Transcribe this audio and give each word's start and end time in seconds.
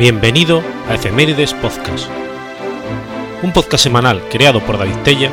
Bienvenido 0.00 0.62
a 0.88 0.94
Efemérides 0.94 1.52
Podcast, 1.52 2.08
un 3.42 3.52
podcast 3.52 3.84
semanal 3.84 4.22
creado 4.30 4.60
por 4.60 4.78
David 4.78 4.96
Tella 5.04 5.30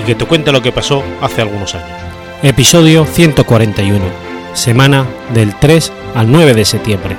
y 0.00 0.04
que 0.04 0.14
te 0.14 0.24
cuenta 0.24 0.52
lo 0.52 0.62
que 0.62 0.70
pasó 0.70 1.02
hace 1.20 1.42
algunos 1.42 1.74
años. 1.74 1.98
Episodio 2.40 3.06
141, 3.06 4.04
semana 4.52 5.04
del 5.34 5.58
3 5.58 5.92
al 6.14 6.30
9 6.30 6.54
de 6.54 6.64
septiembre. 6.64 7.16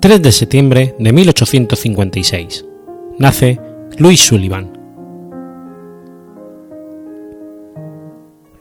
3 0.00 0.22
de 0.22 0.32
septiembre 0.32 0.94
de 0.98 1.12
1856. 1.12 2.64
Nace 3.18 3.60
Louis 3.98 4.18
Sullivan. 4.18 4.72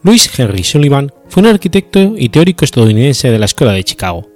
Louis 0.04 0.30
Henry 0.38 0.66
Sullivan 0.66 1.14
fue 1.30 1.44
un 1.44 1.48
arquitecto 1.48 2.16
y 2.18 2.28
teórico 2.28 2.66
estadounidense 2.66 3.32
de 3.32 3.40
la 3.40 3.46
Escuela 3.46 3.72
de 3.72 3.86
Chicago. 3.86 4.28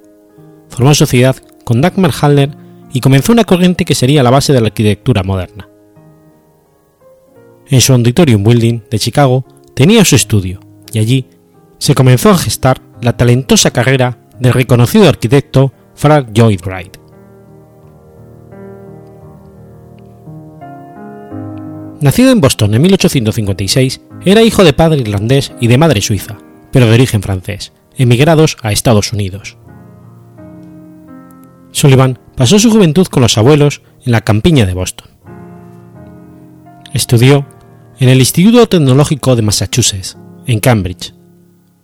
Formó 0.70 0.94
sociedad 0.94 1.36
con 1.64 1.82
Dagmar 1.82 2.12
Haller 2.22 2.56
y 2.90 3.00
comenzó 3.00 3.32
una 3.32 3.44
corriente 3.44 3.84
que 3.84 3.94
sería 3.94 4.22
la 4.22 4.30
base 4.30 4.54
de 4.54 4.62
la 4.62 4.68
arquitectura 4.68 5.22
moderna. 5.22 5.68
En 7.66 7.82
su 7.82 7.92
Auditorium 7.92 8.42
Building 8.42 8.80
de 8.90 8.98
Chicago 8.98 9.44
tenía 9.74 10.06
su 10.06 10.16
estudio 10.16 10.58
y 10.90 11.00
allí 11.00 11.26
se 11.76 11.94
comenzó 11.94 12.30
a 12.30 12.38
gestar 12.38 12.80
la 13.02 13.14
talentosa 13.14 13.72
carrera 13.72 14.26
del 14.40 14.54
reconocido 14.54 15.06
arquitecto 15.06 15.74
Frank 15.94 16.28
Lloyd 16.34 16.60
Wright. 16.64 16.96
Nacido 22.00 22.32
en 22.32 22.40
Boston 22.40 22.74
en 22.74 22.82
1856, 22.82 24.00
era 24.24 24.42
hijo 24.42 24.64
de 24.64 24.72
padre 24.72 25.00
irlandés 25.00 25.52
y 25.60 25.68
de 25.68 25.78
madre 25.78 26.00
suiza, 26.02 26.36
pero 26.70 26.86
de 26.86 26.94
origen 26.94 27.22
francés, 27.22 27.72
emigrados 27.96 28.56
a 28.62 28.72
Estados 28.72 29.12
Unidos. 29.12 29.56
Sullivan 31.70 32.18
pasó 32.36 32.58
su 32.58 32.70
juventud 32.70 33.06
con 33.06 33.22
los 33.22 33.38
abuelos 33.38 33.82
en 34.04 34.12
la 34.12 34.20
campiña 34.20 34.66
de 34.66 34.74
Boston. 34.74 35.08
Estudió 36.92 37.46
en 37.98 38.08
el 38.08 38.18
Instituto 38.18 38.66
Tecnológico 38.68 39.34
de 39.34 39.42
Massachusetts, 39.42 40.18
en 40.46 40.60
Cambridge. 40.60 41.14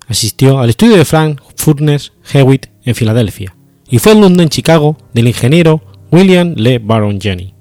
Asistió 0.06 0.58
al 0.58 0.70
estudio 0.70 0.96
de 0.96 1.04
Frank 1.04 1.40
Furness 1.56 2.12
Hewitt 2.32 2.66
en 2.84 2.94
Filadelfia 2.94 3.54
y 3.90 3.98
fue 3.98 4.12
alumno 4.12 4.42
en 4.42 4.48
Chicago 4.48 4.96
del 5.12 5.28
ingeniero 5.28 5.82
William 6.10 6.54
Le 6.56 6.78
Baron 6.78 7.20
Jenny. 7.20 7.54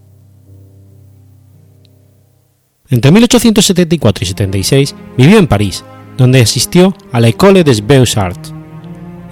Entre 2.90 3.12
1874 3.12 4.24
y 4.24 4.28
76 4.28 4.96
vivió 5.18 5.38
en 5.38 5.48
París, 5.48 5.84
donde 6.18 6.42
asistió 6.42 6.96
a 7.12 7.20
la 7.20 7.28
École 7.28 7.64
des 7.64 7.86
Beaux-Arts, 7.86 8.54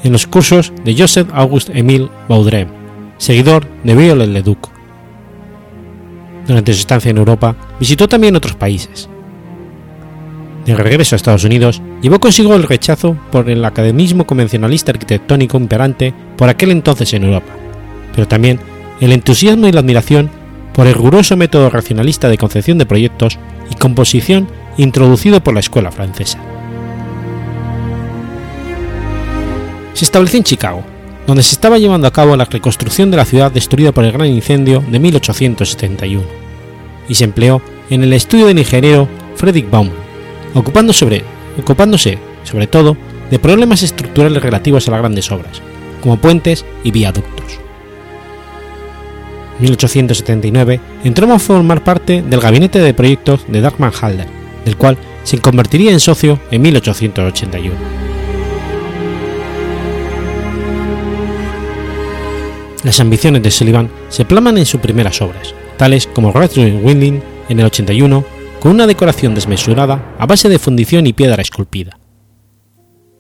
en 0.04 0.12
los 0.12 0.28
cursos 0.28 0.72
de 0.86 0.96
Joseph 0.96 1.28
Auguste 1.34 1.78
Émile 1.78 2.10
Baudrem, 2.30 2.68
seguidor 3.18 3.68
de 3.84 3.96
Viollet-le-Duc. 3.96 4.70
Durante 6.48 6.74
su 6.74 6.80
estancia 6.80 7.10
en 7.12 7.18
Europa, 7.18 7.56
visitó 7.80 8.08
también 8.08 8.36
otros 8.36 8.56
países. 8.56 9.10
De 10.68 10.76
regreso 10.76 11.16
a 11.16 11.18
Estados 11.18 11.46
Unidos, 11.46 11.82
llevó 12.02 12.20
consigo 12.20 12.54
el 12.54 12.64
rechazo 12.64 13.18
por 13.32 13.50
el 13.50 13.64
academismo 13.64 14.28
convencionalista 14.28 14.92
arquitectónico 14.92 15.56
imperante 15.56 16.14
por 16.36 16.50
aquel 16.50 16.72
entonces 16.72 17.14
en 17.14 17.24
Europa, 17.24 17.54
pero 18.14 18.28
también 18.28 18.60
el 19.00 19.14
entusiasmo 19.14 19.70
y 19.70 19.72
la 19.72 19.80
admiración 19.80 20.30
por 20.74 20.86
el 20.86 20.94
riguroso 20.94 21.38
método 21.38 21.70
racionalista 21.70 22.28
de 22.28 22.38
concepción 22.38 22.78
de 22.78 22.86
proyectos 22.86 23.40
y 23.72 23.76
composición 23.76 24.50
introducido 24.76 25.42
por 25.42 25.54
la 25.54 25.62
escuela 25.62 25.90
francesa. 25.90 26.38
Se 29.94 30.04
estableció 30.04 30.38
en 30.38 30.44
Chicago, 30.44 30.84
donde 31.28 31.44
se 31.44 31.54
estaba 31.54 31.78
llevando 31.78 32.08
a 32.08 32.12
cabo 32.12 32.36
la 32.36 32.44
reconstrucción 32.44 33.10
de 33.10 33.16
la 33.16 33.26
ciudad 33.26 33.54
destruida 33.54 33.94
por 33.94 34.04
el 34.04 34.12
gran 34.12 34.28
incendio 34.28 34.84
de 34.92 35.00
1871, 35.00 36.26
y 37.08 37.16
se 37.16 37.24
empleó 37.24 37.62
en 37.90 38.04
el 38.04 38.12
estudio 38.12 38.48
del 38.48 38.60
ingeniero 38.60 39.08
Frederick 39.38 39.72
Baumann, 39.72 40.07
ocupándose 40.60 41.00
sobre, 41.00 41.24
ocupándose, 41.60 42.18
sobre 42.44 42.68
todo, 42.68 42.98
de 43.30 43.40
problemas 43.40 43.84
estructurales 43.84 44.42
relativos 44.42 44.88
a 44.88 44.92
las 44.92 45.00
grandes 45.02 45.32
obras, 45.32 45.62
como 46.02 46.18
puentes 46.18 46.66
y 46.84 46.92
viaductos. 46.92 47.60
1879 49.60 50.80
entró 51.04 51.32
a 51.34 51.40
formar 51.40 51.84
parte 51.84 52.22
del 52.22 52.40
gabinete 52.40 52.80
de 52.80 52.94
proyectos 52.94 53.46
de 53.48 53.62
Dagmar 53.62 53.94
Halder, 54.02 54.28
del 54.66 54.78
cual 54.78 54.98
se 55.24 55.40
convertiría 55.40 55.92
en 55.92 56.00
socio 56.00 56.40
en 56.52 56.62
1881. 56.62 57.76
Las 62.84 63.00
ambiciones 63.00 63.44
de 63.44 63.52
Sullivan 63.52 63.90
se 64.10 64.24
plaman 64.24 64.58
en 64.58 64.66
sus 64.66 64.80
primeras 64.80 65.22
obras, 65.22 65.54
tales 65.78 66.08
como 66.08 66.32
Redwood 66.32 66.84
Winding 66.84 67.22
en 67.50 67.60
el 67.60 67.66
81, 67.66 68.24
con 68.60 68.72
una 68.72 68.88
decoración 68.88 69.36
desmesurada 69.36 70.16
a 70.18 70.26
base 70.26 70.50
de 70.50 70.60
fundición 70.60 71.08
y 71.08 71.14
piedra 71.14 71.42
esculpida. 71.42 72.00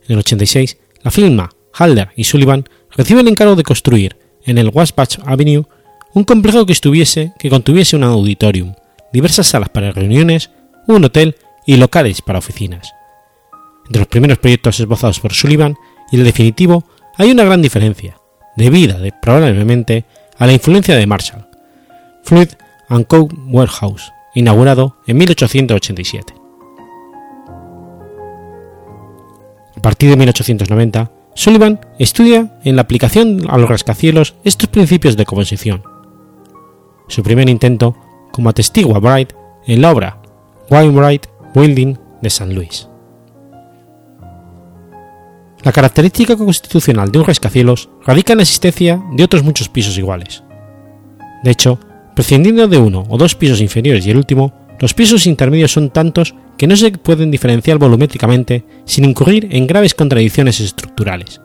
En 0.07 0.13
el 0.13 0.19
86, 0.19 0.77
la 1.03 1.11
firma 1.11 1.49
Halder 1.73 2.09
y 2.15 2.23
Sullivan 2.23 2.65
recibe 2.95 3.21
el 3.21 3.27
encargo 3.27 3.55
de 3.55 3.63
construir 3.63 4.17
en 4.45 4.57
el 4.57 4.69
Wasatch 4.69 5.19
Avenue 5.25 5.65
un 6.13 6.23
complejo 6.23 6.65
que 6.65 6.73
estuviese 6.73 7.33
que 7.37 7.49
contuviese 7.49 7.95
un 7.95 8.03
auditorium, 8.03 8.73
diversas 9.13 9.47
salas 9.47 9.69
para 9.69 9.91
reuniones, 9.91 10.49
un 10.87 11.03
hotel 11.03 11.35
y 11.65 11.77
locales 11.77 12.21
para 12.21 12.39
oficinas. 12.39 12.91
Entre 13.85 13.99
los 13.99 14.07
primeros 14.07 14.39
proyectos 14.39 14.79
esbozados 14.79 15.19
por 15.19 15.33
Sullivan 15.33 15.75
y 16.11 16.17
el 16.17 16.23
definitivo 16.23 16.85
hay 17.17 17.31
una 17.31 17.43
gran 17.43 17.61
diferencia, 17.61 18.19
debida 18.55 18.97
probablemente 19.21 20.05
a 20.37 20.47
la 20.47 20.53
influencia 20.53 20.95
de 20.95 21.05
Marshall, 21.05 21.47
Fluid 22.23 22.49
and 22.89 23.05
Co. 23.07 23.27
Warehouse, 23.47 24.11
inaugurado 24.37 24.95
en 25.07 25.17
1887. 25.17 26.33
A 29.75 29.81
partir 29.81 30.11
de 30.11 30.15
1890, 30.15 31.11
Sullivan 31.33 31.79
estudia 31.97 32.59
en 32.63 32.75
la 32.75 32.83
aplicación 32.83 33.41
a 33.49 33.57
los 33.57 33.69
rascacielos 33.69 34.35
estos 34.43 34.69
principios 34.69 35.17
de 35.17 35.25
composición, 35.25 35.83
su 37.07 37.23
primer 37.23 37.49
intento 37.49 37.95
como 38.31 38.49
atestigua 38.49 38.99
Bright 38.99 39.33
en 39.65 39.81
la 39.81 39.91
obra 39.91 40.21
Wainwright 40.69 41.25
Building 41.55 41.95
de 42.21 42.29
San 42.29 42.53
Luis. 42.53 42.87
La 45.63 45.71
característica 45.71 46.37
constitucional 46.37 47.11
de 47.11 47.19
un 47.19 47.25
rascacielos 47.25 47.89
radica 48.05 48.33
en 48.33 48.37
la 48.37 48.43
existencia 48.43 49.01
de 49.13 49.23
otros 49.23 49.43
muchos 49.43 49.67
pisos 49.67 49.97
iguales. 49.97 50.43
De 51.43 51.51
hecho, 51.51 51.79
prescindiendo 52.17 52.67
de 52.67 52.79
uno 52.79 53.05
o 53.09 53.15
dos 53.19 53.35
pisos 53.35 53.61
inferiores 53.61 54.03
y 54.07 54.09
el 54.09 54.17
último, 54.17 54.51
los 54.79 54.95
pisos 54.95 55.27
intermedios 55.27 55.71
son 55.71 55.91
tantos 55.91 56.33
que 56.57 56.65
no 56.65 56.75
se 56.75 56.91
pueden 56.91 57.29
diferenciar 57.29 57.77
volumétricamente 57.77 58.63
sin 58.85 59.05
incurrir 59.05 59.47
en 59.51 59.67
graves 59.67 59.93
contradicciones 59.93 60.59
estructurales. 60.59 61.39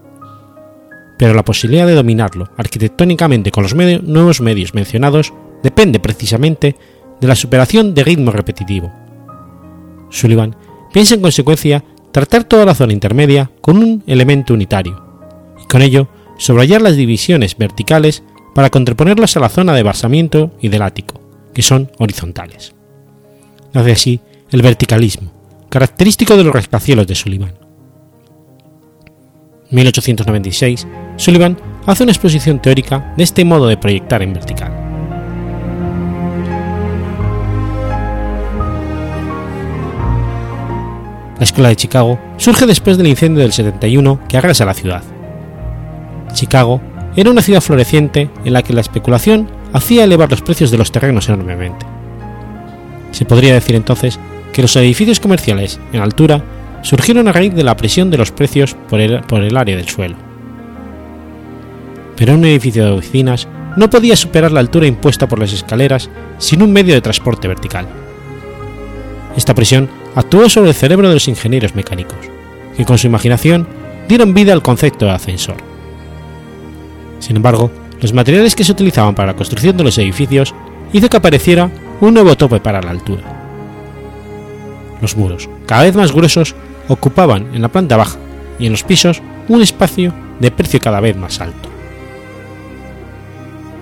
Pero 1.19 1.35
la 1.35 1.45
posibilidad 1.45 1.87
de 1.87 1.95
dominarlo 1.95 2.49
arquitectónicamente 2.57 3.51
con 3.51 3.65
los 3.65 3.75
nuevos 3.75 4.41
medios 4.41 4.73
mencionados 4.73 5.35
depende 5.63 6.01
precisamente 6.01 6.75
de 7.21 7.29
la 7.29 7.37
superación 7.37 7.93
de 7.93 8.05
ritmo 8.05 8.31
repetitivo. 8.31 8.91
Sullivan 10.09 10.57
piensa 10.91 11.17
en 11.17 11.21
consecuencia 11.21 11.85
tratar 12.13 12.45
toda 12.45 12.65
la 12.65 12.75
zona 12.75 12.95
intermedia 12.95 13.51
con 13.61 13.77
un 13.77 14.03
elemento 14.07 14.55
unitario, 14.55 15.05
y 15.63 15.67
con 15.67 15.83
ello 15.83 16.09
subrayar 16.39 16.81
las 16.81 16.97
divisiones 16.97 17.59
verticales 17.59 18.23
para 18.55 18.71
contraponerlas 18.71 19.37
a 19.37 19.41
la 19.41 19.49
zona 19.49 19.75
de 19.75 19.83
basamiento 19.83 20.53
y 20.61 20.69
del 20.69 20.83
ático, 20.83 21.21
que 21.55 21.63
son 21.63 21.91
horizontales. 21.99 22.75
Hace 23.75 23.93
así 23.93 24.21
el 24.51 24.63
verticalismo, 24.63 25.33
característico 25.69 26.37
de 26.37 26.45
los 26.45 26.55
rascacielos 26.55 27.07
de 27.07 27.15
Sullivan. 27.15 27.55
1896, 29.71 30.87
Sullivan 31.17 31.57
hace 31.87 32.03
una 32.03 32.13
exposición 32.13 32.61
teórica 32.61 33.15
de 33.17 33.25
este 33.25 33.45
modo 33.45 33.67
de 33.67 33.79
proyectar 33.79 34.23
en 34.23 34.35
vertical. 34.35 34.83
La 41.39 41.45
Escuela 41.45 41.71
de 41.71 41.77
Chicago 41.77 42.21
surge 42.37 42.67
después 42.67 42.99
del 42.99 43.09
incendio 43.09 43.43
del 43.43 43.53
71 43.53 44.21
que 44.29 44.37
arrasa 44.37 44.65
la 44.65 44.75
ciudad. 44.75 45.03
Chicago 46.35 46.81
era 47.17 47.31
una 47.31 47.43
ciudad 47.43 47.61
floreciente 47.61 48.31
en 48.45 48.53
la 48.53 48.63
que 48.63 48.73
la 48.73 48.81
especulación 48.81 49.49
hacía 49.73 50.05
elevar 50.05 50.31
los 50.31 50.43
precios 50.43 50.71
de 50.71 50.79
los 50.79 50.93
terrenos 50.93 51.29
enormemente. 51.29 51.85
Se 53.11 53.25
podría 53.25 53.55
decir 53.55 53.77
entonces 53.77 54.19
que 54.53 54.63
los 54.63 54.75
edificios 54.77 55.21
comerciales 55.21 55.79
en 55.93 56.01
altura 56.01 56.43
surgieron 56.83 57.29
a 57.29 57.33
raíz 57.33 57.55
de 57.55 57.65
la 57.65 57.77
presión 57.77 58.11
de 58.11 58.19
los 58.19 58.31
precios 58.31 58.77
por 58.89 59.01
el, 59.01 59.21
por 59.21 59.43
el 59.43 59.57
área 59.57 59.77
del 59.77 59.89
suelo. 59.89 60.17
pero 62.17 62.35
un 62.35 62.45
edificio 62.45 62.85
de 62.85 62.93
oficinas 62.93 63.49
no 63.77 63.89
podía 63.91 64.17
superar 64.17 64.53
la 64.53 64.61
altura 64.61 64.87
impuesta 64.87 65.27
por 65.27 65.39
las 65.39 65.53
escaleras 65.53 66.11
sin 66.39 66.63
un 66.63 66.73
medio 66.73 66.95
de 66.95 67.01
transporte 67.01 67.49
vertical. 67.49 67.87
Esta 69.37 69.55
presión 69.55 69.89
actuó 70.15 70.49
sobre 70.49 70.69
el 70.69 70.75
cerebro 70.75 71.09
de 71.09 71.15
los 71.15 71.27
ingenieros 71.29 71.75
mecánicos, 71.75 72.19
que 72.77 72.85
con 72.85 72.99
su 72.99 73.07
imaginación 73.07 73.67
dieron 74.09 74.35
vida 74.35 74.53
al 74.53 74.63
concepto 74.63 75.07
de 75.07 75.13
ascensor. 75.13 75.72
Sin 77.23 77.37
embargo, 77.37 77.71
los 78.01 78.13
materiales 78.13 78.57
que 78.57 78.65
se 78.65 78.73
utilizaban 78.73 79.15
para 79.15 79.29
la 79.29 79.37
construcción 79.37 79.77
de 79.77 79.85
los 79.85 79.97
edificios 79.97 80.53
hizo 80.93 81.09
que 81.09 81.17
apareciera 81.17 81.71
un 82.01 82.15
nuevo 82.15 82.37
tope 82.37 82.59
para 82.59 82.83
la 82.83 82.91
altura. 82.91 83.23
Los 85.01 85.17
muros, 85.17 85.49
cada 85.65 85.85
vez 85.85 85.95
más 85.95 86.13
gruesos, 86.13 86.57
ocupaban 86.89 87.55
en 87.55 87.63
la 87.63 87.69
planta 87.69 87.97
baja 87.97 88.19
y 88.59 88.67
en 88.67 88.73
los 88.73 88.83
pisos 88.83 89.23
un 89.49 89.63
espacio 89.63 90.13
de 90.41 90.51
precio 90.51 90.81
cada 90.81 90.99
vez 90.99 91.17
más 91.17 91.41
alto. 91.41 91.69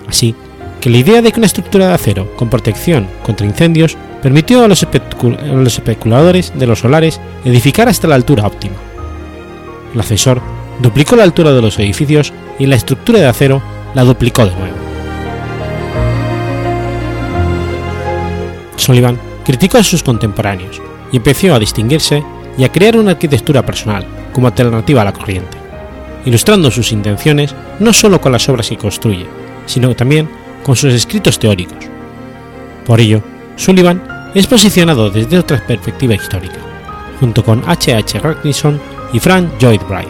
Así 0.07 0.35
que 0.79 0.91
la 0.91 0.97
idea 0.97 1.23
de 1.23 1.31
que 1.31 1.39
una 1.39 1.47
estructura 1.47 1.87
de 1.87 1.93
acero 1.93 2.35
con 2.35 2.49
protección 2.49 3.07
contra 3.23 3.47
incendios 3.47 3.97
permitió 4.21 4.63
a 4.63 4.67
los, 4.67 4.83
especuladores 4.83 6.53
de 6.55 6.67
los 6.67 6.79
solares 6.79 7.19
edificar 7.43 7.89
hasta 7.89 8.07
la 8.07 8.15
altura 8.15 8.45
óptima. 8.45 8.75
El 9.95 9.99
ascensor 9.99 10.41
duplicó 10.79 11.15
la 11.15 11.23
altura 11.23 11.53
de 11.53 11.61
los 11.61 11.79
edificios 11.79 12.33
y 12.61 12.67
la 12.67 12.75
estructura 12.75 13.17
de 13.17 13.25
acero 13.25 13.59
la 13.95 14.03
duplicó 14.03 14.45
de 14.45 14.55
nuevo. 14.55 14.75
Sullivan 18.75 19.17
criticó 19.43 19.79
a 19.79 19.83
sus 19.83 20.03
contemporáneos 20.03 20.79
y 21.11 21.17
empezó 21.17 21.55
a 21.55 21.59
distinguirse 21.59 22.23
y 22.59 22.63
a 22.63 22.71
crear 22.71 22.97
una 22.97 23.11
arquitectura 23.11 23.65
personal 23.65 24.05
como 24.31 24.45
alternativa 24.45 25.01
a 25.01 25.05
la 25.05 25.11
corriente, 25.11 25.57
ilustrando 26.23 26.69
sus 26.69 26.91
intenciones 26.91 27.55
no 27.79 27.93
solo 27.93 28.21
con 28.21 28.31
las 28.31 28.47
obras 28.47 28.69
que 28.69 28.77
construye, 28.77 29.25
sino 29.65 29.95
también 29.95 30.29
con 30.63 30.75
sus 30.75 30.93
escritos 30.93 31.39
teóricos. 31.39 31.83
Por 32.85 32.99
ello, 32.99 33.23
Sullivan 33.55 34.03
es 34.35 34.45
posicionado 34.45 35.09
desde 35.09 35.39
otra 35.39 35.65
perspectiva 35.65 36.13
histórica, 36.13 36.59
junto 37.19 37.43
con 37.43 37.63
H. 37.67 37.95
H. 37.95 38.19
Ragnarsson 38.19 38.79
y 39.13 39.19
Frank 39.19 39.49
Lloyd 39.59 39.81
Wright, 39.89 40.09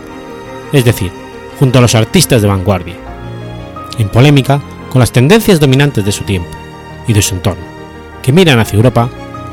es 0.73 0.83
decir, 0.83 1.20
junto 1.59 1.79
a 1.79 1.81
los 1.81 1.95
artistas 1.95 2.41
de 2.41 2.47
vanguardia, 2.47 2.95
en 3.97 4.09
polémica 4.09 4.61
con 4.89 4.99
las 4.99 5.11
tendencias 5.11 5.59
dominantes 5.59 6.03
de 6.03 6.11
su 6.11 6.23
tiempo 6.23 6.49
y 7.07 7.13
de 7.13 7.21
su 7.21 7.35
entorno, 7.35 7.63
que 8.21 8.31
miran 8.31 8.59
hacia 8.59 8.77
Europa 8.77 9.09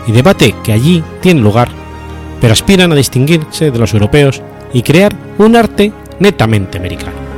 y 0.06 0.12
debate 0.12 0.54
que 0.62 0.72
allí 0.72 1.02
tiene 1.20 1.40
lugar, 1.40 1.68
pero 2.40 2.52
aspiran 2.52 2.92
a 2.92 2.96
distinguirse 2.96 3.70
de 3.70 3.78
los 3.78 3.92
europeos 3.92 4.42
y 4.72 4.82
crear 4.82 5.14
un 5.38 5.56
arte 5.56 5.92
netamente 6.18 6.78
americano. 6.78 7.28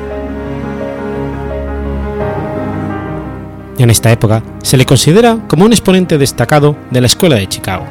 En 3.78 3.88
esta 3.88 4.12
época 4.12 4.42
se 4.62 4.76
le 4.76 4.84
considera 4.84 5.38
como 5.48 5.64
un 5.64 5.72
exponente 5.72 6.18
destacado 6.18 6.76
de 6.90 7.00
la 7.00 7.06
Escuela 7.06 7.36
de 7.36 7.48
Chicago, 7.48 7.86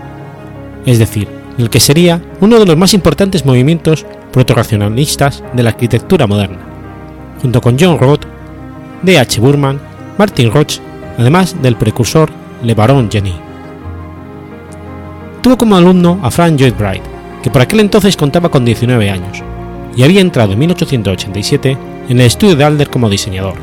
es 0.85 0.99
decir, 0.99 1.38
el 1.57 1.69
que 1.69 1.79
sería 1.79 2.21
uno 2.41 2.59
de 2.59 2.65
los 2.65 2.77
más 2.77 2.93
importantes 2.93 3.45
movimientos 3.45 4.05
proto-racionalistas 4.31 5.43
de 5.53 5.63
la 5.63 5.69
arquitectura 5.69 6.27
moderna, 6.27 6.59
junto 7.41 7.61
con 7.61 7.77
John 7.79 7.99
Roth, 7.99 8.25
D. 9.01 9.17
H. 9.17 9.39
Burman, 9.41 9.79
Martin 10.17 10.51
Roch, 10.51 10.79
además 11.17 11.55
del 11.61 11.75
precursor 11.75 12.29
Le 12.63 12.73
Baron 12.73 13.09
Jenny. 13.09 13.33
Tuvo 15.41 15.57
como 15.57 15.77
alumno 15.77 16.19
a 16.21 16.31
Frank 16.31 16.59
Lloyd 16.59 16.73
Wright, 16.77 17.03
que 17.41 17.49
por 17.49 17.61
aquel 17.61 17.79
entonces 17.79 18.17
contaba 18.17 18.49
con 18.49 18.65
19 18.65 19.09
años, 19.09 19.41
y 19.95 20.03
había 20.03 20.21
entrado 20.21 20.53
en 20.53 20.59
1887 20.59 21.77
en 22.09 22.19
el 22.19 22.25
estudio 22.25 22.55
de 22.55 22.63
Alder 22.63 22.89
como 22.89 23.09
diseñador, 23.09 23.55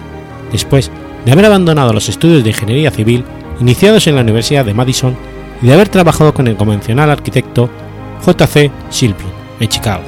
después 0.52 0.90
de 1.24 1.32
haber 1.32 1.44
abandonado 1.44 1.92
los 1.92 2.08
estudios 2.08 2.42
de 2.42 2.50
ingeniería 2.50 2.90
civil 2.90 3.24
iniciados 3.60 4.06
en 4.06 4.14
la 4.14 4.22
Universidad 4.22 4.64
de 4.64 4.74
Madison 4.74 5.16
y 5.62 5.66
de 5.66 5.72
haber 5.72 5.88
trabajado 5.88 6.32
con 6.34 6.46
el 6.46 6.56
convencional 6.56 7.10
arquitecto 7.10 7.70
J.C. 8.24 8.70
Shilpin 8.90 9.26
en 9.60 9.68
Chicago. 9.68 10.04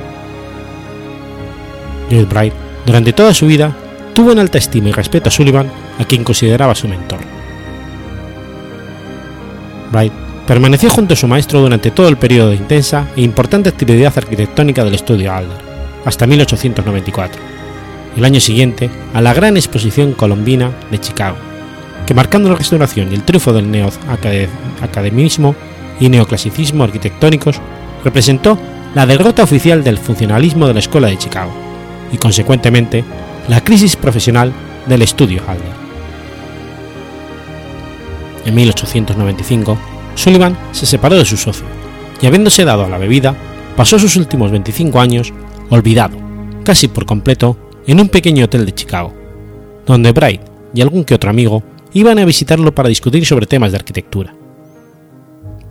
Lloyd 2.11 2.27
Bright, 2.27 2.55
durante 2.87 3.13
toda 3.13 3.35
su 3.35 3.47
vida, 3.47 3.75
tuvo 4.15 4.33
en 4.33 4.39
alta 4.39 4.59
estima 4.59 4.89
y 4.89 4.93
respeto 4.93 5.29
a 5.29 5.33
Sullivan, 5.33 5.71
a 5.99 6.05
quien 6.05 6.25
consideraba 6.25 6.75
su 6.75 6.89
mentor. 6.89 7.21
Bright 9.93 10.13
permaneció 10.47 10.91
junto 10.91 11.15
a 11.15 11.17
su 11.17 11.29
maestro 11.29 11.61
durante 11.61 11.91
todo 11.91 12.09
el 12.09 12.17
periodo 12.17 12.51
de 12.51 12.57
intensa 12.57 13.09
e 13.17 13.23
importante 13.23 13.69
actividad 13.69 14.13
arquitectónica 14.17 14.85
del 14.85 14.95
estudio 14.95 15.33
Alder, 15.33 15.59
hasta 16.05 16.27
1894 16.27 17.59
el 18.19 18.25
año 18.25 18.41
siguiente 18.41 18.91
a 19.15 19.21
la 19.21 19.33
Gran 19.33 19.57
Exposición 19.57 20.13
Colombina 20.13 20.73
de 20.91 20.99
Chicago, 20.99 21.37
que 22.09 22.15
marcando 22.15 22.49
la 22.49 22.55
restauración 22.57 23.13
y 23.13 23.17
el 23.17 23.23
triunfo 23.23 23.53
del 23.53 23.71
neoacademismo 23.71 25.55
y 26.01 26.09
neoclasicismo 26.09 26.85
arquitectónicos, 26.85 27.61
representó 28.03 28.59
la 28.95 29.05
derrota 29.05 29.43
oficial 29.43 29.85
del 29.85 29.99
funcionalismo 29.99 30.67
de 30.67 30.73
la 30.73 30.81
Escuela 30.81 31.09
de 31.09 31.19
Chicago 31.19 31.53
y, 32.11 32.17
consecuentemente, 32.17 33.05
la 33.47 33.63
crisis 33.63 33.95
profesional 33.95 34.55
del 34.87 35.03
estudio 35.03 35.43
Halder. 35.47 35.67
En 38.47 38.55
1895, 38.55 39.79
Sullivan 40.15 40.57
se 40.73 40.87
separó 40.87 41.15
de 41.15 41.27
su 41.27 41.37
socio 41.37 41.67
y, 42.23 42.27
habiéndose 42.27 42.65
dado 42.65 42.87
a 42.87 42.89
la 42.89 42.97
bebida, 42.97 43.35
pasó 43.77 43.99
sus 43.99 44.17
últimos 44.17 44.51
25 44.51 44.99
años 44.99 45.35
olvidado, 45.69 46.17
casi 46.65 46.89
por 46.89 47.05
completo, 47.05 47.59
en 47.87 48.01
un 48.01 48.09
pequeño 48.09 48.47
hotel 48.47 48.65
de 48.65 48.73
Chicago, 48.73 49.13
donde 49.85 50.13
Bright 50.13 50.41
y 50.73 50.81
algún 50.81 51.05
que 51.05 51.15
otro 51.15 51.29
amigo 51.29 51.63
iban 51.93 52.19
a 52.19 52.25
visitarlo 52.25 52.75
para 52.75 52.89
discutir 52.89 53.25
sobre 53.27 53.47
temas 53.47 53.73
de 53.73 53.79
arquitectura. 53.79 54.35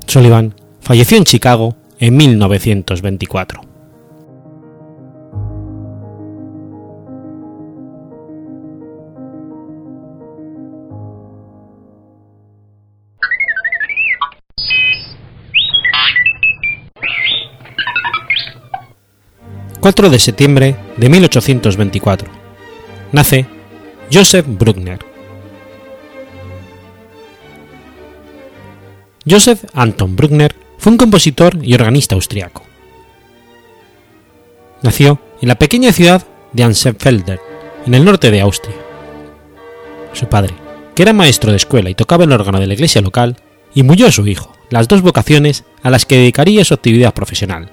Sullivan 0.05 0.55
falleció 0.81 1.17
en 1.17 1.23
Chicago 1.23 1.75
en 1.99 2.15
1924. 2.17 3.67
4 19.87 20.09
de 20.09 20.19
septiembre 20.19 20.75
de 20.97 21.07
1824. 21.07 22.29
Nace 23.13 23.45
Joseph 24.11 24.45
Bruckner. 24.45 25.06
Joseph 29.29 29.65
Anton 29.73 30.15
Bruckner 30.15 30.55
fue 30.77 30.91
un 30.91 30.97
compositor 30.97 31.57
y 31.61 31.73
organista 31.73 32.15
austriaco. 32.15 32.63
Nació 34.81 35.19
en 35.41 35.47
la 35.49 35.55
pequeña 35.55 35.91
ciudad 35.91 36.25
de 36.53 36.63
Ansenfelder, 36.63 37.39
en 37.85 37.93
el 37.93 38.05
norte 38.05 38.31
de 38.31 38.41
Austria. 38.41 38.75
Su 40.13 40.27
padre, 40.27 40.53
que 40.95 41.03
era 41.03 41.13
maestro 41.13 41.51
de 41.51 41.57
escuela 41.57 41.89
y 41.89 41.95
tocaba 41.95 42.23
el 42.23 42.31
órgano 42.31 42.59
de 42.59 42.67
la 42.67 42.73
iglesia 42.73 43.01
local, 43.01 43.37
murió 43.83 44.07
a 44.07 44.11
su 44.11 44.25
hijo 44.27 44.53
las 44.69 44.87
dos 44.87 45.01
vocaciones 45.01 45.63
a 45.83 45.89
las 45.89 46.05
que 46.05 46.17
dedicaría 46.17 46.65
su 46.65 46.73
actividad 46.73 47.13
profesional, 47.13 47.69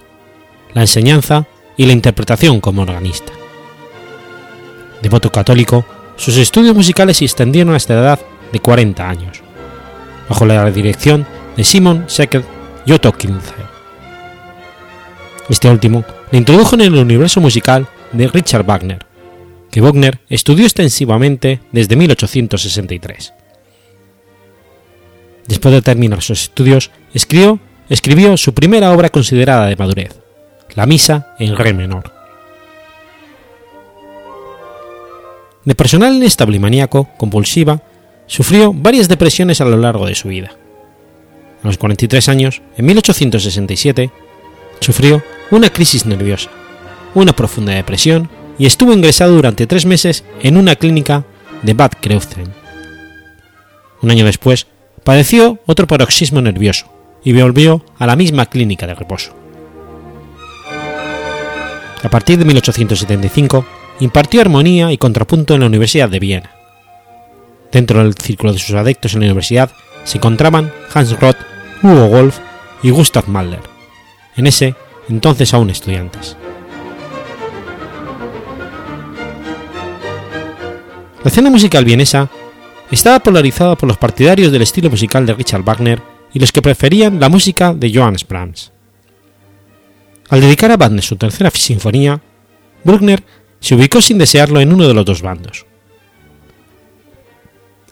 la 0.73 0.83
enseñanza 0.83 1.47
y 1.77 1.87
la 1.87 1.93
interpretación 1.93 2.61
como 2.61 2.83
organista. 2.83 3.33
Devoto 5.03 5.31
católico, 5.31 5.85
sus 6.17 6.37
estudios 6.37 6.75
musicales 6.75 7.19
se 7.19 7.25
extendieron 7.25 7.75
hasta 7.75 7.95
la 7.95 8.01
edad 8.01 8.21
de 8.53 8.61
40 8.61 9.09
años, 9.09 9.43
bajo 10.29 10.47
la 10.47 10.71
dirección 10.71 11.27
de 11.57 11.65
Simon 11.65 12.05
Secker 12.09 12.45
y. 12.87 12.93
Este 15.49 15.69
último 15.69 16.05
le 16.31 16.39
introdujo 16.39 16.75
en 16.75 16.81
el 16.83 16.95
universo 16.95 17.41
musical 17.41 17.87
de 18.13 18.29
Richard 18.29 18.65
Wagner, 18.65 19.05
que 19.71 19.81
Wagner 19.81 20.21
estudió 20.29 20.65
extensivamente 20.65 21.61
desde 21.73 21.97
1863. 21.97 23.35
Después 25.47 25.75
de 25.75 25.83
terminar 25.83 26.23
sus 26.23 26.43
estudios, 26.43 26.91
escribió, 27.13 27.59
escribió 27.89 28.37
su 28.37 28.55
primera 28.55 28.93
obra 28.93 29.11
considerada 29.11 29.67
de 29.67 29.77
madurez, 29.77 30.19
la 30.75 30.87
misa 30.87 31.35
en 31.39 31.57
re 31.57 31.75
menor. 31.75 32.13
De 35.65 35.75
personal 35.75 36.15
inestable 36.15 36.57
y 36.57 36.61
maníaco, 36.61 37.09
compulsiva, 37.17 37.83
sufrió 38.27 38.73
varias 38.73 39.09
depresiones 39.09 39.61
a 39.61 39.65
lo 39.65 39.77
largo 39.77 40.07
de 40.07 40.15
su 40.15 40.29
vida. 40.29 40.57
A 41.65 41.69
los 41.69 41.79
43 41.79 42.29
años, 42.29 42.61
en 42.77 42.85
1867, 42.85 44.11
sufrió 44.81 45.23
una 45.51 45.71
crisis 45.71 46.05
nerviosa, 46.05 46.51
una 47.15 47.33
profunda 47.33 47.73
depresión 47.73 48.29
y 48.59 48.67
estuvo 48.67 48.93
ingresado 48.93 49.35
durante 49.35 49.67
tres 49.67 49.87
meses 49.87 50.25
en 50.43 50.59
una 50.59 50.77
clínica 50.77 51.25
de 51.63 51.73
Bad 51.73 51.93
Kreuznach. 52.03 52.49
Un 54.03 54.11
año 54.11 54.27
después, 54.27 54.67
padeció 55.05 55.59
otro 55.65 55.87
paroxismo 55.87 56.43
nervioso 56.43 56.87
y 57.25 57.33
volvió 57.33 57.83
a 57.99 58.07
la 58.07 58.15
misma 58.15 58.45
clínica 58.45 58.87
de 58.87 58.95
reposo. 58.95 59.35
A 62.03 62.11
partir 62.11 62.39
de 62.39 62.45
1875 62.45 63.65
impartió 64.01 64.43
armonía 64.43 64.93
y 64.93 64.99
contrapunto 64.99 65.55
en 65.55 65.61
la 65.61 65.67
Universidad 65.67 66.11
de 66.11 66.21
Viena. 66.21 66.51
Dentro 67.73 68.03
del 68.03 68.15
círculo 68.15 68.53
de 68.53 68.59
sus 68.59 68.75
adeptos 68.75 69.15
en 69.15 69.21
la 69.21 69.27
universidad 69.29 69.71
se 70.05 70.19
encontraban 70.19 70.71
Hans 70.93 71.19
Roth, 71.19 71.54
Hugo 71.85 72.09
Wolf 72.09 72.39
y 72.83 72.89
Gustav 72.89 73.29
Mahler, 73.29 73.61
en 74.37 74.47
ese 74.47 74.75
entonces 75.11 75.53
aún 75.53 75.69
estudiantes. 75.69 76.35
La 81.23 81.29
escena 81.29 81.51
musical 81.51 81.85
vienesa 81.85 82.31
estaba 82.91 83.19
polarizada 83.19 83.77
por 83.77 83.87
los 83.87 83.99
partidarios 83.99 84.51
del 84.51 84.63
estilo 84.63 84.89
musical 84.89 85.27
de 85.27 85.35
Richard 85.35 85.63
Wagner 85.63 86.01
y 86.33 86.39
los 86.39 86.53
que 86.53 86.63
preferían 86.63 87.21
la 87.21 87.29
música 87.29 87.75
de 87.75 87.93
Johannes 87.95 88.27
Brahms. 88.27 88.73
Al 90.31 90.41
dedicar 90.41 90.71
a 90.71 90.79
Wagner 90.79 91.05
su 91.05 91.17
tercera 91.17 91.51
sinfonía, 91.51 92.19
Bruckner 92.83 93.23
se 93.61 93.75
ubicó 93.75 94.01
sin 94.01 94.17
desearlo 94.17 94.59
en 94.59 94.73
uno 94.73 94.89
de 94.89 94.95
los 94.95 95.05
dos 95.05 95.21
bandos. 95.21 95.67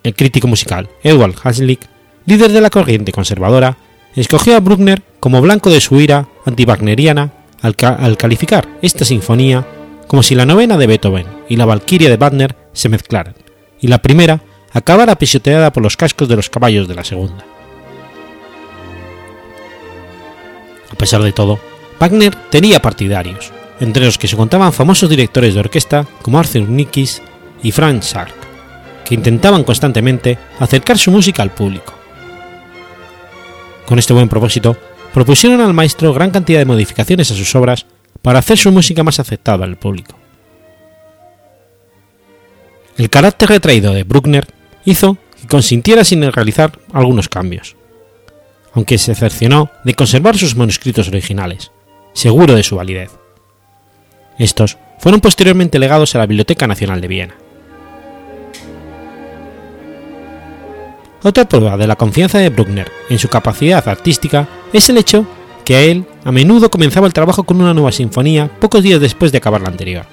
El 0.03 0.15
crítico 0.15 0.49
musical 0.49 0.89
Edward 1.03 1.35
Haslick, 1.43 1.92
líder 2.27 2.53
de 2.53 2.61
la 2.61 2.71
corriente 2.71 3.13
conservadora, 3.13 3.77
escogió 4.15 4.57
a 4.57 4.61
Bruckner 4.61 5.03
como 5.21 5.41
blanco 5.41 5.71
de 5.71 5.81
su 5.81 6.01
ira 6.01 6.29
anti-wagneriana 6.45 7.33
al, 7.63 7.77
al, 7.81 8.17
calificar 8.17 8.69
esta 8.83 9.05
sinfonía 9.05 9.67
como 10.07 10.23
si 10.23 10.35
la 10.35 10.45
novena 10.45 10.77
de 10.77 10.87
Beethoven 10.87 11.27
y 11.49 11.57
la 11.57 11.65
Valquiria 11.65 12.11
de 12.11 12.17
Wagner 12.17 12.57
se 12.73 12.89
mezclaran, 12.89 13.35
y 13.81 13.89
la 13.89 14.03
primera 14.03 14.43
acabara 14.73 15.17
pisoteada 15.17 15.73
por 15.73 15.83
los 15.83 15.97
cascos 15.97 16.29
de 16.29 16.37
los 16.37 16.51
caballos 16.51 16.89
de 16.89 16.95
la 16.95 17.05
segunda. 17.05 17.45
A 20.91 20.95
pesar 20.97 21.23
de 21.23 21.33
todo, 21.33 21.59
Wagner 21.99 22.35
tenía 22.51 22.83
partidarios, 22.83 23.53
entre 23.81 24.05
los 24.05 24.19
que 24.19 24.29
se 24.29 24.37
contaban 24.37 24.73
famosos 24.73 25.09
directores 25.09 25.55
de 25.55 25.61
orquesta 25.61 26.07
como 26.21 26.39
Arthur 26.39 26.69
Nikisch 26.69 27.23
y 27.63 27.73
Franz 27.73 28.07
Schardt, 28.07 28.35
que 29.05 29.15
intentaban 29.15 29.65
constantemente 29.65 30.37
acercar 30.59 30.99
su 30.99 31.11
música 31.11 31.43
al 31.43 31.51
público. 31.53 32.02
Con 33.87 33.99
este 33.99 34.13
buen 34.13 34.29
propósito, 34.29 34.77
propusieron 35.13 35.61
al 35.61 35.75
maestro 35.75 36.13
gran 36.13 36.31
cantidad 36.31 36.59
de 36.59 36.65
modificaciones 36.65 37.31
a 37.31 37.35
sus 37.35 37.55
obras 37.55 37.87
para 38.23 38.39
hacer 38.39 38.57
su 38.59 38.71
música 38.71 39.03
más 39.03 39.21
aceptable 39.21 39.65
al 39.67 39.77
público. 39.77 40.17
El 42.97 43.11
carácter 43.11 43.49
retraído 43.49 43.93
de 43.93 44.05
Bruckner 44.05 44.47
hizo 44.85 45.17
que 45.41 45.47
consintiera 45.47 46.05
sin 46.05 46.31
realizar 46.31 46.79
algunos 46.93 47.29
cambios, 47.29 47.77
aunque 48.75 48.99
se 48.99 49.15
cercionó 49.15 49.71
de 49.85 49.95
conservar 49.95 50.37
sus 50.37 50.57
manuscritos 50.57 51.09
originales, 51.09 51.73
seguro 52.13 52.55
de 52.55 52.63
su 52.63 52.77
validez. 52.77 53.11
Estos 54.39 54.79
fueron 54.99 55.21
posteriormente 55.21 55.79
legados 55.79 56.15
a 56.15 56.19
la 56.19 56.27
Biblioteca 56.27 56.67
Nacional 56.67 57.01
de 57.01 57.09
Viena. 57.09 57.35
Otra 61.25 61.49
prueba 61.49 61.77
de 61.77 61.87
la 61.87 61.97
confianza 61.97 62.39
de 62.39 62.51
Bruckner 62.51 62.91
en 63.09 63.19
su 63.19 63.29
capacidad 63.29 63.87
artística 63.89 64.49
es 64.73 64.89
el 64.89 64.99
hecho 64.99 65.25
que 65.65 65.77
a 65.77 65.81
él 65.83 66.05
a 66.25 66.33
menudo 66.33 66.69
comenzaba 66.69 67.07
el 67.07 67.13
trabajo 67.13 67.45
con 67.45 67.61
una 67.61 67.75
nueva 67.75 67.93
sinfonía 67.93 68.51
pocos 68.61 68.83
días 68.83 69.01
después 69.01 69.31
de 69.31 69.39
acabar 69.39 69.61
la 69.61 69.69
anterior. 69.69 70.05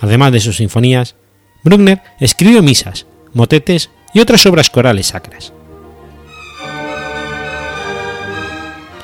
Además 0.00 0.30
de 0.30 0.40
sus 0.40 0.58
sinfonías, 0.58 1.16
Bruckner 1.64 2.00
escribió 2.20 2.62
misas, 2.62 3.06
motetes 3.32 3.90
y 4.14 4.20
otras 4.20 4.46
obras 4.46 4.70
corales 4.70 5.08
sacras. 5.08 5.52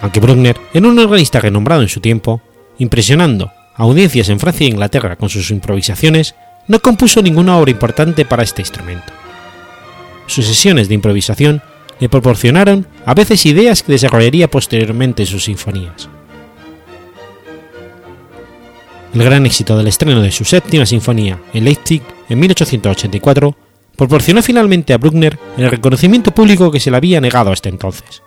Aunque 0.01 0.21
Bruckner 0.21 0.57
era 0.73 0.87
un 0.87 0.99
organista 0.99 1.41
renombrado 1.41 1.83
en 1.83 1.89
su 1.89 2.01
tiempo, 2.01 2.41
impresionando 2.79 3.51
a 3.75 3.83
audiencias 3.83 4.29
en 4.29 4.39
Francia 4.39 4.67
e 4.67 4.71
Inglaterra 4.71 5.17
con 5.17 5.29
sus 5.29 5.51
improvisaciones, 5.51 6.37
no 6.69 6.79
compuso 6.79 7.23
ninguna 7.23 7.59
obra 7.59 7.73
importante 7.73 8.25
para 8.25 8.45
este 8.45 8.63
instrumento. 8.63 9.24
Sus 10.26 10.47
sesiones 10.47 10.88
de 10.88 10.95
improvisación 10.95 11.62
le 12.00 12.09
proporcionaron 12.09 12.87
a 13.07 13.14
veces 13.14 13.47
ideas 13.47 13.83
que 13.83 13.93
desarrollaría 13.93 14.50
posteriormente 14.50 15.23
en 15.23 15.28
sus 15.28 15.45
sinfonías. 15.45 16.09
El 19.14 19.23
gran 19.23 19.47
éxito 19.47 19.78
del 19.78 19.87
estreno 19.87 20.21
de 20.23 20.33
su 20.33 20.45
séptima 20.45 20.87
sinfonía 20.87 21.38
en 21.52 21.64
Leipzig 21.64 22.02
en 22.28 22.40
1884 22.40 23.57
proporcionó 23.97 24.43
finalmente 24.43 24.93
a 24.93 24.99
Bruckner 24.99 25.38
el 25.57 25.71
reconocimiento 25.71 26.33
público 26.33 26.71
que 26.73 26.81
se 26.81 26.90
le 26.90 26.97
había 26.97 27.21
negado 27.21 27.52
hasta 27.52 27.69
entonces. 27.69 28.23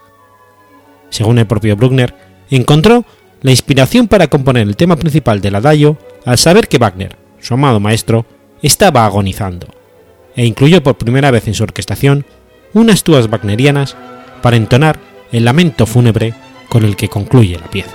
Según 1.10 1.40
el 1.40 1.48
propio 1.48 1.76
Bruckner, 1.76 2.16
encontró 2.50 3.04
la 3.42 3.52
inspiración 3.52 4.08
para 4.08 4.28
componer 4.28 4.68
el 4.68 4.78
tema 4.78 4.96
principal 4.96 5.42
del 5.42 5.56
adagio 5.56 5.98
al 6.26 6.38
saber 6.38 6.68
que 6.68 6.78
Wagner, 6.78 7.18
su 7.40 7.54
amado 7.54 7.80
maestro, 7.80 8.26
estaba 8.62 9.06
agonizando, 9.06 9.68
e 10.38 10.46
incluyó 10.46 10.82
por 10.82 10.98
primera 10.98 11.32
vez 11.32 11.48
en 11.48 11.54
su 11.54 11.64
orquestación 11.64 12.26
unas 12.74 13.04
tuas 13.04 13.28
wagnerianas 13.30 13.98
para 14.42 14.56
entonar 14.56 15.00
el 15.34 15.44
lamento 15.44 15.86
fúnebre 15.86 16.34
con 16.70 16.86
el 16.86 16.96
que 16.96 17.10
concluye 17.10 17.60
la 17.60 17.70
pieza. 17.70 17.92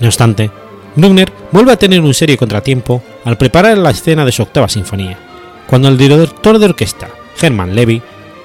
No 0.00 0.06
obstante, 0.06 0.50
Bruckner 0.94 1.32
vuelve 1.50 1.72
a 1.72 1.76
tener 1.76 2.00
un 2.00 2.14
serio 2.14 2.36
contratiempo 2.36 3.02
al 3.24 3.36
preparar 3.36 3.76
la 3.76 3.90
escena 3.90 4.24
de 4.24 4.32
su 4.32 4.42
octava 4.42 4.68
sinfonía, 4.68 5.18
cuando 5.66 5.88
el 5.88 5.98
director 5.98 6.58
de 6.58 6.66
orquesta, 6.66 7.08
Hermann 7.40 7.74
Levy, 7.74 8.00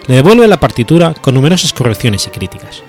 le 0.07 0.15
devuelve 0.15 0.47
la 0.47 0.59
partitura 0.59 1.13
con 1.13 1.35
numerosas 1.35 1.71
correcciones 1.71 2.27
y 2.27 2.31
críticas. 2.31 2.83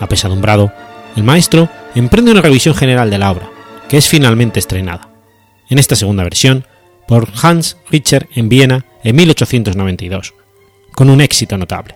Apesadumbrado, 0.00 0.72
el 1.14 1.22
maestro 1.22 1.68
emprende 1.94 2.32
una 2.32 2.42
revisión 2.42 2.74
general 2.74 3.08
de 3.08 3.18
la 3.18 3.30
obra, 3.30 3.48
que 3.88 3.96
es 3.96 4.08
finalmente 4.08 4.58
estrenada, 4.58 5.08
en 5.68 5.78
esta 5.78 5.96
segunda 5.96 6.24
versión, 6.24 6.66
por 7.06 7.28
Hans 7.42 7.76
Richter 7.90 8.28
en 8.34 8.48
Viena 8.48 8.84
en 9.04 9.16
1892, 9.16 10.34
con 10.92 11.10
un 11.10 11.20
éxito 11.20 11.56
notable. 11.56 11.94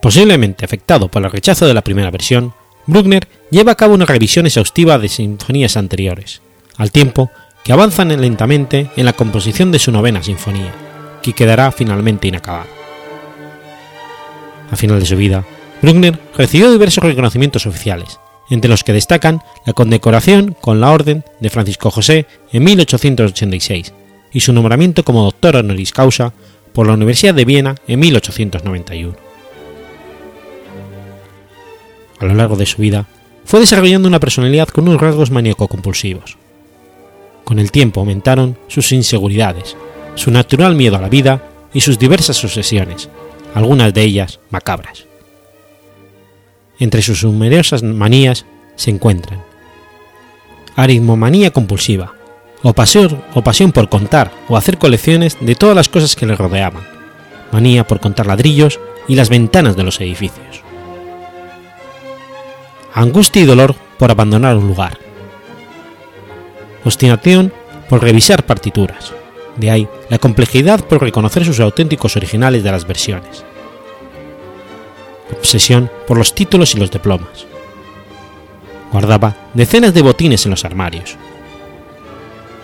Posiblemente 0.00 0.64
afectado 0.64 1.08
por 1.08 1.24
el 1.24 1.30
rechazo 1.30 1.66
de 1.66 1.74
la 1.74 1.82
primera 1.82 2.10
versión, 2.10 2.54
Bruckner 2.86 3.26
lleva 3.50 3.72
a 3.72 3.76
cabo 3.76 3.94
una 3.94 4.04
revisión 4.04 4.46
exhaustiva 4.46 4.98
de 4.98 5.08
sinfonías 5.08 5.76
anteriores, 5.76 6.42
al 6.76 6.90
tiempo 6.90 7.30
que 7.62 7.72
avanzan 7.72 8.08
lentamente 8.20 8.90
en 8.96 9.06
la 9.06 9.14
composición 9.14 9.72
de 9.72 9.78
su 9.78 9.90
novena 9.90 10.22
sinfonía, 10.22 10.72
que 11.22 11.32
quedará 11.32 11.72
finalmente 11.72 12.28
inacabada. 12.28 12.66
A 14.70 14.76
final 14.76 15.00
de 15.00 15.06
su 15.06 15.16
vida, 15.16 15.44
Bruckner 15.80 16.18
recibió 16.36 16.70
diversos 16.70 17.04
reconocimientos 17.04 17.66
oficiales, 17.66 18.20
entre 18.50 18.70
los 18.70 18.84
que 18.84 18.92
destacan 18.92 19.42
la 19.66 19.72
condecoración 19.72 20.56
con 20.60 20.80
la 20.80 20.90
Orden 20.90 21.24
de 21.40 21.50
Francisco 21.50 21.90
José 21.90 22.26
en 22.52 22.64
1886 22.64 23.92
y 24.32 24.40
su 24.40 24.52
nombramiento 24.52 25.04
como 25.04 25.24
doctor 25.24 25.56
honoris 25.56 25.92
causa 25.92 26.32
por 26.72 26.86
la 26.86 26.94
Universidad 26.94 27.34
de 27.34 27.44
Viena 27.44 27.74
en 27.86 28.00
1891 28.00 29.34
a 32.18 32.24
lo 32.26 32.34
largo 32.34 32.56
de 32.56 32.66
su 32.66 32.80
vida, 32.80 33.06
fue 33.44 33.60
desarrollando 33.60 34.08
una 34.08 34.20
personalidad 34.20 34.68
con 34.68 34.88
unos 34.88 35.00
rasgos 35.00 35.30
maníaco-compulsivos. 35.30 36.36
Con 37.44 37.58
el 37.58 37.70
tiempo 37.70 38.00
aumentaron 38.00 38.56
sus 38.68 38.92
inseguridades, 38.92 39.76
su 40.14 40.30
natural 40.30 40.74
miedo 40.74 40.96
a 40.96 41.00
la 41.00 41.08
vida 41.08 41.42
y 41.72 41.80
sus 41.80 41.98
diversas 41.98 42.42
obsesiones, 42.44 43.08
algunas 43.54 43.92
de 43.92 44.02
ellas 44.02 44.40
macabras. 44.50 45.06
Entre 46.78 47.02
sus 47.02 47.24
numerosas 47.24 47.82
manías 47.82 48.46
se 48.76 48.90
encuentran 48.90 49.40
aritmomanía 50.76 51.52
compulsiva, 51.52 52.14
o 52.62 52.72
pasión, 52.72 53.22
o 53.34 53.42
pasión 53.42 53.72
por 53.72 53.88
contar 53.88 54.30
o 54.48 54.56
hacer 54.56 54.78
colecciones 54.78 55.36
de 55.40 55.54
todas 55.54 55.76
las 55.76 55.88
cosas 55.88 56.16
que 56.16 56.26
le 56.26 56.36
rodeaban, 56.36 56.82
manía 57.52 57.86
por 57.86 58.00
contar 58.00 58.26
ladrillos 58.26 58.80
y 59.06 59.14
las 59.14 59.28
ventanas 59.28 59.76
de 59.76 59.82
los 59.82 60.00
edificios. 60.00 60.62
Angustia 62.94 63.42
y 63.42 63.46
dolor 63.46 63.74
por 63.98 64.10
abandonar 64.10 64.56
un 64.56 64.68
lugar, 64.68 64.98
obstinación 66.84 67.52
por 67.88 68.02
revisar 68.02 68.46
partituras, 68.46 69.12
de 69.56 69.70
ahí 69.70 69.88
la 70.08 70.18
complejidad 70.18 70.84
por 70.84 71.00
reconocer 71.00 71.44
sus 71.44 71.60
auténticos 71.60 72.16
originales 72.16 72.64
de 72.64 72.72
las 72.72 72.86
versiones, 72.86 73.44
obsesión 75.30 75.90
por 76.06 76.18
los 76.18 76.34
títulos 76.34 76.74
y 76.74 76.78
los 76.78 76.90
diplomas. 76.90 77.46
Guardaba 78.92 79.36
decenas 79.54 79.94
de 79.94 80.02
botines 80.02 80.44
en 80.44 80.50
los 80.50 80.64
armarios. 80.64 81.16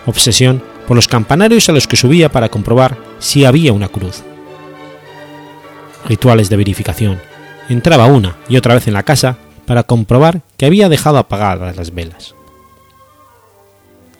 Obsesión 0.06 0.62
por 0.86 0.96
los 0.96 1.08
campanarios 1.08 1.68
a 1.68 1.72
los 1.72 1.86
que 1.86 1.96
subía 1.96 2.30
para 2.30 2.48
comprobar 2.48 2.96
si 3.18 3.44
había 3.44 3.72
una 3.72 3.88
cruz. 3.88 4.22
Rituales 6.06 6.48
de 6.48 6.56
verificación. 6.56 7.20
Entraba 7.68 8.06
una 8.06 8.36
y 8.48 8.56
otra 8.56 8.74
vez 8.74 8.86
en 8.88 8.94
la 8.94 9.02
casa 9.02 9.38
para 9.66 9.84
comprobar 9.84 10.42
que 10.56 10.66
había 10.66 10.88
dejado 10.88 11.18
apagadas 11.18 11.76
las 11.76 11.94
velas. 11.94 12.34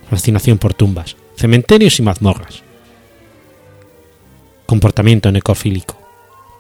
Fascinación 0.08 0.58
por 0.58 0.74
tumbas, 0.74 1.16
cementerios 1.36 1.98
y 1.98 2.02
mazmorras. 2.02 2.62
Comportamiento 4.66 5.32
necrofílico. 5.32 5.99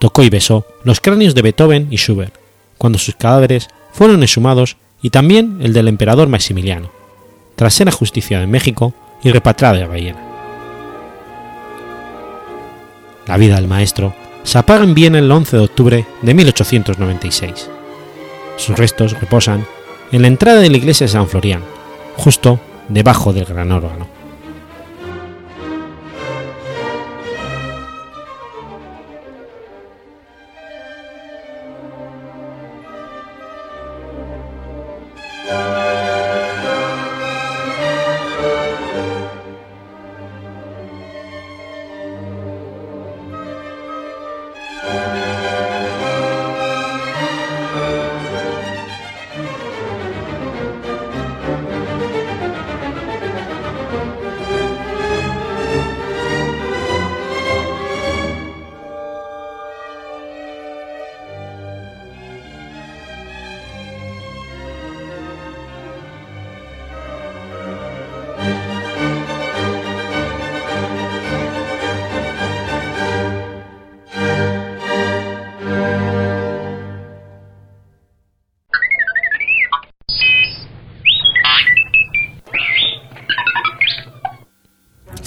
Tocó 0.00 0.22
y 0.22 0.30
besó 0.30 0.66
los 0.82 0.98
cráneos 0.98 1.34
de 1.34 1.42
Beethoven 1.42 1.88
y 1.90 1.96
Schubert, 1.98 2.34
cuando 2.78 2.98
sus 2.98 3.14
cadáveres 3.14 3.68
fueron 3.92 4.22
exhumados 4.22 4.78
y 5.02 5.10
también 5.10 5.58
el 5.60 5.74
del 5.74 5.88
emperador 5.88 6.26
Maximiliano, 6.28 6.90
tras 7.54 7.74
ser 7.74 7.86
ajusticiado 7.88 8.42
en 8.42 8.50
México 8.50 8.94
y 9.22 9.30
repatriado 9.30 9.76
de 9.76 9.86
Baviera. 9.86 10.18
La 13.26 13.36
vida 13.36 13.56
del 13.56 13.68
maestro 13.68 14.14
se 14.42 14.56
apaga 14.56 14.84
en 14.84 14.94
Viena 14.94 15.18
el 15.18 15.30
11 15.30 15.58
de 15.58 15.62
octubre 15.64 16.06
de 16.22 16.34
1896. 16.34 17.68
Sus 18.56 18.78
restos 18.78 19.20
reposan 19.20 19.66
en 20.12 20.22
la 20.22 20.28
entrada 20.28 20.60
de 20.60 20.70
la 20.70 20.78
iglesia 20.78 21.06
de 21.06 21.12
San 21.12 21.28
Florián, 21.28 21.62
justo 22.16 22.58
debajo 22.88 23.34
del 23.34 23.44
gran 23.44 23.70
órgano. 23.70 24.19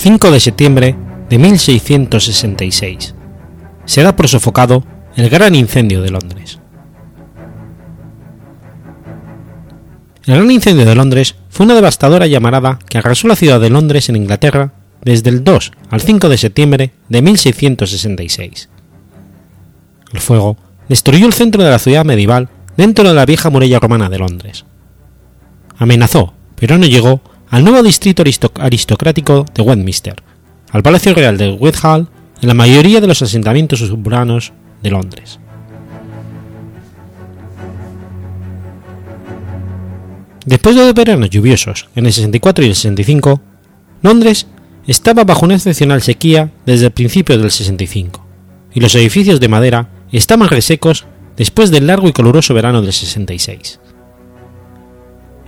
5 0.04 0.32
de 0.32 0.40
septiembre 0.42 0.98
de 1.30 1.38
1666. 1.38 3.16
Se 3.86 4.04
da 4.04 4.14
por 4.14 4.28
sofocado 4.28 4.84
el 5.16 5.30
gran 5.30 5.56
incendio 5.56 6.02
de 6.02 6.10
Londres. 6.10 6.60
El 10.26 10.36
gran 10.36 10.52
incendio 10.52 10.86
de 10.86 10.96
Londres 10.96 11.36
fue 11.48 11.66
una 11.66 11.76
devastadora 11.76 12.28
llamarada 12.28 12.80
que 12.90 12.98
arrasó 12.98 13.30
la 13.30 13.38
ciudad 13.38 13.62
de 13.62 13.70
Londres 13.70 14.10
en 14.10 14.18
Inglaterra 14.18 14.74
desde 15.06 15.30
el 15.30 15.46
2 15.46 15.72
al 15.90 16.02
5 16.02 16.28
de 16.28 16.38
septiembre 16.38 16.92
de 17.08 17.22
1666. 17.22 18.68
El 20.12 20.20
fuego 20.20 20.58
destruyó 20.90 21.28
el 21.28 21.34
centro 21.34 21.64
de 21.64 21.70
la 21.70 21.80
ciudad 21.80 22.04
medieval 22.04 22.50
dentro 22.76 23.08
de 23.08 23.16
la 23.16 23.26
vieja 23.26 23.50
muralla 23.50 23.80
romana 23.80 24.10
de 24.10 24.20
Londres. 24.20 24.66
Amenazó, 25.78 26.34
pero 26.58 26.78
no 26.78 26.88
llegó 26.88 27.22
al 27.54 27.64
nuevo 27.64 27.84
distrito 27.84 28.24
aristocrático 28.56 29.46
de 29.54 29.62
Westminster, 29.62 30.16
al 30.72 30.82
Palacio 30.82 31.14
Real 31.14 31.38
de 31.38 31.52
Whitehall 31.52 32.08
y 32.42 32.48
la 32.48 32.56
mayoría 32.56 33.00
de 33.00 33.06
los 33.06 33.22
asentamientos 33.22 33.78
suburbanos 33.78 34.54
de 34.82 34.90
Londres. 34.90 35.40
Después 40.48 40.76
de 40.76 40.94
veranos 40.94 41.30
lluviosos 41.30 41.90
en 41.96 42.08
el 42.08 42.14
64 42.14 42.66
y 42.66 42.70
el 42.70 42.74
65, 42.74 43.40
Londres 44.02 44.48
estaba 44.88 45.24
bajo 45.24 45.46
una 45.46 45.54
excepcional 45.54 46.02
sequía 46.02 46.50
desde 46.66 46.88
el 46.88 46.92
principio 46.92 47.38
del 47.38 47.52
65, 47.52 48.26
y 48.74 48.80
los 48.80 48.96
edificios 48.96 49.40
de 49.40 49.48
madera 49.48 49.90
estaban 50.12 50.50
resecos 50.50 51.06
después 51.38 51.70
del 51.70 51.86
largo 51.86 52.08
y 52.08 52.14
caluroso 52.14 52.56
verano 52.56 52.82
del 52.82 52.94
66. 52.94 53.80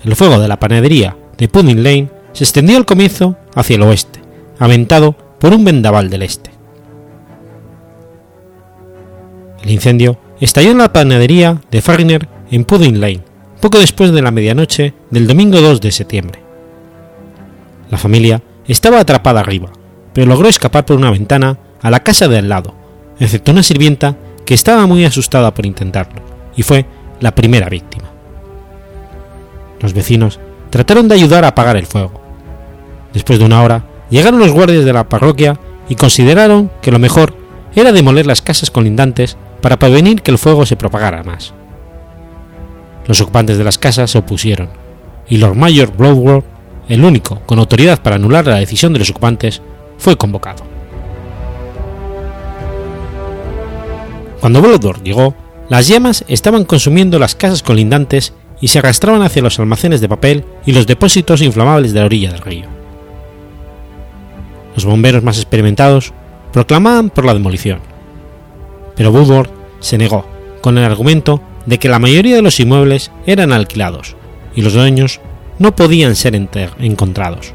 El 0.03 0.15
fuego 0.15 0.39
de 0.39 0.47
la 0.47 0.59
panadería 0.59 1.17
de 1.37 1.47
Pudding 1.47 1.83
Lane 1.83 2.09
se 2.33 2.43
extendió 2.43 2.77
al 2.77 2.85
comienzo 2.85 3.37
hacia 3.55 3.75
el 3.75 3.83
oeste, 3.83 4.19
aventado 4.59 5.13
por 5.39 5.53
un 5.53 5.63
vendaval 5.63 6.09
del 6.09 6.23
este. 6.23 6.51
El 9.63 9.71
incendio 9.71 10.17
estalló 10.39 10.71
en 10.71 10.77
la 10.77 10.93
panadería 10.93 11.61
de 11.71 11.81
Fariner 11.81 12.27
en 12.51 12.65
Pudding 12.65 12.99
Lane, 12.99 13.21
poco 13.61 13.79
después 13.79 14.11
de 14.11 14.21
la 14.21 14.31
medianoche 14.31 14.93
del 15.09 15.27
domingo 15.27 15.59
2 15.59 15.81
de 15.81 15.91
septiembre. 15.91 16.39
La 17.89 17.97
familia 17.97 18.41
estaba 18.67 18.99
atrapada 18.99 19.39
arriba, 19.39 19.71
pero 20.13 20.27
logró 20.27 20.47
escapar 20.47 20.85
por 20.85 20.97
una 20.97 21.11
ventana 21.11 21.57
a 21.81 21.89
la 21.89 22.03
casa 22.03 22.27
de 22.27 22.37
al 22.37 22.49
lado, 22.49 22.73
excepto 23.19 23.51
una 23.51 23.63
sirvienta 23.63 24.15
que 24.45 24.53
estaba 24.53 24.85
muy 24.85 25.05
asustada 25.05 25.53
por 25.53 25.65
intentarlo, 25.65 26.21
y 26.55 26.63
fue 26.63 26.85
la 27.19 27.33
primera 27.33 27.69
víctima. 27.69 28.11
Los 29.81 29.93
vecinos 29.93 30.39
trataron 30.75 31.07
de 31.07 31.15
ayudar 31.15 31.45
a 31.45 31.49
apagar 31.49 31.77
el 31.77 31.85
fuego. 31.85 32.19
Después 33.13 33.39
de 33.39 33.45
una 33.45 33.63
hora, 33.63 33.85
llegaron 34.09 34.41
los 34.41 34.51
guardias 34.51 34.83
de 34.83 34.91
la 34.91 35.07
parroquia 35.07 35.57
y 35.87 35.95
consideraron 35.95 36.69
que 36.81 36.91
lo 36.91 36.99
mejor 36.99 37.33
era 37.73 37.93
demoler 37.93 38.27
las 38.27 38.41
casas 38.41 38.71
colindantes 38.71 39.37
para 39.61 39.79
prevenir 39.79 40.21
que 40.21 40.31
el 40.31 40.37
fuego 40.37 40.65
se 40.65 40.75
propagara 40.75 41.23
más. 41.23 41.53
Los 43.07 43.21
ocupantes 43.21 43.57
de 43.57 43.63
las 43.63 43.77
casas 43.77 44.11
se 44.11 44.17
opusieron, 44.17 44.67
y 45.29 45.37
Lord 45.37 45.55
Mayor 45.55 45.95
Bloodworth, 45.95 46.43
el 46.89 47.05
único 47.05 47.39
con 47.45 47.59
autoridad 47.59 48.01
para 48.01 48.17
anular 48.17 48.45
la 48.45 48.57
decisión 48.57 48.91
de 48.91 48.99
los 48.99 49.09
ocupantes, 49.09 49.61
fue 49.97 50.17
convocado. 50.17 50.65
Cuando 54.41 54.61
Bloodworth 54.61 55.03
llegó, 55.03 55.35
las 55.69 55.87
llamas 55.87 56.25
estaban 56.27 56.65
consumiendo 56.65 57.17
las 57.17 57.33
casas 57.33 57.63
colindantes 57.63 58.33
y 58.65 58.67
se 58.67 58.79
arrastraban 58.79 59.21
hacia 59.21 59.43
los 59.43 59.59
almacenes 59.59 60.01
de 60.01 60.09
papel 60.09 60.43
y 60.65 60.71
los 60.71 60.87
depósitos 60.87 61.43
inflamables 61.43 61.93
de 61.93 61.99
la 61.99 62.07
orilla 62.07 62.31
del 62.31 62.41
río. 62.41 62.65
Los 64.73 64.85
bomberos 64.85 65.21
más 65.21 65.37
experimentados 65.37 66.13
proclamaban 66.51 67.11
por 67.11 67.25
la 67.25 67.35
demolición, 67.35 67.77
pero 68.95 69.11
Woodward 69.11 69.51
se 69.81 69.99
negó, 69.99 70.25
con 70.61 70.79
el 70.79 70.83
argumento 70.83 71.43
de 71.67 71.77
que 71.77 71.89
la 71.89 71.99
mayoría 71.99 72.37
de 72.37 72.41
los 72.41 72.59
inmuebles 72.59 73.11
eran 73.27 73.53
alquilados 73.53 74.15
y 74.55 74.63
los 74.63 74.73
dueños 74.73 75.19
no 75.59 75.75
podían 75.75 76.15
ser 76.15 76.33
encontrados. 76.33 77.53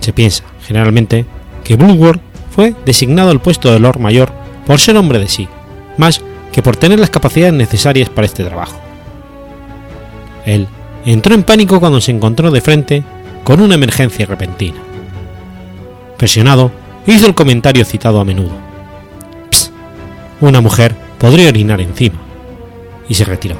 Se 0.00 0.14
piensa, 0.14 0.44
generalmente, 0.66 1.26
que 1.62 1.74
Woodward 1.74 2.20
fue 2.52 2.74
designado 2.86 3.28
al 3.28 3.42
puesto 3.42 3.70
de 3.70 3.80
Lord 3.80 4.00
Mayor 4.00 4.32
por 4.66 4.80
ser 4.80 4.96
hombre 4.96 5.18
de 5.18 5.28
sí, 5.28 5.46
más 5.98 6.22
que 6.52 6.62
por 6.62 6.78
tener 6.78 6.98
las 6.98 7.10
capacidades 7.10 7.52
necesarias 7.52 8.08
para 8.08 8.26
este 8.26 8.44
trabajo. 8.44 8.83
Él 10.44 10.68
entró 11.04 11.34
en 11.34 11.42
pánico 11.42 11.80
cuando 11.80 12.00
se 12.00 12.10
encontró 12.10 12.50
de 12.50 12.60
frente 12.60 13.04
con 13.42 13.60
una 13.60 13.74
emergencia 13.74 14.26
repentina. 14.26 14.78
Presionado, 16.16 16.70
hizo 17.06 17.26
el 17.26 17.34
comentario 17.34 17.84
citado 17.84 18.20
a 18.20 18.24
menudo. 18.24 18.52
Psst, 19.50 19.72
una 20.40 20.60
mujer 20.60 20.94
podría 21.18 21.48
orinar 21.48 21.80
encima. 21.80 22.16
Y 23.08 23.14
se 23.14 23.24
retiró. 23.24 23.56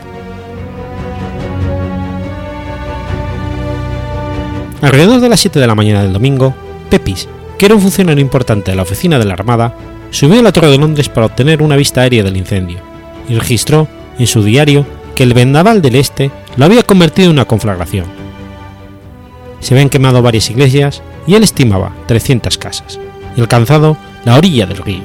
Alrededor 4.81 5.21
de 5.21 5.29
las 5.29 5.41
7 5.41 5.59
de 5.61 5.67
la 5.67 5.75
mañana 5.75 6.03
del 6.03 6.13
domingo, 6.13 6.55
Pepis, 6.91 7.29
que 7.59 7.67
era 7.67 7.75
un 7.75 7.81
funcionario 7.81 8.23
importante 8.23 8.71
de 8.71 8.77
la 8.77 8.83
oficina 8.83 9.19
de 9.19 9.25
la 9.25 9.35
Armada, 9.35 9.75
subió 10.11 10.41
a 10.41 10.43
la 10.43 10.53
Torre 10.53 10.71
de 10.71 10.79
Londres 10.79 11.09
para 11.09 11.27
obtener 11.27 11.63
una 11.63 11.77
vista 11.77 12.03
aérea 12.03 12.23
del 12.23 12.37
incendio 12.37 12.79
y 13.29 13.35
registró 13.35 13.89
en 14.19 14.27
su 14.27 14.43
diario 14.43 14.87
que 15.17 15.23
el 15.23 15.35
vendaval 15.35 15.83
del 15.83 15.97
este 15.97 16.31
lo 16.57 16.65
había 16.65 16.83
convertido 16.83 17.27
en 17.27 17.35
una 17.35 17.45
conflagración. 17.45 18.07
Se 19.61 19.75
habían 19.75 19.89
quemado 19.89 20.23
varias 20.23 20.51
iglesias 20.51 21.03
y 21.27 21.35
él 21.35 21.43
estimaba 21.43 21.93
300 22.07 22.59
casas 22.59 22.99
y 23.37 23.41
alcanzado 23.41 23.97
la 24.25 24.37
orilla 24.37 24.67
del 24.67 24.79
río. 24.79 25.03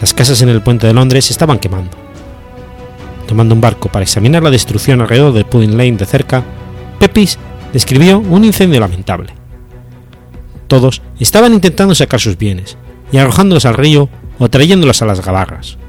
Las 0.00 0.14
casas 0.14 0.40
en 0.42 0.48
el 0.48 0.62
puente 0.62 0.86
de 0.86 0.94
Londres 0.94 1.30
estaban 1.30 1.58
quemando. 1.58 1.96
Tomando 3.26 3.54
un 3.54 3.60
barco 3.60 3.88
para 3.88 4.02
examinar 4.02 4.42
la 4.42 4.50
destrucción 4.50 5.00
alrededor 5.00 5.32
de 5.32 5.44
Pudding 5.44 5.76
Lane 5.76 5.96
de 5.96 6.06
cerca, 6.06 6.42
Pepys 6.98 7.38
describió 7.72 8.18
un 8.18 8.44
incendio 8.44 8.80
lamentable. 8.80 9.32
Todos 10.68 11.02
estaban 11.18 11.52
intentando 11.52 11.94
sacar 11.94 12.20
sus 12.20 12.38
bienes 12.38 12.76
y 13.12 13.18
arrojándolos 13.18 13.66
al 13.66 13.74
río 13.74 14.08
o 14.38 14.48
trayéndolos 14.48 15.02
a 15.02 15.06
las 15.06 15.24
gabarras. 15.24 15.79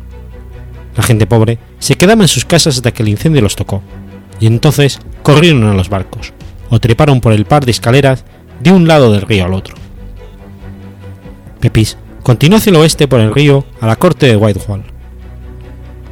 La 0.96 1.04
gente 1.04 1.26
pobre 1.26 1.58
se 1.80 1.96
quedaba 1.96 2.24
en 2.24 2.28
sus 2.28 2.46
casas 2.46 2.76
hasta 2.76 2.92
que 2.92 3.04
el 3.04 3.10
incendio 3.10 3.42
los 3.42 3.56
tocó, 3.56 3.82
y 4.40 4.48
entonces 4.48 5.00
corrieron 5.24 5.64
a 5.64 5.74
los 5.74 5.90
barcos, 5.90 6.34
o 6.70 6.80
treparon 6.80 7.22
por 7.22 7.34
el 7.34 7.46
par 7.46 7.66
de 7.66 7.72
escaleras 7.72 8.26
de 8.60 8.72
un 8.72 8.88
lado 8.88 9.12
del 9.12 9.22
río 9.22 9.46
al 9.46 9.54
otro. 9.54 9.76
Pepys 11.60 11.98
continuó 12.24 12.58
hacia 12.58 12.72
el 12.72 12.76
oeste 12.78 13.08
por 13.08 13.20
el 13.20 13.34
río 13.34 13.66
a 13.80 13.88
la 13.88 13.96
corte 13.96 14.28
de 14.28 14.36
Whitehall. 14.36 14.84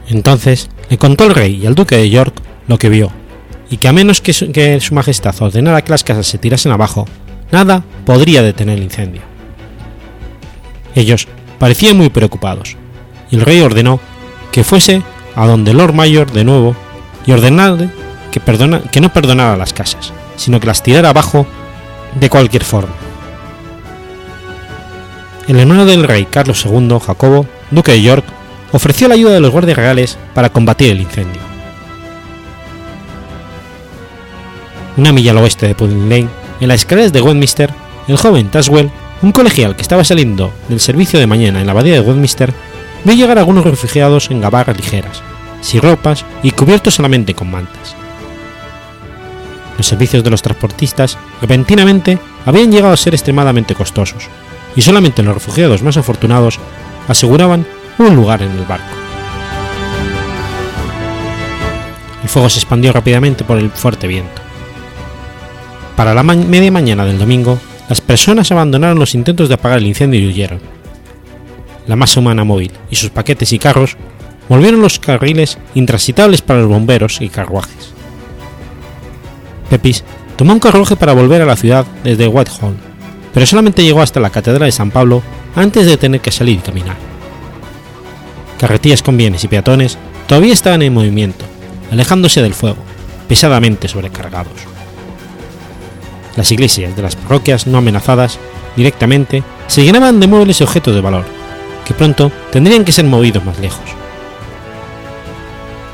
Entonces 0.07 0.69
le 0.89 0.97
contó 0.97 1.25
al 1.25 1.35
rey 1.35 1.59
y 1.61 1.65
al 1.65 1.75
duque 1.75 1.95
de 1.97 2.09
York 2.09 2.35
lo 2.67 2.77
que 2.77 2.89
vio, 2.89 3.11
y 3.69 3.77
que 3.77 3.87
a 3.87 3.93
menos 3.93 4.21
que 4.21 4.33
su 4.33 4.93
majestad 4.95 5.35
ordenara 5.41 5.83
que 5.83 5.91
las 5.91 6.03
casas 6.03 6.27
se 6.27 6.37
tirasen 6.37 6.71
abajo, 6.71 7.05
nada 7.51 7.83
podría 8.05 8.41
detener 8.41 8.77
el 8.77 8.83
incendio. 8.83 9.21
Ellos 10.95 11.27
parecían 11.59 11.97
muy 11.97 12.09
preocupados, 12.09 12.77
y 13.29 13.35
el 13.35 13.41
rey 13.41 13.59
ordenó 13.61 13.99
que 14.51 14.63
fuese 14.63 15.03
a 15.35 15.45
donde 15.45 15.73
Lord 15.73 15.93
Mayor 15.93 16.31
de 16.31 16.43
nuevo 16.43 16.75
y 17.25 17.31
ordenarle 17.31 17.89
que, 18.31 18.39
que 18.91 19.01
no 19.01 19.13
perdonara 19.13 19.57
las 19.57 19.73
casas, 19.73 20.13
sino 20.35 20.59
que 20.59 20.67
las 20.67 20.83
tirara 20.83 21.09
abajo 21.09 21.45
de 22.19 22.29
cualquier 22.29 22.63
forma. 22.63 22.93
El 25.47 25.59
hermano 25.59 25.85
del 25.85 26.03
rey 26.03 26.25
Carlos 26.25 26.65
II, 26.65 26.99
Jacobo, 27.03 27.45
duque 27.71 27.91
de 27.91 28.01
York, 28.01 28.23
ofreció 28.71 29.07
la 29.07 29.15
ayuda 29.15 29.33
de 29.33 29.39
los 29.39 29.51
guardias 29.51 29.77
reales 29.77 30.17
para 30.33 30.51
combatir 30.51 30.91
el 30.91 31.01
incendio. 31.01 31.41
Una 34.97 35.11
milla 35.11 35.31
al 35.31 35.37
oeste 35.37 35.67
de 35.67 35.75
Pudding 35.75 36.09
Lane, 36.09 36.29
en 36.59 36.67
las 36.67 36.81
escaleras 36.81 37.13
de 37.13 37.21
Westminster, 37.21 37.73
el 38.07 38.17
joven 38.17 38.49
Taswell, 38.49 38.91
un 39.21 39.31
colegial 39.31 39.75
que 39.75 39.81
estaba 39.81 40.03
saliendo 40.03 40.51
del 40.67 40.79
servicio 40.79 41.19
de 41.19 41.27
mañana 41.27 41.59
en 41.59 41.65
la 41.65 41.71
abadía 41.71 41.93
de 41.93 42.01
Westminster, 42.01 42.53
vio 43.03 43.15
llegar 43.15 43.39
algunos 43.39 43.63
refugiados 43.63 44.29
en 44.31 44.41
gabarras 44.41 44.77
ligeras, 44.77 45.21
sin 45.61 45.81
ropas 45.81 46.25
y 46.43 46.51
cubiertos 46.51 46.95
solamente 46.95 47.33
con 47.33 47.51
mantas. 47.51 47.95
Los 49.77 49.87
servicios 49.87 50.23
de 50.23 50.29
los 50.29 50.41
transportistas 50.41 51.17
repentinamente 51.41 52.19
habían 52.45 52.71
llegado 52.71 52.93
a 52.93 52.97
ser 52.97 53.13
extremadamente 53.13 53.75
costosos, 53.75 54.27
y 54.75 54.81
solamente 54.81 55.23
los 55.23 55.33
refugiados 55.33 55.81
más 55.81 55.97
afortunados 55.97 56.59
aseguraban 57.07 57.65
un 57.97 58.15
lugar 58.15 58.41
en 58.41 58.51
el 58.51 58.65
barco. 58.65 58.95
El 62.23 62.29
fuego 62.29 62.49
se 62.49 62.59
expandió 62.59 62.91
rápidamente 62.91 63.43
por 63.43 63.57
el 63.57 63.71
fuerte 63.71 64.07
viento. 64.07 64.41
Para 65.95 66.13
la 66.13 66.23
media 66.23 66.71
mañana 66.71 67.05
del 67.05 67.17
domingo, 67.17 67.59
las 67.89 68.01
personas 68.01 68.51
abandonaron 68.51 68.99
los 68.99 69.15
intentos 69.15 69.49
de 69.49 69.55
apagar 69.55 69.79
el 69.79 69.87
incendio 69.87 70.19
y 70.19 70.27
huyeron. 70.27 70.78
La 71.87 71.95
masa 71.95 72.19
humana 72.19 72.43
móvil 72.43 72.71
y 72.89 72.95
sus 72.95 73.09
paquetes 73.09 73.51
y 73.53 73.59
carros 73.59 73.97
volvieron 74.47 74.81
los 74.81 74.99
carriles 74.99 75.57
intransitables 75.75 76.41
para 76.41 76.61
los 76.61 76.69
bomberos 76.69 77.21
y 77.21 77.29
carruajes. 77.29 77.93
Pepys 79.69 80.03
tomó 80.35 80.53
un 80.53 80.59
carruaje 80.59 80.95
para 80.95 81.13
volver 81.13 81.41
a 81.41 81.45
la 81.45 81.55
ciudad 81.55 81.85
desde 82.03 82.27
Whitehall, 82.27 82.75
pero 83.33 83.45
solamente 83.45 83.83
llegó 83.83 84.01
hasta 84.01 84.19
la 84.19 84.31
Catedral 84.31 84.67
de 84.67 84.71
San 84.71 84.91
Pablo 84.91 85.21
antes 85.55 85.85
de 85.85 85.97
tener 85.97 86.21
que 86.21 86.31
salir 86.31 86.57
y 86.57 86.61
caminar. 86.61 86.97
Carretillas 88.59 89.03
con 89.03 89.17
bienes 89.17 89.43
y 89.43 89.47
peatones 89.47 89.97
todavía 90.27 90.53
estaban 90.53 90.81
en 90.81 90.93
movimiento, 90.93 91.45
alejándose 91.91 92.41
del 92.41 92.53
fuego, 92.53 92.77
pesadamente 93.27 93.87
sobrecargados. 93.87 94.53
Las 96.35 96.51
iglesias 96.51 96.95
de 96.95 97.01
las 97.01 97.15
parroquias 97.15 97.67
no 97.67 97.77
amenazadas 97.77 98.39
directamente 98.75 99.43
se 99.67 99.83
llenaban 99.83 100.19
de 100.19 100.27
muebles 100.27 100.59
y 100.59 100.63
objetos 100.63 100.95
de 100.95 101.01
valor, 101.01 101.25
que 101.89 101.95
pronto 101.95 102.31
tendrían 102.51 102.85
que 102.85 102.91
ser 102.91 103.05
movidos 103.05 103.43
más 103.43 103.57
lejos. 103.57 103.81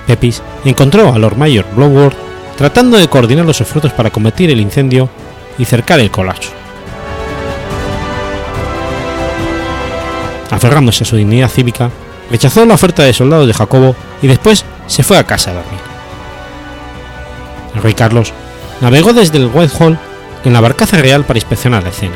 Pepys 0.06 0.42
encontró 0.66 1.14
a 1.14 1.18
Lord 1.18 1.38
Mayor 1.38 1.66
Blowworth 1.74 2.18
tratando 2.58 2.98
de 2.98 3.08
coordinar 3.08 3.46
los 3.46 3.62
esfuerzos 3.62 3.94
para 3.94 4.10
combatir 4.10 4.50
el 4.52 4.60
incendio 4.60 5.08
y 5.58 5.64
cercar 5.64 6.02
el 6.02 6.12
colapso. 6.12 6.50
Aferrándose 10.52 11.06
a 11.06 11.08
su 11.08 11.16
dignidad 11.16 11.48
cívica, 11.48 11.90
rechazó 12.30 12.66
la 12.66 12.74
oferta 12.74 13.04
de 13.04 13.14
soldados 13.14 13.48
de 13.48 13.54
Jacobo 13.54 13.96
y 14.22 14.28
después 14.28 14.66
se 14.88 15.02
fue 15.02 15.18
a 15.18 15.26
casa 15.26 15.52
a 15.52 15.54
dormir. 15.54 15.80
El 17.74 17.82
rey 17.82 17.94
Carlos 17.94 18.34
navegó 18.82 19.14
desde 19.14 19.38
el 19.38 19.50
Whitehall 19.54 19.98
en 20.44 20.52
la 20.52 20.60
barcaza 20.60 20.98
real 20.98 21.24
para 21.24 21.40
inspeccionar 21.40 21.84
la 21.84 21.90
escena. 21.90 22.16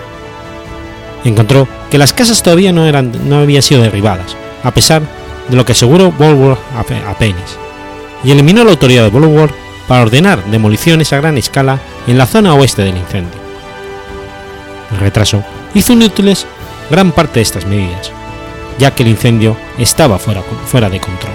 Encontró 1.23 1.67
que 1.89 1.97
las 1.97 2.13
casas 2.13 2.41
todavía 2.41 2.71
no, 2.71 2.85
eran, 2.85 3.11
no 3.27 3.39
habían 3.39 3.61
sido 3.61 3.81
derribadas, 3.81 4.35
a 4.63 4.71
pesar 4.71 5.01
de 5.49 5.55
lo 5.55 5.65
que 5.65 5.73
aseguró 5.73 6.11
Bulworth 6.11 6.59
a 6.75 7.13
Penis, 7.17 7.57
y 8.23 8.31
eliminó 8.31 8.63
la 8.63 8.71
autoridad 8.71 9.03
de 9.03 9.09
Bulworth 9.09 9.53
para 9.87 10.03
ordenar 10.03 10.43
demoliciones 10.45 11.11
a 11.11 11.17
gran 11.17 11.37
escala 11.37 11.79
en 12.07 12.17
la 12.17 12.27
zona 12.27 12.53
oeste 12.53 12.83
del 12.83 12.97
incendio. 12.97 13.39
El 14.91 14.99
retraso 14.99 15.43
hizo 15.73 15.93
inútiles 15.93 16.45
gran 16.89 17.11
parte 17.11 17.35
de 17.35 17.41
estas 17.41 17.65
medidas, 17.65 18.11
ya 18.77 18.91
que 18.91 19.03
el 19.03 19.09
incendio 19.09 19.57
estaba 19.77 20.19
fuera, 20.19 20.41
fuera 20.41 20.89
de 20.89 20.99
control. 20.99 21.33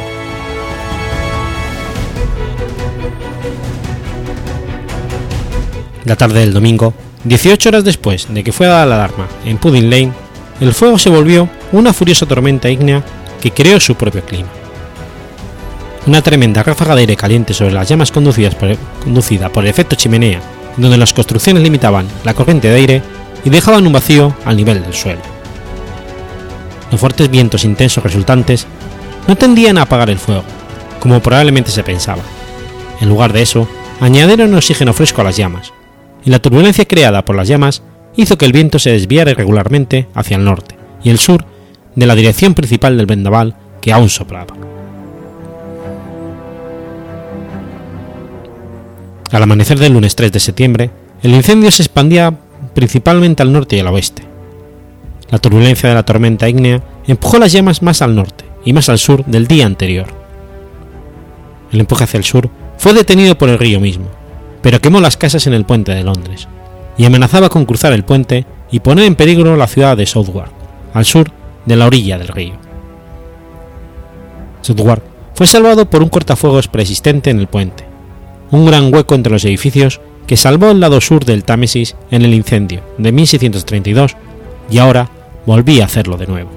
La 6.04 6.16
tarde 6.16 6.40
del 6.40 6.52
domingo, 6.52 6.92
18 7.24 7.70
horas 7.70 7.84
después 7.84 8.26
de 8.28 8.44
que 8.44 8.52
fue 8.52 8.66
dada 8.66 8.84
la 8.84 8.96
alarma 8.96 9.26
en 9.46 9.56
Pudding 9.56 9.88
Lane, 9.88 10.12
el 10.60 10.74
fuego 10.74 10.98
se 10.98 11.08
volvió 11.08 11.48
una 11.72 11.94
furiosa 11.94 12.26
tormenta 12.26 12.68
ígnea 12.68 13.02
que 13.40 13.50
creó 13.50 13.80
su 13.80 13.94
propio 13.94 14.22
clima. 14.22 14.48
Una 16.06 16.20
tremenda 16.20 16.62
ráfaga 16.62 16.94
de 16.94 17.00
aire 17.00 17.16
caliente 17.16 17.54
sobre 17.54 17.72
las 17.72 17.88
llamas 17.88 18.10
por, 18.10 18.22
conducida 19.02 19.48
por 19.48 19.64
el 19.64 19.70
efecto 19.70 19.96
chimenea, 19.96 20.40
donde 20.76 20.98
las 20.98 21.14
construcciones 21.14 21.62
limitaban 21.62 22.06
la 22.24 22.34
corriente 22.34 22.68
de 22.68 22.76
aire 22.76 23.02
y 23.42 23.48
dejaban 23.48 23.86
un 23.86 23.94
vacío 23.94 24.34
al 24.44 24.56
nivel 24.56 24.82
del 24.82 24.92
suelo. 24.92 25.22
Los 26.90 27.00
fuertes 27.00 27.30
vientos 27.30 27.64
intensos 27.64 28.04
resultantes 28.04 28.66
no 29.26 29.34
tendían 29.34 29.78
a 29.78 29.82
apagar 29.82 30.10
el 30.10 30.18
fuego, 30.18 30.44
como 31.00 31.20
probablemente 31.20 31.70
se 31.70 31.82
pensaba. 31.82 32.22
En 33.00 33.08
lugar 33.08 33.32
de 33.32 33.40
eso, 33.40 33.66
añadieron 34.00 34.54
oxígeno 34.54 34.92
fresco 34.92 35.22
a 35.22 35.24
las 35.24 35.36
llamas, 35.36 35.72
y 36.24 36.30
la 36.30 36.40
turbulencia 36.40 36.86
creada 36.86 37.24
por 37.24 37.36
las 37.36 37.48
llamas 37.48 37.82
hizo 38.16 38.38
que 38.38 38.46
el 38.46 38.52
viento 38.52 38.78
se 38.78 38.90
desviara 38.90 39.32
irregularmente 39.32 40.08
hacia 40.14 40.36
el 40.36 40.44
norte 40.44 40.76
y 41.02 41.10
el 41.10 41.18
sur 41.18 41.44
de 41.94 42.06
la 42.06 42.14
dirección 42.14 42.54
principal 42.54 42.96
del 42.96 43.06
vendaval 43.06 43.56
que 43.80 43.92
aún 43.92 44.08
soplaba. 44.08 44.54
Al 49.30 49.42
amanecer 49.42 49.78
del 49.78 49.92
lunes 49.92 50.14
3 50.14 50.32
de 50.32 50.40
septiembre, 50.40 50.90
el 51.22 51.34
incendio 51.34 51.70
se 51.70 51.82
expandía 51.82 52.38
principalmente 52.74 53.42
al 53.42 53.52
norte 53.52 53.76
y 53.76 53.80
al 53.80 53.88
oeste. 53.88 54.22
La 55.30 55.38
turbulencia 55.38 55.88
de 55.88 55.94
la 55.94 56.04
tormenta 56.04 56.48
ígnea 56.48 56.82
empujó 57.06 57.38
las 57.38 57.52
llamas 57.52 57.82
más 57.82 58.02
al 58.02 58.14
norte 58.14 58.44
y 58.64 58.72
más 58.72 58.88
al 58.88 58.98
sur 58.98 59.24
del 59.24 59.46
día 59.46 59.66
anterior. 59.66 60.06
El 61.72 61.80
empuje 61.80 62.04
hacia 62.04 62.18
el 62.18 62.24
sur 62.24 62.48
fue 62.78 62.94
detenido 62.94 63.36
por 63.36 63.48
el 63.48 63.58
río 63.58 63.80
mismo, 63.80 64.06
pero 64.64 64.80
quemó 64.80 64.98
las 65.02 65.18
casas 65.18 65.46
en 65.46 65.52
el 65.52 65.66
puente 65.66 65.92
de 65.92 66.02
Londres, 66.02 66.48
y 66.96 67.04
amenazaba 67.04 67.50
con 67.50 67.66
cruzar 67.66 67.92
el 67.92 68.02
puente 68.02 68.46
y 68.70 68.80
poner 68.80 69.04
en 69.04 69.14
peligro 69.14 69.56
la 69.56 69.66
ciudad 69.66 69.94
de 69.94 70.06
Southwark, 70.06 70.50
al 70.94 71.04
sur 71.04 71.30
de 71.66 71.76
la 71.76 71.84
orilla 71.84 72.16
del 72.16 72.28
río. 72.28 72.54
Southwark 74.62 75.02
fue 75.34 75.46
salvado 75.46 75.84
por 75.90 76.02
un 76.02 76.08
cortafuegos 76.08 76.68
preexistente 76.68 77.28
en 77.28 77.40
el 77.40 77.46
puente, 77.46 77.84
un 78.52 78.64
gran 78.64 78.92
hueco 78.92 79.14
entre 79.14 79.34
los 79.34 79.44
edificios 79.44 80.00
que 80.26 80.38
salvó 80.38 80.70
el 80.70 80.80
lado 80.80 81.02
sur 81.02 81.26
del 81.26 81.44
Támesis 81.44 81.94
en 82.10 82.22
el 82.22 82.32
incendio 82.32 82.80
de 82.96 83.12
1632 83.12 84.16
y 84.70 84.78
ahora 84.78 85.10
volvía 85.44 85.82
a 85.82 85.86
hacerlo 85.86 86.16
de 86.16 86.26
nuevo. 86.26 86.48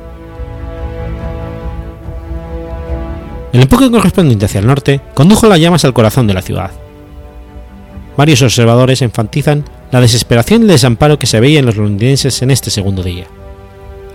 El 3.51 3.63
empuje 3.63 3.91
correspondiente 3.91 4.45
hacia 4.45 4.61
el 4.61 4.67
norte 4.67 5.01
condujo 5.13 5.47
las 5.47 5.59
llamas 5.59 5.83
al 5.83 5.93
corazón 5.93 6.25
de 6.27 6.33
la 6.33 6.41
ciudad, 6.41 6.71
varios 8.17 8.41
observadores 8.41 9.01
enfatizan 9.01 9.63
la 9.91 10.01
desesperación 10.01 10.61
y 10.61 10.65
el 10.65 10.71
desamparo 10.71 11.19
que 11.19 11.27
se 11.27 11.39
veía 11.39 11.59
en 11.59 11.65
los 11.67 11.77
londinenses 11.77 12.41
en 12.41 12.51
este 12.51 12.71
segundo 12.71 13.03
día. 13.03 13.27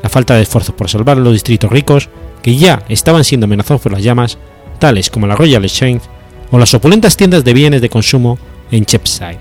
La 0.03 0.09
falta 0.09 0.35
de 0.35 0.43
esfuerzo 0.43 0.77
por 0.77 0.91
salvar 0.91 1.17
los 1.17 1.33
distritos 1.33 1.71
ricos, 1.71 2.09
que 2.43 2.57
ya 2.57 2.83
estaban 2.89 3.25
siendo 3.25 3.45
amenazados 3.45 3.81
por 3.81 3.93
las 3.93 4.03
llamas, 4.03 4.37
tales 4.81 5.09
como 5.09 5.29
la 5.29 5.37
Royal 5.37 5.65
Exchange 5.65 6.03
o 6.51 6.59
las 6.59 6.75
opulentas 6.75 7.17
tiendas 7.17 7.45
de 7.45 7.55
bienes 7.55 7.81
de 7.81 7.89
consumo 7.89 8.37
en 8.73 8.85
Cheapside. 8.85 9.39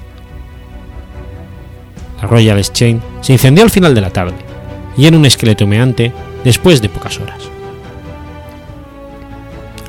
La 2.22 2.28
Royal 2.28 2.60
Exchange 2.60 3.02
se 3.22 3.34
incendió 3.34 3.64
al 3.64 3.72
final 3.72 3.96
de 3.96 4.02
la 4.02 4.12
tarde, 4.12 4.36
y 4.96 5.08
en 5.08 5.16
un 5.16 5.26
esqueleto 5.26 5.66
humeante 5.66 6.12
después 6.44 6.82
de 6.82 6.90
pocas 6.90 7.20
horas. 7.20 7.42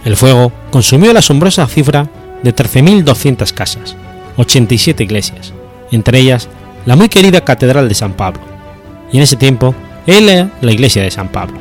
El 0.04 0.16
fuego 0.16 0.50
consumió 0.70 1.12
la 1.12 1.20
asombrosa 1.20 1.66
cifra 1.66 2.08
de 2.42 2.54
13.200 2.54 3.52
casas, 3.52 3.96
87 4.36 5.02
iglesias, 5.02 5.52
entre 5.90 6.18
ellas 6.18 6.48
la 6.86 6.96
muy 6.96 7.08
querida 7.08 7.42
Catedral 7.42 7.88
de 7.88 7.94
San 7.94 8.14
Pablo, 8.14 8.42
y 9.12 9.18
en 9.18 9.22
ese 9.22 9.36
tiempo 9.36 9.74
era 10.06 10.50
la 10.60 10.72
iglesia 10.72 11.02
de 11.02 11.10
San 11.10 11.28
Pablo. 11.28 11.58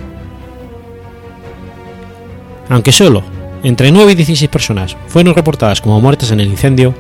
Aunque 2.70 2.92
solo 2.92 3.24
entre 3.64 3.92
9 3.92 4.14
y 4.14 4.16
16 4.16 4.50
personas 4.50 4.98
fueron 5.08 5.36
reportadas 5.36 5.82
como 5.82 6.02
muertas 6.02 6.32
en 6.32 6.40
el 6.40 6.48
incendio, 6.48 6.96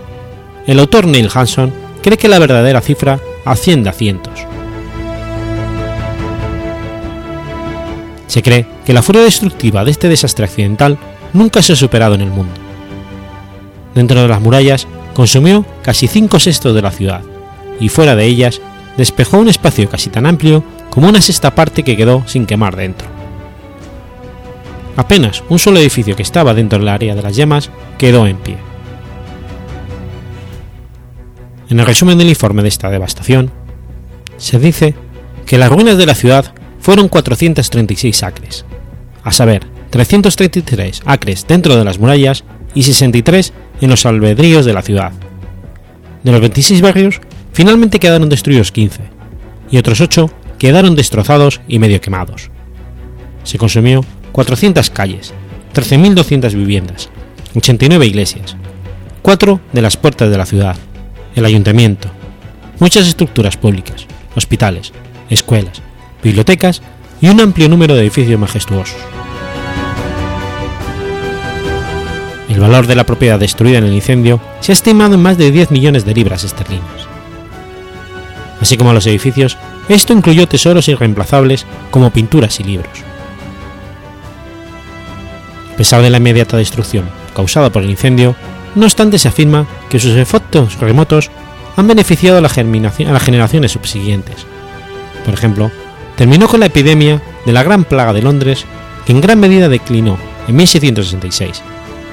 el 0.67 0.79
autor 0.79 1.07
Neil 1.07 1.29
Hanson 1.34 1.73
cree 2.03 2.17
que 2.17 2.27
la 2.27 2.39
verdadera 2.39 2.81
cifra 2.81 3.19
asciende 3.45 3.89
a 3.89 3.93
cientos. 3.93 4.45
Se 8.27 8.41
cree 8.41 8.65
que 8.86 8.93
la 8.93 9.01
furia 9.01 9.23
destructiva 9.23 9.84
de 9.84 9.91
este 9.91 10.07
desastre 10.07 10.45
accidental 10.45 10.97
nunca 11.34 11.62
se 11.62 11.73
ha 11.73 11.75
superado 11.75 12.15
en 12.15 12.21
el 12.21 12.29
mundo. 12.29 12.53
Dentro 13.95 14.21
de 14.21 14.27
las 14.27 14.39
murallas 14.39 14.88
consumió 15.13 15.65
casi 15.84 16.08
cinco 16.08 16.39
sextos 16.39 16.76
de 16.76 16.82
la 16.82 16.91
ciudad, 16.91 17.21
y 17.80 17.89
fuera 17.89 18.15
de 18.15 18.26
ellas 18.26 18.62
despejó 18.97 19.38
un 19.38 19.50
espacio 19.50 19.89
casi 19.89 20.10
tan 20.10 20.26
amplio 20.26 20.63
como 20.89 21.08
una 21.08 21.21
sexta 21.21 21.56
parte 21.56 21.84
que 21.84 21.97
quedó 21.97 22.24
sin 22.28 22.45
quemar 22.45 22.76
dentro. 22.76 23.08
Apenas 24.97 25.43
un 25.50 25.58
solo 25.58 25.80
edificio 25.80 26.15
que 26.15 26.24
estaba 26.24 26.54
dentro 26.54 26.80
del 26.80 26.89
área 26.89 27.15
de 27.15 27.21
las 27.21 27.36
llamas 27.36 27.69
quedó 27.97 28.28
en 28.28 28.38
pie. 28.38 28.58
En 31.69 31.80
el 31.80 31.86
resumen 31.86 32.17
del 32.17 32.30
informe 32.30 32.63
de 32.63 32.67
esta 32.67 32.89
devastación, 32.89 33.50
se 34.38 34.60
dice 34.60 34.93
que 35.45 35.58
las 35.58 35.69
ruinas 35.69 35.97
de 35.97 36.06
la 36.06 36.15
ciudad 36.15 36.54
fueron 36.80 37.08
436 37.08 38.24
acres, 38.24 38.65
a 39.24 39.32
saber, 39.32 39.65
333 39.91 41.04
acres 41.06 41.45
dentro 41.47 41.76
de 41.76 41.86
las 41.86 42.00
murallas 42.00 42.43
y 42.74 42.84
63 42.84 43.54
en 43.81 43.89
los 43.89 44.05
albedríos 44.05 44.65
de 44.65 44.73
la 44.73 44.81
ciudad. 44.81 45.11
De 46.23 46.31
los 46.31 46.39
26 46.39 46.81
barrios, 46.81 47.19
finalmente 47.51 47.99
quedaron 47.99 48.29
destruidos 48.29 48.71
15, 48.71 49.01
y 49.71 49.77
otros 49.77 49.99
8 49.99 50.31
quedaron 50.57 50.95
destrozados 50.95 51.61
y 51.67 51.79
medio 51.79 51.99
quemados. 51.99 52.51
Se 53.43 53.57
consumió 53.57 54.05
400 54.31 54.89
calles, 54.91 55.33
13.200 55.73 56.53
viviendas, 56.53 57.09
89 57.55 58.05
iglesias, 58.05 58.55
4 59.23 59.59
de 59.73 59.81
las 59.81 59.97
puertas 59.97 60.29
de 60.29 60.37
la 60.37 60.45
ciudad, 60.45 60.75
el 61.35 61.45
ayuntamiento, 61.45 62.09
muchas 62.79 63.07
estructuras 63.07 63.57
públicas, 63.57 64.05
hospitales, 64.35 64.91
escuelas, 65.29 65.81
bibliotecas 66.23 66.81
y 67.21 67.29
un 67.29 67.39
amplio 67.39 67.69
número 67.69 67.95
de 67.95 68.01
edificios 68.01 68.39
majestuosos. 68.39 68.97
El 72.62 72.67
valor 72.67 72.86
de 72.86 72.93
la 72.93 73.06
propiedad 73.06 73.39
destruida 73.39 73.80
en 73.80 73.86
el 73.86 73.93
incendio 73.93 74.39
se 74.60 74.71
ha 74.71 74.74
estimado 74.74 75.15
en 75.15 75.19
más 75.19 75.36
de 75.36 75.50
10 75.50 75.71
millones 75.71 76.06
de 76.06 76.13
libras 76.13 76.43
esterlinas. 76.43 77.08
Así 78.62 78.78
como 78.78 78.93
los 78.93 79.08
edificios, 79.08 79.58
esto 79.89 80.13
incluyó 80.13 80.47
tesoros 80.47 80.88
irreemplazables 80.88 81.65
como 81.89 82.12
pinturas 82.12 82.60
y 82.60 82.63
libros. 82.63 83.00
A 85.74 85.76
pesar 85.76 86.04
de 86.04 86.12
la 86.12 86.17
inmediata 86.17 86.56
destrucción 86.56 87.10
causada 87.36 87.71
por 87.71 87.82
el 87.82 87.89
incendio, 87.89 88.36
no 88.76 88.86
obstante 88.86 89.17
se 89.17 89.30
afirma 89.30 89.65
que 89.89 90.00
sus 90.00 90.15
efectos 90.15 90.80
remotos 90.80 91.32
han 91.78 91.88
beneficiado 91.88 92.38
a, 92.38 92.41
a 92.41 93.12
las 93.12 93.24
generaciones 93.24 93.71
subsiguientes. 93.71 94.45
Por 95.26 95.34
ejemplo, 95.34 95.71
terminó 96.15 96.47
con 96.47 96.60
la 96.60 96.67
epidemia 96.67 97.24
de 97.43 97.54
la 97.54 97.63
Gran 97.63 97.86
Plaga 97.86 98.13
de 98.13 98.21
Londres, 98.21 98.65
que 99.08 99.13
en 99.13 99.21
gran 99.21 99.39
medida 99.39 99.67
declinó 99.67 100.19
en 100.47 100.58
1666 100.58 101.63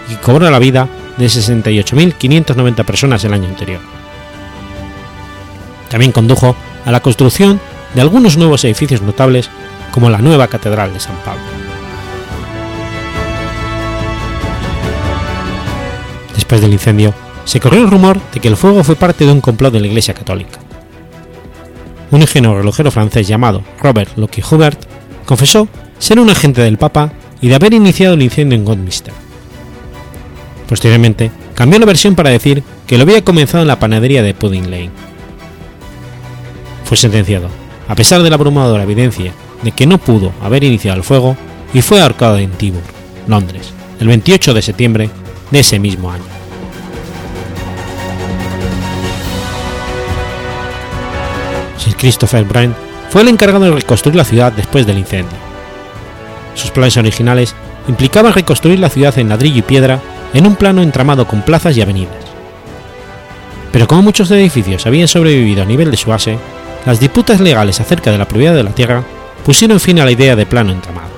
y 0.08 0.14
cobró 0.16 0.50
la 0.50 0.58
vida 0.58 0.88
de 1.16 1.26
68.590 1.26 2.84
personas 2.84 3.24
el 3.24 3.34
año 3.34 3.48
anterior. 3.48 3.80
También 5.90 6.12
condujo 6.12 6.56
a 6.84 6.92
la 6.92 7.00
construcción 7.00 7.60
de 7.94 8.00
algunos 8.00 8.36
nuevos 8.36 8.64
edificios 8.64 9.02
notables 9.02 9.50
como 9.90 10.10
la 10.10 10.18
nueva 10.18 10.48
Catedral 10.48 10.92
de 10.92 11.00
San 11.00 11.16
Pablo. 11.24 11.42
Después 16.34 16.60
del 16.60 16.72
incendio, 16.72 17.12
se 17.44 17.60
corrió 17.60 17.80
el 17.80 17.90
rumor 17.90 18.20
de 18.32 18.40
que 18.40 18.48
el 18.48 18.56
fuego 18.56 18.84
fue 18.84 18.96
parte 18.96 19.24
de 19.24 19.32
un 19.32 19.40
complot 19.40 19.72
de 19.72 19.80
la 19.80 19.86
Iglesia 19.86 20.14
Católica. 20.14 20.60
Un 22.10 22.22
ingenuo 22.22 22.56
relojero 22.56 22.90
francés 22.90 23.26
llamado 23.26 23.62
Robert 23.80 24.16
Lockheed 24.16 24.44
Hubert 24.50 24.80
confesó 25.26 25.68
ser 25.98 26.20
un 26.20 26.30
agente 26.30 26.62
del 26.62 26.78
Papa 26.78 27.12
y 27.40 27.48
de 27.48 27.54
haber 27.54 27.74
iniciado 27.74 28.14
el 28.14 28.22
incendio 28.22 28.56
en 28.56 28.64
Godminster 28.64 29.27
Posteriormente, 30.68 31.30
cambió 31.54 31.78
la 31.78 31.86
versión 31.86 32.14
para 32.14 32.30
decir 32.30 32.62
que 32.86 32.98
lo 32.98 33.04
había 33.04 33.24
comenzado 33.24 33.62
en 33.62 33.68
la 33.68 33.80
panadería 33.80 34.22
de 34.22 34.34
Pudding 34.34 34.70
Lane. 34.70 34.90
Fue 36.84 36.96
sentenciado, 36.96 37.48
a 37.88 37.94
pesar 37.94 38.22
de 38.22 38.28
la 38.28 38.36
abrumadora 38.36 38.82
evidencia 38.82 39.32
de 39.62 39.72
que 39.72 39.86
no 39.86 39.98
pudo 39.98 40.32
haber 40.42 40.62
iniciado 40.64 40.98
el 40.98 41.04
fuego, 41.04 41.36
y 41.72 41.82
fue 41.82 42.00
ahorcado 42.00 42.38
en 42.38 42.50
Tyburn, 42.50 42.84
Londres, 43.26 43.72
el 43.98 44.08
28 44.08 44.54
de 44.54 44.62
septiembre 44.62 45.10
de 45.50 45.58
ese 45.58 45.78
mismo 45.78 46.10
año. 46.10 46.24
Sir 51.78 51.96
Christopher 51.96 52.44
Brent 52.44 52.76
fue 53.10 53.22
el 53.22 53.28
encargado 53.28 53.64
de 53.64 53.70
reconstruir 53.70 54.16
la 54.16 54.24
ciudad 54.24 54.52
después 54.52 54.86
del 54.86 54.98
incendio. 54.98 55.36
Sus 56.54 56.70
planes 56.70 56.96
originales 56.96 57.54
implicaban 57.86 58.34
reconstruir 58.34 58.78
la 58.78 58.90
ciudad 58.90 59.18
en 59.18 59.28
ladrillo 59.28 59.58
y 59.58 59.62
piedra 59.62 60.00
en 60.34 60.46
un 60.46 60.56
plano 60.56 60.82
entramado 60.82 61.26
con 61.26 61.42
plazas 61.42 61.76
y 61.76 61.82
avenidas. 61.82 62.24
Pero 63.72 63.86
como 63.86 64.02
muchos 64.02 64.30
edificios 64.30 64.86
habían 64.86 65.08
sobrevivido 65.08 65.62
a 65.62 65.66
nivel 65.66 65.90
de 65.90 65.96
su 65.96 66.10
base, 66.10 66.38
las 66.86 67.00
disputas 67.00 67.40
legales 67.40 67.80
acerca 67.80 68.10
de 68.10 68.18
la 68.18 68.26
propiedad 68.26 68.54
de 68.54 68.62
la 68.62 68.70
tierra 68.70 69.02
pusieron 69.44 69.80
fin 69.80 70.00
a 70.00 70.04
la 70.04 70.10
idea 70.10 70.36
de 70.36 70.46
plano 70.46 70.72
entramado. 70.72 71.08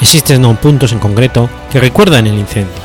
Existen 0.00 0.42
dos 0.42 0.58
puntos 0.58 0.92
en 0.92 0.98
concreto 0.98 1.48
que 1.70 1.80
recuerdan 1.80 2.26
el 2.26 2.38
incendio. 2.38 2.82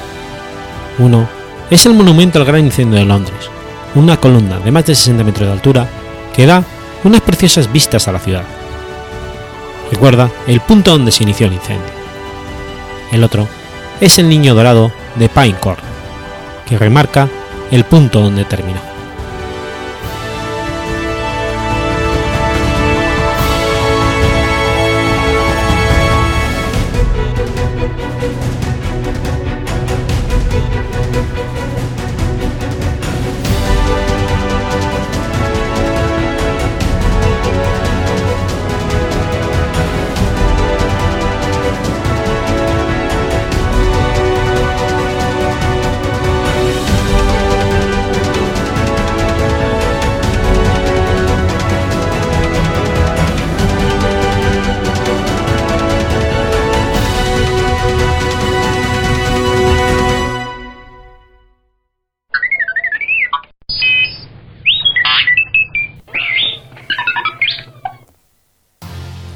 Uno 1.00 1.28
es 1.70 1.86
el 1.86 1.94
monumento 1.94 2.40
al 2.40 2.46
gran 2.46 2.66
incendio 2.66 3.00
de 3.00 3.06
Londres, 3.06 3.50
una 3.96 4.18
columna 4.18 4.60
de 4.60 4.72
más 4.72 4.86
de 4.86 4.96
60 4.96 5.24
metros 5.24 5.48
de 5.48 5.54
altura 5.54 5.90
que 6.36 6.46
da 6.46 6.64
unas 7.04 7.22
preciosas 7.22 7.72
vistas 7.72 8.08
a 8.08 8.12
la 8.12 8.20
ciudad. 8.20 8.44
Recuerda 9.92 10.30
el 10.48 10.60
punto 10.62 10.92
donde 10.92 11.12
se 11.12 11.24
inició 11.24 11.48
el 11.48 11.54
incendio. 11.54 11.92
El 13.12 13.24
otro 13.24 13.48
es 14.02 14.20
el 14.20 14.30
niño 14.30 14.54
dorado 14.56 14.92
de 15.16 15.30
Pine 15.30 15.56
Court, 15.60 15.80
que 16.68 16.78
remarca 16.78 17.28
el 17.72 17.84
punto 17.84 18.22
donde 18.22 18.46
terminó. 18.46 18.87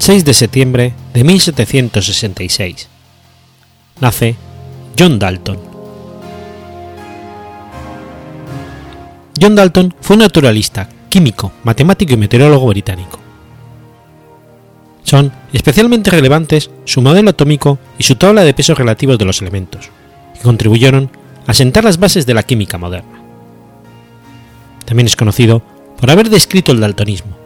6 0.02 0.24
de 0.24 0.34
septiembre 0.34 0.94
de 1.14 1.22
1766. 1.22 2.88
Nace 4.00 4.34
John 4.98 5.16
Dalton. 5.16 5.60
John 9.40 9.54
Dalton 9.54 9.94
fue 10.00 10.16
un 10.16 10.22
naturalista, 10.22 10.88
químico, 11.08 11.52
matemático 11.62 12.14
y 12.14 12.16
meteorólogo 12.16 12.66
británico. 12.66 13.20
Son 15.04 15.30
especialmente 15.52 16.10
relevantes 16.10 16.72
su 16.84 17.00
modelo 17.00 17.30
atómico 17.30 17.78
y 17.96 18.02
su 18.02 18.16
tabla 18.16 18.42
de 18.42 18.54
pesos 18.54 18.76
relativos 18.76 19.18
de 19.18 19.24
los 19.24 19.40
elementos, 19.40 19.90
que 20.34 20.40
contribuyeron 20.40 21.12
a 21.46 21.54
sentar 21.54 21.84
las 21.84 22.00
bases 22.00 22.26
de 22.26 22.34
la 22.34 22.42
química 22.42 22.76
moderna. 22.76 23.22
También 24.84 25.06
es 25.06 25.14
conocido 25.14 25.62
por 26.00 26.10
haber 26.10 26.28
descrito 26.28 26.72
el 26.72 26.80
daltonismo, 26.80 27.36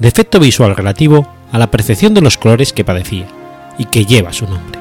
defecto 0.00 0.40
visual 0.40 0.74
relativo 0.74 1.28
a 1.52 1.58
la 1.58 1.70
percepción 1.70 2.14
de 2.14 2.22
los 2.22 2.38
colores 2.38 2.72
que 2.72 2.84
padecía 2.84 3.26
y 3.78 3.84
que 3.84 4.04
lleva 4.04 4.32
su 4.32 4.46
nombre. 4.46 4.80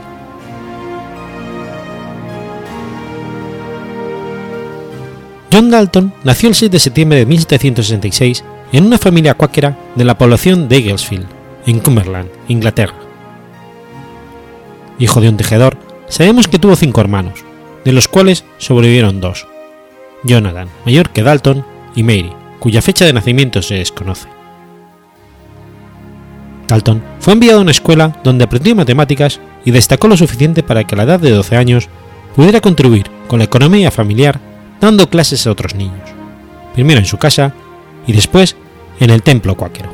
John 5.51 5.69
Dalton 5.69 6.13
nació 6.23 6.49
el 6.49 6.55
6 6.55 6.71
de 6.71 6.79
septiembre 6.79 7.19
de 7.19 7.25
1766 7.25 8.43
en 8.71 8.85
una 8.85 8.97
familia 8.97 9.33
cuáquera 9.33 9.77
de 9.95 10.05
la 10.05 10.17
población 10.17 10.69
de 10.69 10.77
Eaglesfield, 10.77 11.27
en 11.65 11.79
Cumberland, 11.79 12.29
Inglaterra. 12.47 12.95
Hijo 14.97 15.19
de 15.19 15.27
un 15.27 15.35
tejedor, 15.35 15.77
sabemos 16.07 16.47
que 16.47 16.57
tuvo 16.57 16.77
cinco 16.77 17.01
hermanos, 17.01 17.43
de 17.83 17.91
los 17.91 18.07
cuales 18.07 18.45
sobrevivieron 18.59 19.19
dos, 19.19 19.45
Jonathan, 20.23 20.69
mayor 20.85 21.09
que 21.09 21.23
Dalton, 21.23 21.65
y 21.95 22.03
Mary, 22.03 22.31
cuya 22.59 22.81
fecha 22.81 23.05
de 23.05 23.11
nacimiento 23.11 23.61
se 23.61 23.75
desconoce. 23.75 24.27
Dalton 26.71 27.03
fue 27.19 27.33
enviado 27.33 27.59
a 27.59 27.61
una 27.61 27.71
escuela 27.71 28.17
donde 28.23 28.45
aprendió 28.45 28.73
matemáticas 28.75 29.41
y 29.65 29.71
destacó 29.71 30.07
lo 30.07 30.15
suficiente 30.15 30.63
para 30.63 30.85
que 30.85 30.95
a 30.95 30.97
la 30.97 31.03
edad 31.03 31.19
de 31.19 31.29
12 31.29 31.57
años 31.57 31.89
pudiera 32.33 32.61
contribuir 32.61 33.11
con 33.27 33.39
la 33.39 33.45
economía 33.45 33.91
familiar 33.91 34.39
dando 34.79 35.09
clases 35.09 35.45
a 35.45 35.51
otros 35.51 35.75
niños, 35.75 36.09
primero 36.73 36.99
en 36.99 37.05
su 37.05 37.17
casa 37.17 37.53
y 38.07 38.13
después 38.13 38.55
en 39.01 39.09
el 39.09 39.21
templo 39.21 39.55
cuáquero. 39.55 39.89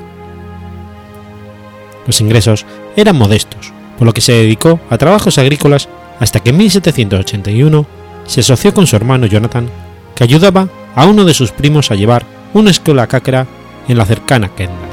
Los 2.05 2.21
ingresos 2.21 2.65
eran 2.95 3.17
modestos, 3.17 3.73
por 3.97 4.05
lo 4.05 4.13
que 4.13 4.21
se 4.21 4.33
dedicó 4.33 4.79
a 4.89 4.97
trabajos 4.97 5.39
agrícolas 5.39 5.89
hasta 6.19 6.41
que 6.41 6.51
en 6.51 6.57
1781 6.57 7.87
se 8.27 8.41
asoció 8.41 8.73
con 8.73 8.85
su 8.85 8.95
hermano 8.95 9.25
Jonathan, 9.25 9.67
que 10.15 10.23
ayudaba 10.23 10.69
a 10.95 11.05
uno 11.05 11.25
de 11.25 11.33
sus 11.33 11.51
primos 11.51 11.89
a 11.89 11.95
llevar 11.95 12.23
una 12.53 12.69
escuela 12.69 13.07
cáquera 13.07 13.47
en 13.87 13.97
la 13.97 14.05
cercana 14.05 14.49
Kendall. 14.49 14.86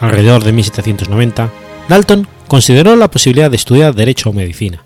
Alrededor 0.00 0.44
de 0.44 0.52
1790, 0.52 1.50
Dalton 1.88 2.26
consideró 2.46 2.96
la 2.96 3.10
posibilidad 3.10 3.50
de 3.50 3.56
estudiar 3.56 3.94
Derecho 3.94 4.30
o 4.30 4.32
Medicina, 4.32 4.84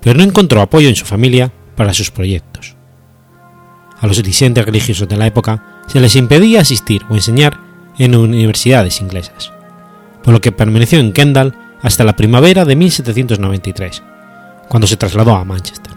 pero 0.00 0.16
no 0.16 0.24
encontró 0.24 0.60
apoyo 0.60 0.88
en 0.88 0.96
su 0.96 1.04
familia 1.04 1.52
para 1.76 1.92
sus 1.92 2.10
proyectos. 2.10 2.74
A 4.00 4.06
los 4.06 4.22
disidentes 4.22 4.64
religiosos 4.64 5.08
de 5.08 5.16
la 5.16 5.26
época 5.26 5.82
se 5.86 6.00
les 6.00 6.16
impedía 6.16 6.60
asistir 6.60 7.02
o 7.08 7.14
enseñar 7.14 7.58
en 7.98 8.14
universidades 8.14 9.00
inglesas, 9.00 9.52
por 10.22 10.32
lo 10.32 10.40
que 10.40 10.52
permaneció 10.52 10.98
en 11.00 11.12
Kendall 11.12 11.54
hasta 11.82 12.04
la 12.04 12.16
primavera 12.16 12.64
de 12.64 12.76
1793, 12.76 14.02
cuando 14.68 14.86
se 14.86 14.96
trasladó 14.96 15.34
a 15.36 15.44
Manchester. 15.44 15.94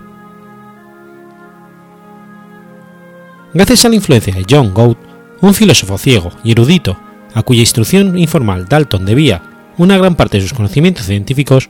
Gracias 3.53 3.85
a 3.85 3.89
la 3.89 3.95
influencia 3.95 4.33
de 4.33 4.45
John 4.47 4.73
Gould, 4.73 4.97
un 5.41 5.53
filósofo 5.53 5.97
ciego 5.97 6.31
y 6.43 6.51
erudito 6.51 6.97
a 7.33 7.43
cuya 7.43 7.61
instrucción 7.61 8.17
informal 8.17 8.67
Dalton 8.67 9.05
debía 9.05 9.41
una 9.77 9.97
gran 9.97 10.15
parte 10.15 10.37
de 10.37 10.43
sus 10.43 10.53
conocimientos 10.53 11.05
científicos, 11.05 11.69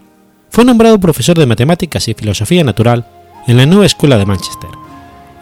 fue 0.50 0.65
nombrado 0.65 1.00
profesor 1.00 1.38
de 1.38 1.45
matemáticas 1.45 2.08
y 2.08 2.13
filosofía 2.13 2.63
natural 2.63 3.06
en 3.48 3.58
la 3.58 3.65
nueva 3.65 3.86
escuela 3.86 4.17
de 4.17 4.26
Manchester, 4.26 4.69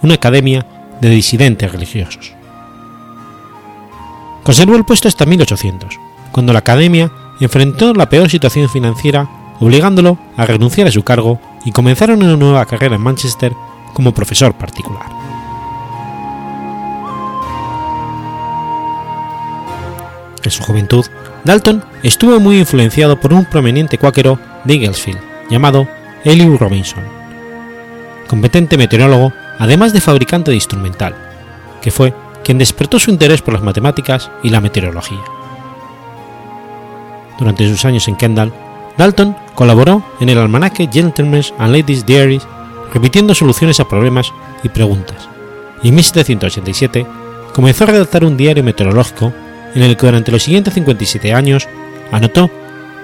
una 0.02 0.16
academia 0.16 0.66
de 1.00 1.10
disidentes 1.10 1.72
religiosos. 1.72 2.34
Conservó 4.44 4.76
el 4.76 4.86
puesto 4.86 5.08
hasta 5.08 5.26
1800, 5.26 5.98
cuando 6.32 6.54
la 6.54 6.60
academia 6.60 7.12
enfrentó 7.40 7.94
la 7.94 8.10
peor 8.10 8.30
situación 8.30 8.70
financiera, 8.70 9.30
obligándolo 9.60 10.18
a 10.36 10.46
renunciar 10.46 10.88
a 10.88 10.92
su 10.92 11.04
cargo 11.04 11.40
y 11.66 11.72
comenzaron 11.72 12.24
una 12.24 12.36
nueva 12.36 12.66
carrera 12.66 12.96
en 12.96 13.02
Manchester 13.02 13.54
como 13.94 14.14
profesor 14.14 14.54
particular. 14.54 15.17
En 20.48 20.52
su 20.52 20.64
juventud, 20.64 21.06
Dalton 21.44 21.84
estuvo 22.04 22.40
muy 22.40 22.60
influenciado 22.60 23.20
por 23.20 23.34
un 23.34 23.44
prominente 23.44 23.98
cuáquero 23.98 24.40
de 24.64 24.76
Eaglesfield 24.76 25.20
llamado 25.50 25.90
Elihu 26.24 26.58
Robinson, 26.58 27.04
competente 28.30 28.78
meteorólogo 28.78 29.34
además 29.60 29.92
de 29.92 30.00
fabricante 30.00 30.52
de 30.52 30.56
instrumental, 30.56 31.14
que 31.82 31.92
fue 31.92 32.14
quien 32.46 32.60
despertó 32.60 32.98
su 32.98 33.12
interés 33.12 33.42
por 33.42 33.56
las 33.56 33.62
matemáticas 33.62 34.32
y 34.42 34.50
la 34.50 34.62
meteorología. 34.62 35.20
Durante 37.38 37.68
sus 37.68 37.84
años 37.84 38.08
en 38.08 38.16
Kendall, 38.16 38.54
Dalton 38.98 39.36
colaboró 39.54 40.02
en 40.22 40.30
el 40.30 40.38
almanaque 40.38 40.88
Gentlemen's 40.90 41.54
and 41.58 41.76
Ladies' 41.76 42.06
Diaries, 42.06 42.48
repitiendo 42.94 43.36
soluciones 43.36 43.82
a 43.82 43.90
problemas 43.90 44.32
y 44.64 44.70
preguntas, 44.70 45.28
y 45.84 45.90
en 45.90 45.96
1787 45.96 47.06
comenzó 47.54 47.84
a 47.84 47.88
redactar 47.88 48.24
un 48.24 48.38
diario 48.38 48.64
meteorológico 48.64 49.34
en 49.76 49.84
el 49.84 49.98
que 49.98 50.06
durante 50.06 50.32
los 50.32 50.44
siguientes 50.44 50.74
57 50.74 51.34
años 51.34 51.68
anotó 52.12 52.50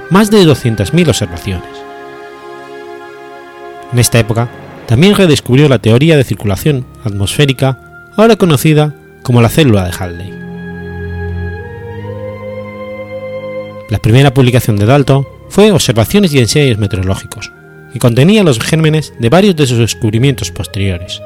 más 0.09 0.29
de 0.29 0.45
200.000 0.45 1.07
observaciones. 1.07 1.69
En 3.91 3.99
esta 3.99 4.19
época 4.19 4.49
también 4.87 5.15
redescubrió 5.15 5.69
la 5.69 5.79
teoría 5.79 6.17
de 6.17 6.23
circulación 6.23 6.85
atmosférica, 7.03 8.11
ahora 8.17 8.35
conocida 8.35 8.93
como 9.21 9.41
la 9.41 9.49
célula 9.49 9.85
de 9.85 9.91
Halley. 9.91 10.33
La 13.89 13.99
primera 13.99 14.33
publicación 14.33 14.77
de 14.77 14.85
Dalton 14.85 15.27
fue 15.49 15.71
Observaciones 15.71 16.33
y 16.33 16.39
ensayos 16.39 16.79
meteorológicos, 16.79 17.51
que 17.93 17.99
contenía 17.99 18.43
los 18.43 18.59
gérmenes 18.59 19.13
de 19.19 19.29
varios 19.29 19.55
de 19.55 19.67
sus 19.67 19.77
descubrimientos 19.77 20.51
posteriores, 20.51 21.21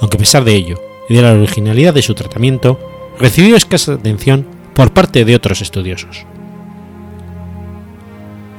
aunque 0.00 0.16
a 0.16 0.20
pesar 0.20 0.44
de 0.44 0.54
ello 0.54 0.80
y 1.08 1.14
de 1.14 1.22
la 1.22 1.32
originalidad 1.32 1.92
de 1.92 2.02
su 2.02 2.14
tratamiento, 2.14 2.78
recibió 3.18 3.56
escasa 3.56 3.94
atención 3.94 4.46
por 4.74 4.92
parte 4.92 5.24
de 5.24 5.34
otros 5.34 5.60
estudiosos. 5.60 6.26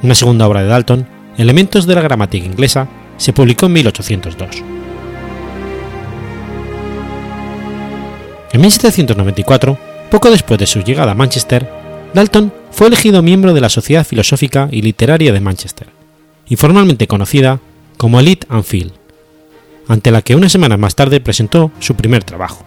Una 0.01 0.15
segunda 0.15 0.47
obra 0.47 0.62
de 0.62 0.67
Dalton, 0.67 1.08
Elementos 1.38 1.86
de 1.86 1.95
la 1.95 2.01
gramática 2.01 2.45
inglesa, 2.45 2.88
se 3.17 3.34
publicó 3.34 3.65
en 3.65 3.73
1802. 3.73 4.63
En 8.54 8.62
1794, 8.62 9.78
poco 10.10 10.32
después 10.32 10.58
de 10.58 10.65
su 10.65 10.80
llegada 10.82 11.12
a 11.12 11.15
Manchester, 11.15 11.69
Dalton 12.13 12.54
fue 12.71 12.88
elegido 12.88 13.21
miembro 13.21 13.54
de 13.54 13.60
la 13.60 13.67
Sociedad 13.67 14.06
Filosófica 14.06 14.69
y 14.71 14.82
Literaria 14.82 15.34
de 15.34 15.41
Manchester, 15.41 15.88
informalmente 16.47 17.08
conocida 17.08 17.60
como 17.97 18.21
Elite 18.21 18.47
Field, 18.63 18.93
ante 19.89 20.12
la 20.12 20.21
que 20.21 20.36
una 20.36 20.47
semana 20.47 20.78
más 20.78 20.95
tarde 20.95 21.19
presentó 21.19 21.71
su 21.80 21.95
primer 21.95 22.23
trabajo, 22.23 22.63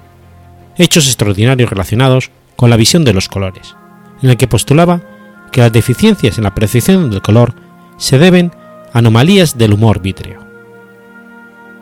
Hechos 0.76 1.06
extraordinarios 1.06 1.70
relacionados 1.70 2.30
con 2.58 2.70
la 2.70 2.76
visión 2.76 3.04
de 3.04 3.14
los 3.14 3.28
colores, 3.28 3.76
en 4.20 4.30
el 4.30 4.36
que 4.36 4.48
postulaba 4.48 5.00
que 5.52 5.60
las 5.60 5.72
deficiencias 5.72 6.38
en 6.38 6.44
la 6.44 6.56
percepción 6.56 7.08
del 7.08 7.22
color 7.22 7.54
se 7.98 8.18
deben 8.18 8.50
a 8.92 8.98
anomalías 8.98 9.56
del 9.56 9.74
humor 9.74 10.00
vítreo. 10.00 10.44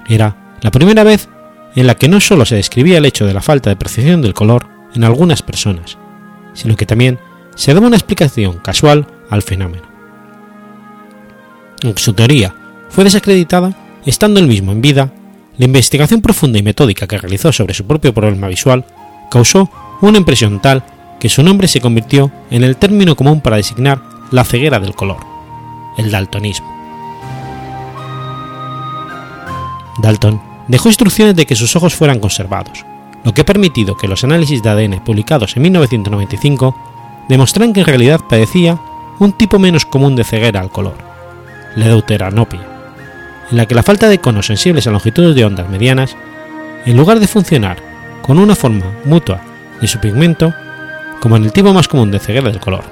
Era 0.06 0.58
la 0.60 0.70
primera 0.70 1.02
vez 1.02 1.30
en 1.76 1.86
la 1.86 1.94
que 1.94 2.10
no 2.10 2.20
solo 2.20 2.44
se 2.44 2.56
describía 2.56 2.98
el 2.98 3.06
hecho 3.06 3.24
de 3.24 3.32
la 3.32 3.40
falta 3.40 3.70
de 3.70 3.76
percepción 3.76 4.20
del 4.20 4.34
color 4.34 4.66
en 4.94 5.04
algunas 5.04 5.40
personas, 5.40 5.96
sino 6.52 6.76
que 6.76 6.84
también 6.84 7.18
se 7.54 7.72
daba 7.72 7.86
una 7.86 7.96
explicación 7.96 8.58
casual 8.58 9.06
al 9.30 9.40
fenómeno. 9.40 9.84
Aunque 11.84 12.02
su 12.02 12.12
teoría 12.12 12.54
fue 12.90 13.04
desacreditada, 13.04 13.74
estando 14.04 14.40
él 14.40 14.46
mismo 14.46 14.72
en 14.72 14.82
vida, 14.82 15.10
la 15.56 15.64
investigación 15.64 16.20
profunda 16.20 16.58
y 16.58 16.62
metódica 16.62 17.06
que 17.06 17.16
realizó 17.16 17.50
sobre 17.50 17.72
su 17.72 17.86
propio 17.86 18.12
problema 18.12 18.48
visual 18.48 18.84
causó 19.30 19.68
una 20.00 20.18
impresión 20.18 20.60
tal 20.60 20.84
que 21.18 21.28
su 21.28 21.42
nombre 21.42 21.68
se 21.68 21.80
convirtió 21.80 22.30
en 22.50 22.64
el 22.64 22.76
término 22.76 23.16
común 23.16 23.40
para 23.40 23.56
designar 23.56 24.00
la 24.30 24.44
ceguera 24.44 24.80
del 24.80 24.94
color, 24.94 25.18
el 25.96 26.10
daltonismo. 26.10 26.74
Dalton 29.98 30.40
dejó 30.68 30.88
instrucciones 30.88 31.34
de 31.36 31.46
que 31.46 31.56
sus 31.56 31.74
ojos 31.76 31.94
fueran 31.94 32.20
conservados, 32.20 32.84
lo 33.24 33.32
que 33.32 33.40
ha 33.40 33.46
permitido 33.46 33.96
que 33.96 34.08
los 34.08 34.24
análisis 34.24 34.62
de 34.62 34.70
ADN 34.70 35.04
publicados 35.04 35.56
en 35.56 35.62
1995 35.62 36.76
demostraran 37.28 37.72
que 37.72 37.80
en 37.80 37.86
realidad 37.86 38.20
padecía 38.28 38.78
un 39.18 39.32
tipo 39.32 39.58
menos 39.58 39.86
común 39.86 40.16
de 40.16 40.24
ceguera 40.24 40.60
al 40.60 40.70
color, 40.70 40.96
la 41.76 41.88
deuteranopia, 41.88 42.60
en 43.50 43.56
la 43.56 43.66
que 43.66 43.74
la 43.74 43.82
falta 43.82 44.08
de 44.08 44.20
conos 44.20 44.46
sensibles 44.46 44.86
a 44.86 44.90
longitudes 44.90 45.34
de 45.34 45.44
ondas 45.44 45.68
medianas, 45.70 46.16
en 46.84 46.96
lugar 46.96 47.18
de 47.18 47.26
funcionar 47.26 47.85
con 48.26 48.38
una 48.38 48.54
forma 48.54 48.86
mutua 49.04 49.40
de 49.80 49.86
su 49.86 49.98
pigmento, 50.00 50.52
como 51.20 51.36
en 51.36 51.44
el 51.44 51.52
tipo 51.52 51.72
más 51.72 51.88
común 51.88 52.10
de 52.10 52.18
ceguera 52.18 52.50
del 52.50 52.60
color. 52.60 52.84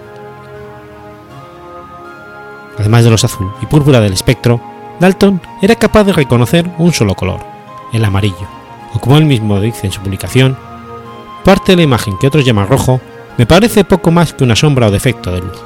Además 2.79 3.05
de 3.05 3.11
los 3.11 3.25
azul 3.25 3.53
y 3.63 3.67
púrpura 3.67 4.01
del 4.01 4.13
espectro, 4.13 4.61
Dalton 5.01 5.41
era 5.63 5.75
capaz 5.77 6.05
de 6.05 6.13
reconocer 6.13 6.69
un 6.79 6.93
solo 6.93 7.15
color, 7.15 7.41
el 7.93 8.05
amarillo, 8.05 8.49
o 8.93 8.99
como 8.99 9.19
él 9.19 9.25
mismo 9.25 9.61
dice 9.61 9.87
en 9.87 9.93
su 9.93 10.01
publicación, 10.01 10.57
parte 11.45 11.73
de 11.73 11.77
la 11.77 11.83
imagen 11.83 12.17
que 12.19 12.27
otros 12.27 12.45
llaman 12.45 12.69
rojo 12.69 13.01
me 13.37 13.47
parece 13.47 13.85
poco 13.85 14.11
más 14.11 14.33
que 14.33 14.45
una 14.45 14.57
sombra 14.57 14.87
o 14.87 14.91
defecto 14.91 15.33
de 15.33 15.41
luz. 15.41 15.61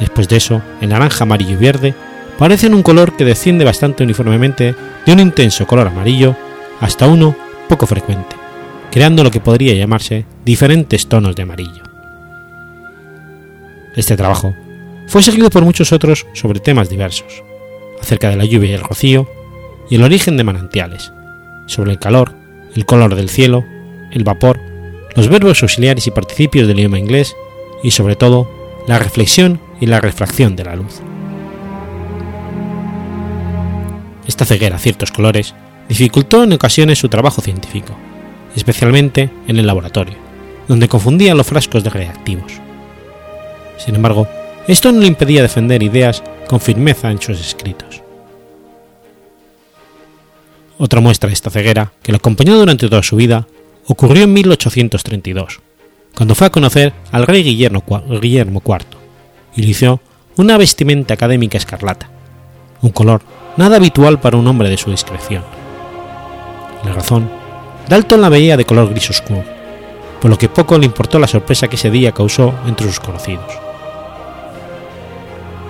Después 0.00 0.28
de 0.28 0.36
eso, 0.36 0.62
el 0.80 0.90
naranja, 0.90 1.24
amarillo 1.24 1.52
y 1.52 1.56
verde 1.56 1.94
parecen 2.38 2.74
un 2.74 2.82
color 2.82 3.16
que 3.16 3.24
desciende 3.24 3.64
bastante 3.64 4.04
uniformemente 4.04 4.74
de 5.04 5.12
un 5.12 5.20
intenso 5.20 5.66
color 5.66 5.88
amarillo 5.88 6.36
hasta 6.80 7.06
uno 7.06 7.34
poco 7.68 7.86
frecuente, 7.86 8.35
creando 8.96 9.22
lo 9.22 9.30
que 9.30 9.40
podría 9.40 9.74
llamarse 9.74 10.24
diferentes 10.46 11.06
tonos 11.06 11.36
de 11.36 11.42
amarillo. 11.42 11.82
Este 13.94 14.16
trabajo 14.16 14.54
fue 15.06 15.20
seguido 15.20 15.50
por 15.50 15.66
muchos 15.66 15.92
otros 15.92 16.26
sobre 16.32 16.60
temas 16.60 16.88
diversos, 16.88 17.42
acerca 18.00 18.30
de 18.30 18.36
la 18.36 18.46
lluvia 18.46 18.70
y 18.70 18.72
el 18.72 18.80
rocío, 18.80 19.28
y 19.90 19.96
el 19.96 20.02
origen 20.02 20.38
de 20.38 20.44
manantiales, 20.44 21.12
sobre 21.66 21.90
el 21.90 21.98
calor, 21.98 22.32
el 22.74 22.86
color 22.86 23.16
del 23.16 23.28
cielo, 23.28 23.66
el 24.12 24.24
vapor, 24.24 24.58
los 25.14 25.28
verbos 25.28 25.62
auxiliares 25.62 26.06
y 26.06 26.10
participios 26.10 26.66
del 26.66 26.78
idioma 26.78 26.98
inglés, 26.98 27.36
y 27.82 27.90
sobre 27.90 28.16
todo, 28.16 28.50
la 28.88 28.98
reflexión 28.98 29.60
y 29.78 29.84
la 29.84 30.00
refracción 30.00 30.56
de 30.56 30.64
la 30.64 30.74
luz. 30.74 31.02
Esta 34.26 34.46
ceguera 34.46 34.76
a 34.76 34.78
ciertos 34.78 35.12
colores 35.12 35.54
dificultó 35.86 36.44
en 36.44 36.54
ocasiones 36.54 36.98
su 36.98 37.10
trabajo 37.10 37.42
científico, 37.42 37.94
especialmente 38.56 39.30
en 39.46 39.58
el 39.58 39.66
laboratorio, 39.66 40.16
donde 40.66 40.88
confundía 40.88 41.34
los 41.34 41.46
frascos 41.46 41.84
de 41.84 41.90
reactivos. 41.90 42.52
Sin 43.78 43.94
embargo, 43.94 44.26
esto 44.66 44.90
no 44.90 45.00
le 45.00 45.06
impedía 45.06 45.42
defender 45.42 45.82
ideas 45.82 46.22
con 46.48 46.60
firmeza 46.60 47.10
en 47.10 47.20
sus 47.20 47.40
escritos. 47.40 48.02
Otra 50.78 51.00
muestra 51.00 51.28
de 51.28 51.34
esta 51.34 51.50
ceguera, 51.50 51.92
que 52.02 52.12
lo 52.12 52.16
acompañó 52.16 52.56
durante 52.58 52.88
toda 52.88 53.02
su 53.02 53.16
vida, 53.16 53.46
ocurrió 53.86 54.24
en 54.24 54.32
1832, 54.32 55.60
cuando 56.14 56.34
fue 56.34 56.48
a 56.48 56.50
conocer 56.50 56.92
al 57.12 57.26
rey 57.26 57.42
Guillermo, 57.42 57.84
Guillermo 58.20 58.62
IV 58.64 58.84
y 59.54 59.62
le 59.62 59.68
hizo 59.68 60.00
una 60.36 60.58
vestimenta 60.58 61.14
académica 61.14 61.56
escarlata, 61.56 62.10
un 62.82 62.90
color 62.90 63.22
nada 63.56 63.76
habitual 63.76 64.20
para 64.20 64.36
un 64.36 64.46
hombre 64.46 64.68
de 64.68 64.76
su 64.76 64.90
discreción. 64.90 65.42
La 66.84 66.92
razón, 66.92 67.30
Dalton 67.88 68.20
la 68.20 68.28
veía 68.28 68.56
de 68.56 68.64
color 68.64 68.90
gris 68.90 69.10
oscuro, 69.10 69.44
por 70.20 70.30
lo 70.30 70.38
que 70.38 70.48
poco 70.48 70.76
le 70.78 70.86
importó 70.86 71.18
la 71.18 71.28
sorpresa 71.28 71.68
que 71.68 71.76
ese 71.76 71.90
día 71.90 72.12
causó 72.12 72.52
entre 72.66 72.86
sus 72.86 72.98
conocidos. 72.98 73.46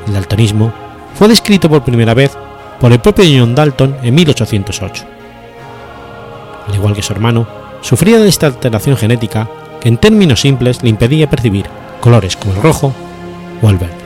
El 0.06 0.14
daltonismo 0.14 0.72
fue 1.14 1.28
descrito 1.28 1.68
por 1.68 1.84
primera 1.84 2.14
vez 2.14 2.36
por 2.80 2.92
el 2.92 3.00
propio 3.00 3.24
John 3.24 3.54
Dalton 3.54 3.96
en 4.02 4.14
1808. 4.14 5.04
Al 6.68 6.74
igual 6.74 6.94
que 6.94 7.02
su 7.02 7.12
hermano, 7.12 7.46
sufría 7.80 8.18
de 8.18 8.28
esta 8.28 8.46
alteración 8.46 8.96
genética 8.96 9.48
que 9.80 9.88
en 9.88 9.98
términos 9.98 10.40
simples 10.40 10.82
le 10.82 10.90
impedía 10.90 11.30
percibir 11.30 11.66
colores 12.00 12.36
como 12.36 12.54
el 12.54 12.62
rojo 12.62 12.92
o 13.62 13.68
el 13.70 13.76
verde. 13.76 14.05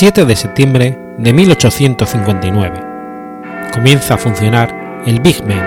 7 0.00 0.24
de 0.24 0.34
septiembre 0.34 0.98
de 1.18 1.34
1859. 1.34 2.80
Comienza 3.74 4.14
a 4.14 4.16
funcionar 4.16 5.02
el 5.04 5.20
Big 5.20 5.44
Ben. 5.44 5.60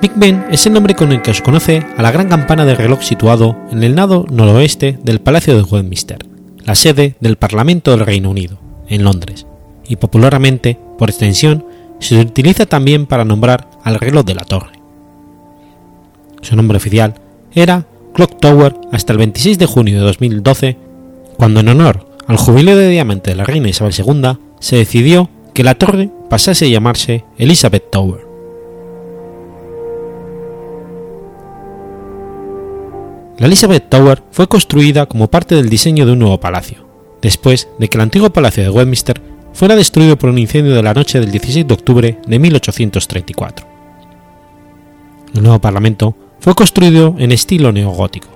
Big 0.00 0.12
Ben 0.14 0.44
es 0.52 0.64
el 0.66 0.74
nombre 0.74 0.94
con 0.94 1.10
el 1.10 1.22
que 1.22 1.34
se 1.34 1.42
conoce 1.42 1.84
a 1.96 2.02
la 2.02 2.12
gran 2.12 2.28
campana 2.28 2.64
de 2.64 2.76
reloj 2.76 3.02
situado 3.02 3.56
en 3.72 3.82
el 3.82 3.96
lado 3.96 4.26
noroeste 4.30 4.96
del 5.02 5.20
Palacio 5.20 5.56
de 5.56 5.64
Westminster, 5.64 6.24
la 6.64 6.76
sede 6.76 7.16
del 7.18 7.34
Parlamento 7.34 7.90
del 7.90 8.06
Reino 8.06 8.30
Unido, 8.30 8.60
en 8.86 9.02
Londres, 9.02 9.44
y 9.88 9.96
popularmente, 9.96 10.78
por 10.98 11.10
extensión, 11.10 11.66
se 11.98 12.20
utiliza 12.20 12.64
también 12.64 13.06
para 13.06 13.24
nombrar 13.24 13.68
al 13.82 13.98
reloj 13.98 14.24
de 14.24 14.36
la 14.36 14.44
torre. 14.44 14.70
Su 16.42 16.54
nombre 16.54 16.76
oficial 16.76 17.14
era 17.52 17.86
Clock 18.14 18.40
Tower 18.40 18.74
hasta 18.92 19.12
el 19.12 19.18
26 19.18 19.58
de 19.58 19.66
junio 19.66 19.98
de 19.98 20.04
2012, 20.04 20.76
cuando 21.36 21.60
en 21.60 21.68
honor 21.68 22.06
al 22.26 22.36
jubileo 22.36 22.76
de 22.76 22.88
diamante 22.88 23.30
de 23.30 23.36
la 23.36 23.44
reina 23.44 23.68
Isabel 23.68 23.94
II 23.96 24.38
se 24.60 24.76
decidió 24.76 25.30
que 25.54 25.64
la 25.64 25.74
torre 25.74 26.10
pasase 26.28 26.66
a 26.66 26.68
llamarse 26.68 27.24
Elizabeth 27.38 27.90
Tower. 27.90 28.20
La 33.38 33.46
Elizabeth 33.46 33.88
Tower 33.88 34.22
fue 34.30 34.48
construida 34.48 35.06
como 35.06 35.28
parte 35.28 35.54
del 35.54 35.70
diseño 35.70 36.04
de 36.04 36.12
un 36.12 36.18
nuevo 36.18 36.38
palacio, 36.38 36.86
después 37.22 37.68
de 37.78 37.88
que 37.88 37.96
el 37.96 38.02
antiguo 38.02 38.30
palacio 38.30 38.62
de 38.62 38.70
Westminster 38.70 39.20
fuera 39.52 39.76
destruido 39.76 40.18
por 40.18 40.30
un 40.30 40.38
incendio 40.38 40.74
de 40.74 40.82
la 40.82 40.94
noche 40.94 41.20
del 41.20 41.30
16 41.32 41.66
de 41.66 41.74
octubre 41.74 42.18
de 42.26 42.38
1834. 42.38 43.66
El 45.34 45.42
nuevo 45.42 45.58
parlamento 45.58 46.14
fue 46.40 46.54
construido 46.54 47.14
en 47.18 47.32
estilo 47.32 47.70
neogótico. 47.72 48.28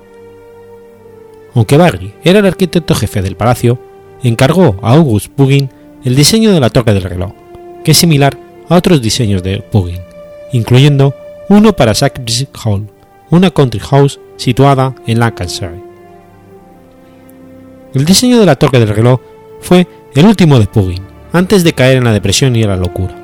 Aunque 1.53 1.77
Barry 1.77 2.13
era 2.23 2.39
el 2.39 2.45
arquitecto 2.45 2.95
jefe 2.95 3.21
del 3.21 3.35
palacio, 3.35 3.79
encargó 4.23 4.77
a 4.81 4.93
August 4.93 5.27
Pugin 5.29 5.69
el 6.03 6.15
diseño 6.15 6.51
de 6.51 6.59
la 6.59 6.69
torre 6.69 6.93
del 6.93 7.03
reloj, 7.03 7.31
que 7.83 7.91
es 7.91 7.97
similar 7.97 8.37
a 8.69 8.75
otros 8.75 9.01
diseños 9.01 9.41
de 9.43 9.59
Pugin, 9.59 10.01
incluyendo 10.51 11.15
uno 11.49 11.73
para 11.73 11.93
Sacred 11.93 12.47
Hall, 12.63 12.87
una 13.29 13.51
country 13.51 13.79
house 13.79 14.19
situada 14.37 14.93
en 15.07 15.19
Lancashire. 15.19 15.83
El 17.93 18.05
diseño 18.05 18.39
de 18.39 18.45
la 18.45 18.55
torre 18.55 18.79
del 18.79 18.89
reloj 18.89 19.19
fue 19.61 19.87
el 20.13 20.25
último 20.25 20.59
de 20.59 20.67
Pugin, 20.67 21.03
antes 21.31 21.63
de 21.63 21.73
caer 21.73 21.97
en 21.97 22.03
la 22.03 22.13
depresión 22.13 22.55
y 22.55 22.63
la 22.63 22.75
locura. 22.75 23.15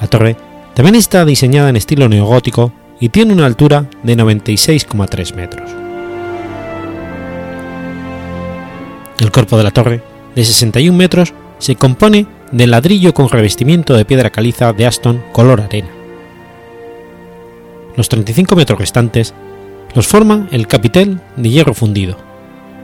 La 0.00 0.06
torre 0.08 0.36
también 0.74 0.96
está 0.96 1.24
diseñada 1.24 1.68
en 1.68 1.76
estilo 1.76 2.08
neogótico 2.08 2.72
y 3.00 3.08
tiene 3.08 3.32
una 3.32 3.46
altura 3.46 3.86
de 4.02 4.16
96,3 4.16 5.34
metros. 5.34 5.70
El 9.18 9.32
cuerpo 9.32 9.56
de 9.56 9.64
la 9.64 9.70
torre, 9.70 10.02
de 10.34 10.44
61 10.44 10.96
metros, 10.96 11.34
se 11.58 11.76
compone 11.76 12.26
de 12.52 12.66
ladrillo 12.66 13.12
con 13.12 13.28
revestimiento 13.28 13.94
de 13.94 14.04
piedra 14.04 14.30
caliza 14.30 14.72
de 14.72 14.86
Aston 14.86 15.22
color 15.32 15.60
arena. 15.60 15.88
Los 17.96 18.08
35 18.08 18.56
metros 18.56 18.78
restantes 18.78 19.34
los 19.94 20.06
forman 20.06 20.48
el 20.52 20.66
capitel 20.66 21.20
de 21.36 21.50
hierro 21.50 21.74
fundido 21.74 22.30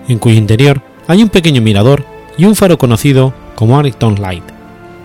en 0.08 0.18
cuyo 0.18 0.36
interior 0.36 0.82
hay 1.08 1.22
un 1.22 1.28
pequeño 1.28 1.62
mirador 1.62 2.04
y 2.36 2.44
un 2.44 2.56
faro 2.56 2.78
conocido 2.78 3.32
como 3.54 3.78
Acton 3.78 4.20
Light, 4.20 4.44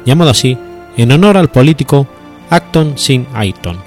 llamado 0.06 0.32
así 0.32 0.58
en 0.98 1.12
honor 1.12 1.38
al 1.38 1.50
político 1.50 2.08
Acton 2.50 2.98
Sin 2.98 3.26
Ayton, 3.34 3.78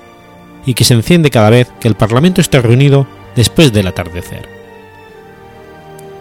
y 0.67 0.75
que 0.75 0.85
se 0.85 0.95
enciende 0.95 1.31
cada 1.31 1.51
vez 1.51 1.71
que 1.81 1.89
el 1.89 1.95
Parlamento 1.95 2.41
está 2.41 2.61
reunido 2.61 3.07
después 3.37 3.73
del 3.73 3.87
atardecer. 3.87 4.49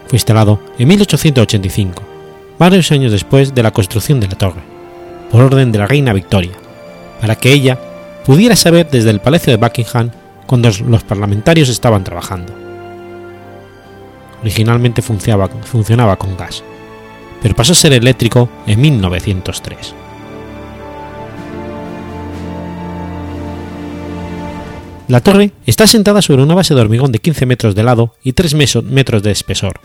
Fue 0.08 0.18
instalado 0.18 0.60
en 0.78 0.88
1885, 0.88 2.04
varios 2.60 2.92
años 2.92 3.12
después 3.12 3.54
de 3.54 3.64
la 3.64 3.72
construcción 3.72 4.20
de 4.20 4.28
la 4.28 4.36
torre, 4.36 4.62
por 5.32 5.42
orden 5.42 5.72
de 5.72 5.80
la 5.80 5.88
reina 5.88 6.14
Victoria, 6.14 6.54
para 7.20 7.36
que 7.36 7.52
ella 7.52 7.80
pudiera 8.26 8.56
saber 8.56 8.90
desde 8.90 9.10
el 9.10 9.22
Palacio 9.22 9.52
de 9.52 9.58
Buckingham 9.58 10.12
cuando 10.46 10.70
los 10.86 11.04
parlamentarios 11.04 11.70
estaban 11.70 12.04
trabajando. 12.04 12.54
Originalmente 14.42 15.02
funcionaba, 15.02 15.48
funcionaba 15.64 16.18
con 16.18 16.36
gas, 16.36 16.64
pero 17.42 17.56
pasó 17.56 17.72
a 17.72 17.76
ser 17.76 17.94
eléctrico 17.94 18.50
en 18.68 18.82
1903. 18.82 19.96
La 25.08 25.20
torre 25.20 25.52
está 25.66 25.86
sentada 25.86 26.22
sobre 26.22 26.44
una 26.44 26.56
base 26.56 26.74
de 26.74 26.82
hormigón 26.82 27.12
de 27.12 27.20
15 27.20 27.46
metros 27.46 27.76
de 27.76 27.84
lado 27.84 28.16
y 28.24 28.34
3 28.34 28.84
metros 28.84 29.22
de 29.22 29.32
espesor, 29.32 29.82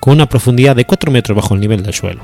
con 0.00 0.14
una 0.14 0.28
profundidad 0.28 0.74
de 0.74 0.84
4 0.84 1.12
metros 1.12 1.36
bajo 1.36 1.54
el 1.54 1.60
nivel 1.60 1.82
del 1.82 1.94
suelo. 1.94 2.22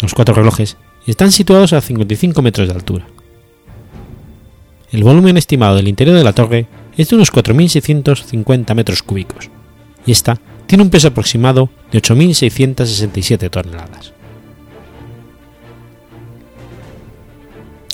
Los 0.00 0.14
cuatro 0.14 0.34
relojes 0.34 0.76
están 1.06 1.32
situados 1.32 1.72
a 1.72 1.80
55 1.80 2.42
metros 2.42 2.68
de 2.68 2.74
altura. 2.74 3.06
El 4.92 5.02
volumen 5.02 5.36
estimado 5.36 5.76
del 5.76 5.88
interior 5.88 6.16
de 6.16 6.24
la 6.24 6.32
torre 6.32 6.66
es 6.96 7.08
de 7.08 7.16
unos 7.16 7.32
4.650 7.32 8.74
metros 8.74 9.02
cúbicos, 9.02 9.50
y 10.06 10.12
esta 10.12 10.38
tiene 10.66 10.84
un 10.84 10.90
peso 10.90 11.08
aproximado 11.08 11.70
de 11.90 12.00
8.667 12.00 13.50
toneladas. 13.50 14.15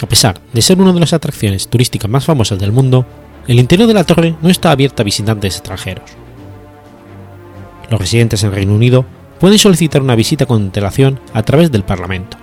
A 0.03 0.07
pesar 0.07 0.41
de 0.53 0.63
ser 0.63 0.81
una 0.81 0.93
de 0.93 1.01
las 1.01 1.13
atracciones 1.13 1.69
turísticas 1.69 2.11
más 2.11 2.25
famosas 2.25 2.59
del 2.59 2.73
mundo, 2.73 3.07
el 3.47 3.61
interior 3.61 3.87
de 3.87 3.95
la 3.95 4.05
torre 4.05 4.35
no 4.43 4.51
está 4.51 4.73
abierto 4.73 5.03
a 5.03 5.05
visitantes 5.05 5.57
extranjeros. 5.57 6.11
Los 7.89 8.01
residentes 8.01 8.43
en 8.43 8.53
Reino 8.53 8.75
Unido 8.75 9.05
pueden 9.39 9.59
solicitar 9.59 10.03
una 10.03 10.17
visita 10.17 10.45
con 10.45 10.61
antelación 10.61 11.21
a 11.33 11.43
través 11.45 11.71
del 11.71 11.85
Parlamento. 11.85 12.37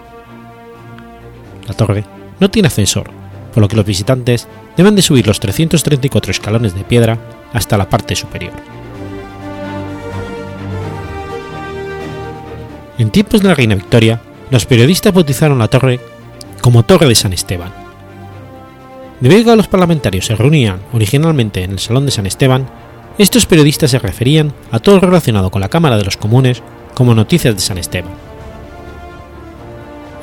La 1.67 1.73
torre 1.73 2.05
no 2.39 2.49
tiene 2.49 2.67
ascensor, 2.67 3.11
por 3.53 3.61
lo 3.61 3.67
que 3.67 3.75
los 3.75 3.85
visitantes 3.85 4.47
deben 4.77 4.95
de 4.95 5.01
subir 5.01 5.27
los 5.27 5.39
334 5.41 6.31
escalones 6.31 6.73
de 6.75 6.85
piedra 6.85 7.17
hasta 7.51 7.77
la 7.77 7.89
parte 7.89 8.15
superior. 8.15 8.53
En 12.97 13.11
tiempos 13.11 13.41
de 13.41 13.47
la 13.49 13.55
reina 13.55 13.75
Victoria, 13.75 14.21
los 14.49 14.65
periodistas 14.65 15.13
bautizaron 15.13 15.59
la 15.59 15.67
torre 15.67 15.99
como 16.59 16.83
Torre 16.83 17.07
de 17.07 17.15
San 17.15 17.33
Esteban. 17.33 17.73
Debido 19.19 19.41
a 19.41 19.53
que 19.53 19.57
los 19.57 19.67
parlamentarios 19.67 20.25
se 20.25 20.35
reunían 20.35 20.79
originalmente 20.93 21.63
en 21.63 21.71
el 21.71 21.79
Salón 21.79 22.05
de 22.05 22.11
San 22.11 22.25
Esteban, 22.25 22.67
estos 23.17 23.45
periodistas 23.45 23.91
se 23.91 23.99
referían 23.99 24.53
a 24.71 24.79
todo 24.79 24.95
lo 24.95 25.07
relacionado 25.07 25.51
con 25.51 25.61
la 25.61 25.69
Cámara 25.69 25.97
de 25.97 26.05
los 26.05 26.15
Comunes 26.15 26.63
como 26.93 27.13
Noticias 27.13 27.53
de 27.55 27.61
San 27.61 27.77
Esteban. 27.77 28.13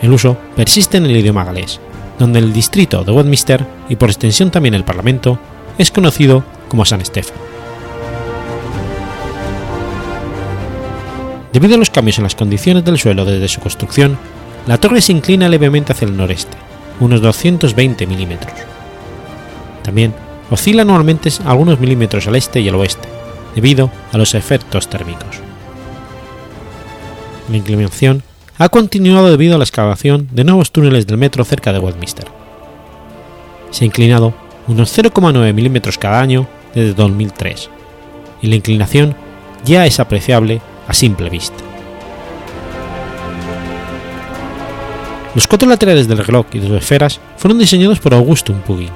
El 0.00 0.12
uso 0.12 0.36
persiste 0.56 0.96
en 0.96 1.06
el 1.06 1.16
idioma 1.16 1.44
galés, 1.44 1.80
donde 2.18 2.38
el 2.38 2.52
distrito 2.52 3.04
de 3.04 3.12
Westminster 3.12 3.66
y 3.88 3.96
por 3.96 4.08
extensión 4.08 4.50
también 4.50 4.74
el 4.74 4.84
Parlamento 4.84 5.38
es 5.78 5.90
conocido 5.90 6.44
como 6.68 6.84
San 6.84 7.00
Estefan. 7.00 7.36
Debido 11.52 11.76
a 11.76 11.78
los 11.78 11.90
cambios 11.90 12.18
en 12.18 12.24
las 12.24 12.34
condiciones 12.34 12.84
del 12.84 12.98
suelo 12.98 13.24
desde 13.24 13.48
su 13.48 13.60
construcción, 13.60 14.18
la 14.66 14.78
torre 14.78 15.00
se 15.00 15.12
inclina 15.12 15.48
levemente 15.48 15.92
hacia 15.92 16.06
el 16.06 16.16
noreste, 16.16 16.56
unos 17.00 17.20
220 17.20 18.06
milímetros. 18.06 18.54
También 19.82 20.12
oscila 20.50 20.82
anualmente 20.82 21.30
algunos 21.44 21.78
milímetros 21.78 22.26
al 22.26 22.36
este 22.36 22.60
y 22.60 22.68
al 22.68 22.74
oeste, 22.74 23.08
debido 23.54 23.90
a 24.12 24.18
los 24.18 24.34
efectos 24.34 24.88
térmicos. 24.88 25.40
La 27.48 27.56
inclinación 27.56 28.22
ha 28.58 28.68
continuado 28.68 29.30
debido 29.30 29.54
a 29.54 29.58
la 29.58 29.64
excavación 29.64 30.28
de 30.32 30.44
nuevos 30.44 30.72
túneles 30.72 31.06
del 31.06 31.18
metro 31.18 31.44
cerca 31.44 31.72
de 31.72 31.78
Westminster. 31.78 32.26
Se 33.70 33.84
ha 33.84 33.86
inclinado 33.86 34.34
unos 34.66 34.96
0,9 34.96 35.52
milímetros 35.52 35.98
cada 35.98 36.20
año 36.20 36.48
desde 36.74 36.94
2003, 36.94 37.70
y 38.42 38.48
la 38.48 38.56
inclinación 38.56 39.14
ya 39.64 39.86
es 39.86 40.00
apreciable 40.00 40.60
a 40.88 40.92
simple 40.92 41.30
vista. 41.30 41.65
Los 45.36 45.46
cuatro 45.46 45.68
laterales 45.68 46.08
del 46.08 46.24
reloj 46.24 46.46
y 46.54 46.60
de 46.60 46.66
sus 46.66 46.78
esferas 46.78 47.20
fueron 47.36 47.58
diseñados 47.58 48.00
por 48.00 48.14
Augustum 48.14 48.58
Pugin. 48.60 48.88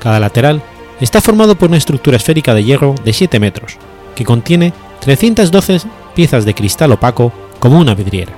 Cada 0.00 0.18
lateral 0.18 0.62
está 1.02 1.20
formado 1.20 1.54
por 1.54 1.68
una 1.68 1.76
estructura 1.76 2.16
esférica 2.16 2.54
de 2.54 2.64
hierro 2.64 2.94
de 3.04 3.12
7 3.12 3.38
metros, 3.38 3.76
que 4.14 4.24
contiene 4.24 4.72
312 5.00 5.82
piezas 6.14 6.46
de 6.46 6.54
cristal 6.54 6.92
opaco 6.92 7.30
como 7.58 7.78
una 7.78 7.94
vidriera. 7.94 8.32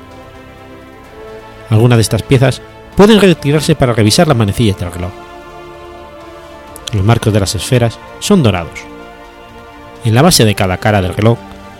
Algunas 1.71 1.99
de 1.99 2.03
estas 2.03 2.25
piezas 2.25 2.61
pueden 2.97 3.21
retirarse 3.21 3.77
para 3.77 3.93
revisar 3.93 4.27
las 4.27 4.37
manecillas 4.37 4.77
del 4.81 4.91
reloj. 4.91 5.13
Los 6.93 7.05
marcos 7.05 7.33
de 7.33 7.39
las 7.39 7.55
esferas 7.55 8.01
son 8.19 8.43
dorados. 8.43 8.81
En 10.05 10.13
la 10.13 10.23
base 10.23 10.45
de 10.45 10.57
cada 10.57 10.79
cara 10.79 11.01
del 11.03 11.15
reloj 11.15 11.39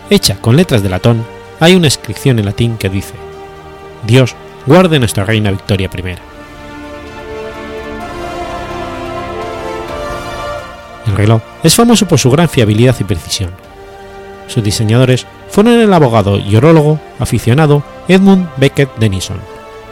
hecha 0.09 0.37
con 0.39 0.55
letras 0.55 0.83
de 0.83 0.87
latón, 0.87 1.25
hay 1.59 1.75
una 1.75 1.87
inscripción 1.87 2.39
en 2.39 2.45
latín 2.45 2.77
que 2.77 2.87
dice, 2.87 3.15
Dios 4.05 4.33
guarde 4.67 4.99
nuestra 4.99 5.23
reina 5.23 5.49
Victoria 5.49 5.89
I. 5.91 6.15
El 11.09 11.15
reloj 11.15 11.41
es 11.63 11.73
famoso 11.73 12.05
por 12.05 12.19
su 12.19 12.29
gran 12.29 12.49
fiabilidad 12.49 12.95
y 12.99 13.05
precisión. 13.05 13.51
Sus 14.47 14.63
diseñadores 14.63 15.25
fueron 15.49 15.79
el 15.79 15.93
abogado 15.93 16.37
y 16.37 16.55
orólogo 16.55 16.99
aficionado 17.17 17.81
Edmund 18.09 18.49
Beckett 18.57 18.93
Denison 18.97 19.39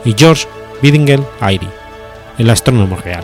y 0.04 0.14
George 0.18 0.46
Biddingell 0.82 1.26
Airy, 1.40 1.70
el 2.38 2.50
astrónomo 2.50 2.98
real. 2.98 3.24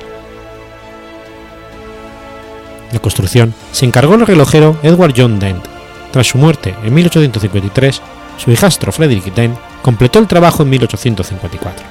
La 2.94 3.00
construcción 3.00 3.54
se 3.72 3.86
encargó 3.86 4.16
el 4.16 4.26
relojero 4.26 4.78
Edward 4.84 5.14
John 5.16 5.40
Dent, 5.40 5.64
tras 6.12 6.28
su 6.28 6.38
muerte 6.38 6.76
en 6.84 6.94
1853, 6.94 8.02
su 8.38 8.52
hijastro 8.52 8.92
Frederick 8.92 9.34
Dent 9.34 9.58
completó 9.82 10.20
el 10.20 10.28
trabajo 10.28 10.64
en 10.64 10.70
1854. 10.70 11.86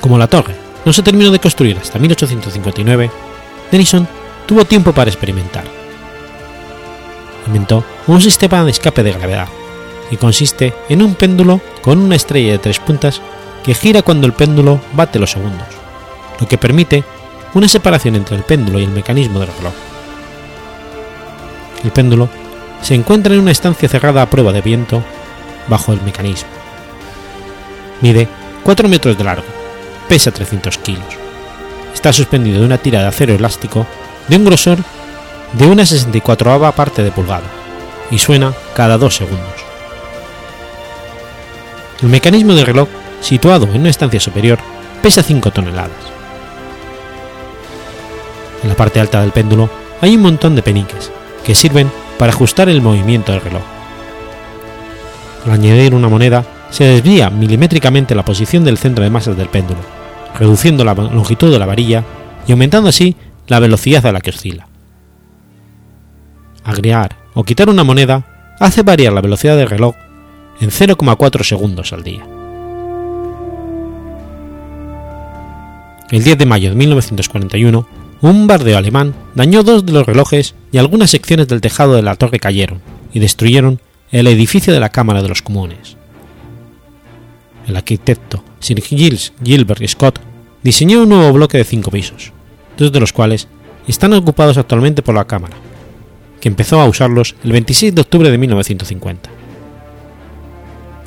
Como 0.00 0.18
la 0.18 0.26
torre 0.26 0.54
no 0.84 0.92
se 0.92 1.02
terminó 1.02 1.30
de 1.30 1.38
construir 1.38 1.78
hasta 1.78 1.98
1859, 1.98 3.10
Denison 3.70 4.08
tuvo 4.46 4.64
tiempo 4.64 4.92
para 4.92 5.10
experimentar. 5.10 5.64
Inventó 7.46 7.84
un 8.06 8.20
sistema 8.20 8.64
de 8.64 8.70
escape 8.70 9.02
de 9.02 9.12
gravedad, 9.12 9.48
que 10.10 10.18
consiste 10.18 10.74
en 10.88 11.02
un 11.02 11.14
péndulo 11.14 11.60
con 11.82 11.98
una 11.98 12.16
estrella 12.16 12.52
de 12.52 12.58
tres 12.58 12.78
puntas 12.78 13.20
que 13.64 13.74
gira 13.74 14.02
cuando 14.02 14.26
el 14.26 14.32
péndulo 14.32 14.80
bate 14.92 15.18
los 15.18 15.30
segundos, 15.30 15.68
lo 16.40 16.48
que 16.48 16.58
permite 16.58 17.04
una 17.54 17.68
separación 17.68 18.16
entre 18.16 18.36
el 18.36 18.42
péndulo 18.42 18.80
y 18.80 18.84
el 18.84 18.90
mecanismo 18.90 19.38
del 19.38 19.48
reloj. 19.56 19.72
El 21.84 21.90
péndulo 21.90 22.28
se 22.82 22.94
encuentra 22.94 23.34
en 23.34 23.40
una 23.40 23.50
estancia 23.52 23.88
cerrada 23.88 24.22
a 24.22 24.30
prueba 24.30 24.52
de 24.52 24.60
viento 24.60 25.02
bajo 25.68 25.92
el 25.92 26.02
mecanismo. 26.02 26.48
Mide 28.00 28.28
4 28.64 28.88
metros 28.88 29.16
de 29.16 29.24
largo, 29.24 29.44
pesa 30.08 30.30
300 30.30 30.78
kilos. 30.78 31.04
Está 31.94 32.12
suspendido 32.12 32.60
de 32.60 32.66
una 32.66 32.78
tira 32.78 33.00
de 33.00 33.06
acero 33.06 33.34
elástico 33.34 33.86
de 34.28 34.36
un 34.36 34.44
grosor 34.44 34.78
de 35.52 35.66
una 35.66 35.84
64 35.84 36.72
parte 36.72 37.02
de 37.02 37.12
pulgada 37.12 37.46
y 38.10 38.18
suena 38.18 38.52
cada 38.74 38.98
2 38.98 39.14
segundos. 39.14 39.64
El 42.02 42.08
mecanismo 42.08 42.54
del 42.54 42.66
reloj, 42.66 42.88
situado 43.20 43.66
en 43.66 43.80
una 43.80 43.90
estancia 43.90 44.20
superior, 44.20 44.58
pesa 45.02 45.22
5 45.22 45.50
toneladas. 45.50 45.90
En 48.62 48.68
la 48.68 48.76
parte 48.76 49.00
alta 49.00 49.20
del 49.20 49.32
péndulo 49.32 49.70
hay 50.00 50.16
un 50.16 50.22
montón 50.22 50.56
de 50.56 50.62
peniques, 50.62 51.10
que 51.44 51.54
sirven 51.54 51.90
para 52.18 52.32
ajustar 52.32 52.68
el 52.68 52.82
movimiento 52.82 53.32
del 53.32 53.40
reloj. 53.40 53.62
Al 55.44 55.52
añadir 55.52 55.94
una 55.94 56.08
moneda, 56.08 56.44
se 56.70 56.84
desvía 56.84 57.28
milimétricamente 57.30 58.14
la 58.14 58.24
posición 58.24 58.64
del 58.64 58.78
centro 58.78 59.04
de 59.04 59.10
masas 59.10 59.36
del 59.36 59.48
péndulo, 59.48 59.80
reduciendo 60.38 60.84
la 60.84 60.94
longitud 60.94 61.52
de 61.52 61.58
la 61.58 61.66
varilla 61.66 62.04
y 62.46 62.52
aumentando 62.52 62.88
así 62.88 63.16
la 63.48 63.58
velocidad 63.58 64.06
a 64.06 64.12
la 64.12 64.20
que 64.20 64.30
oscila. 64.30 64.68
Agregar 66.64 67.16
o 67.34 67.44
quitar 67.44 67.68
una 67.68 67.84
moneda 67.84 68.54
hace 68.60 68.82
variar 68.82 69.12
la 69.12 69.20
velocidad 69.20 69.56
del 69.56 69.68
reloj 69.68 69.94
en 70.60 70.70
0,4 70.70 71.42
segundos 71.42 71.92
al 71.92 72.04
día. 72.04 72.24
El 76.10 76.22
10 76.22 76.38
de 76.38 76.46
mayo 76.46 76.70
de 76.70 76.76
1941, 76.76 77.86
un 78.20 78.32
bombardeo 78.32 78.78
alemán 78.78 79.14
dañó 79.34 79.62
dos 79.62 79.84
de 79.84 79.92
los 79.92 80.06
relojes 80.06 80.54
y 80.70 80.78
algunas 80.78 81.10
secciones 81.10 81.48
del 81.48 81.60
tejado 81.60 81.94
de 81.94 82.02
la 82.02 82.14
torre 82.14 82.38
cayeron 82.38 82.80
y 83.12 83.18
destruyeron 83.18 83.80
el 84.12 84.26
edificio 84.26 84.74
de 84.74 84.80
la 84.80 84.90
Cámara 84.90 85.22
de 85.22 85.28
los 85.28 85.40
Comunes. 85.40 85.96
El 87.66 87.76
arquitecto 87.76 88.44
Sir 88.60 88.82
Giles 88.82 89.32
Gilbert 89.42 89.86
Scott 89.88 90.20
diseñó 90.62 91.02
un 91.02 91.08
nuevo 91.08 91.32
bloque 91.32 91.56
de 91.56 91.64
cinco 91.64 91.90
pisos, 91.90 92.30
dos 92.76 92.92
de 92.92 93.00
los 93.00 93.12
cuales 93.12 93.48
están 93.88 94.12
ocupados 94.12 94.58
actualmente 94.58 95.02
por 95.02 95.14
la 95.14 95.24
Cámara, 95.24 95.56
que 96.40 96.48
empezó 96.48 96.78
a 96.78 96.86
usarlos 96.86 97.34
el 97.42 97.52
26 97.52 97.94
de 97.94 98.00
octubre 98.02 98.30
de 98.30 98.36
1950. 98.36 99.30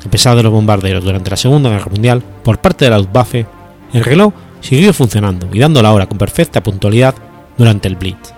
A 0.04 0.10
pesar 0.10 0.36
de 0.36 0.42
los 0.42 0.52
bombardeos 0.52 1.04
durante 1.04 1.30
la 1.30 1.36
Segunda 1.36 1.70
Guerra 1.70 1.90
Mundial 1.90 2.22
por 2.42 2.58
parte 2.58 2.86
de 2.86 2.90
la 2.90 2.98
Luftwaffe, 2.98 3.46
el 3.92 4.04
reloj 4.04 4.34
siguió 4.60 4.92
funcionando 4.92 5.48
y 5.52 5.60
dando 5.60 5.80
la 5.80 5.92
hora 5.92 6.06
con 6.06 6.18
perfecta 6.18 6.60
puntualidad 6.60 7.14
durante 7.56 7.86
el 7.86 7.94
Blitz. 7.94 8.32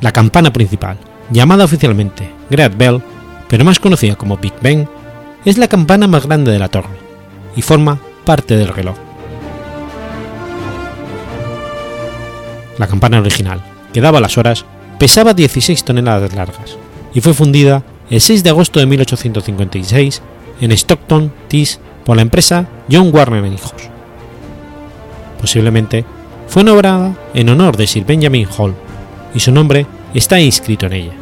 La 0.00 0.12
campana 0.12 0.52
principal, 0.52 0.98
llamada 1.30 1.64
oficialmente 1.64 2.30
Great 2.50 2.76
Bell, 2.76 3.02
pero 3.48 3.64
más 3.64 3.78
conocida 3.78 4.16
como 4.16 4.36
Big 4.36 4.54
Ben, 4.60 4.88
es 5.44 5.58
la 5.58 5.68
campana 5.68 6.06
más 6.06 6.26
grande 6.26 6.52
de 6.52 6.58
la 6.58 6.68
torre 6.68 6.96
y 7.56 7.62
forma 7.62 7.98
parte 8.24 8.56
del 8.56 8.68
reloj. 8.68 8.96
La 12.78 12.86
campana 12.86 13.20
original, 13.20 13.62
que 13.92 14.00
daba 14.00 14.20
las 14.20 14.36
horas, 14.38 14.64
pesaba 14.98 15.34
16 15.34 15.84
toneladas 15.84 16.34
largas 16.34 16.76
y 17.12 17.20
fue 17.20 17.34
fundida 17.34 17.84
el 18.10 18.20
6 18.20 18.42
de 18.42 18.50
agosto 18.50 18.80
de 18.80 18.86
1856 18.86 20.22
en 20.60 20.72
Stockton, 20.72 21.32
Tees, 21.48 21.80
por 22.04 22.16
la 22.16 22.22
empresa 22.22 22.66
John 22.90 23.10
Warner 23.14 23.44
Hijos. 23.46 23.72
Posiblemente 25.40 26.04
fue 26.48 26.64
nombrada 26.64 27.14
en 27.34 27.48
honor 27.48 27.76
de 27.76 27.86
Sir 27.86 28.04
Benjamin 28.04 28.46
Hall 28.56 28.74
y 29.34 29.40
su 29.40 29.52
nombre 29.52 29.86
está 30.18 30.40
inscrito 30.40 30.86
en 30.86 30.92
ella. 30.92 31.12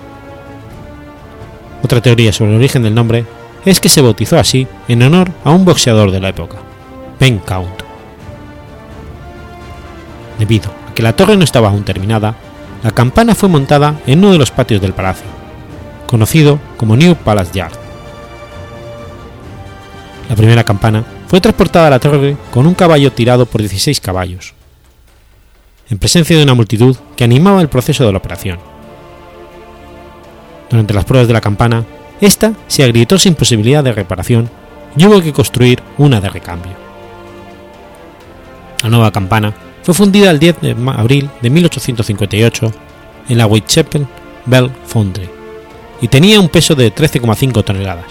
Otra 1.83 2.01
teoría 2.01 2.33
sobre 2.33 2.53
el 2.53 2.59
origen 2.59 2.83
del 2.83 2.95
nombre 2.95 3.25
es 3.65 3.81
que 3.81 3.89
se 3.89 4.03
bautizó 4.03 4.39
así 4.39 4.67
en 4.89 5.03
honor 5.03 5.31
a 5.45 5.51
un 5.51 5.65
boxeador 5.65 6.11
de 6.11 6.21
la 6.21 6.29
época, 6.29 6.59
Ben 7.19 7.39
Count. 7.39 7.83
Debido 10.39 10.71
a 10.89 10.95
que 10.95 11.03
la 11.03 11.15
torre 11.15 11.37
no 11.37 11.45
estaba 11.45 11.69
aún 11.69 11.85
terminada, 11.85 12.35
la 12.83 12.91
campana 12.91 13.35
fue 13.35 13.49
montada 13.49 14.01
en 14.07 14.19
uno 14.19 14.33
de 14.33 14.39
los 14.39 14.51
patios 14.51 14.81
del 14.81 14.93
palacio, 14.93 15.27
conocido 16.07 16.59
como 16.77 16.97
New 16.97 17.15
Palace 17.17 17.53
Yard. 17.55 17.79
La 20.29 20.37
primera 20.37 20.65
campana 20.65 21.05
fue 21.29 21.41
transportada 21.41 21.87
a 21.87 21.91
la 21.91 22.01
torre 22.01 22.37
con 22.51 22.67
un 22.67 22.75
caballo 22.75 23.13
tirado 23.13 23.47
por 23.47 23.61
16 23.61 24.01
caballos, 24.01 24.55
en 25.89 25.99
presencia 25.99 26.37
de 26.37 26.43
una 26.43 26.55
multitud 26.55 26.97
que 27.17 27.25
animaba 27.25 27.61
el 27.61 27.69
proceso 27.69 28.05
de 28.05 28.13
la 28.13 28.19
operación. 28.19 28.72
Durante 30.73 30.95
las 30.95 31.05
pruebas 31.05 31.29
de 31.29 31.35
la 31.35 31.43
campana, 31.43 31.85
esta 32.19 32.55
se 32.67 32.83
agrietó 32.83 33.19
sin 33.19 33.35
posibilidad 33.35 33.85
de 33.85 33.93
reparación 33.93 34.49
y 34.97 35.05
hubo 35.05 35.21
que 35.21 35.35
construir 35.35 35.83
una 35.99 36.19
de 36.19 36.31
recambio. 36.31 36.73
La 38.83 38.89
nueva 38.89 39.13
campana 39.13 39.53
fue 39.83 39.93
fundida 39.93 40.31
el 40.31 40.39
10 40.39 40.61
de 40.63 40.77
abril 40.97 41.29
de 41.43 41.51
1858 41.51 42.73
en 43.29 43.37
la 43.39 43.45
Whitechapel 43.45 44.07
Bell 44.47 44.71
Foundry 44.87 45.29
y 46.01 46.09
tenía 46.09 46.41
un 46.41 46.49
peso 46.49 46.75
de 46.75 46.93
13,5 46.93 47.63
toneladas. 47.63 48.11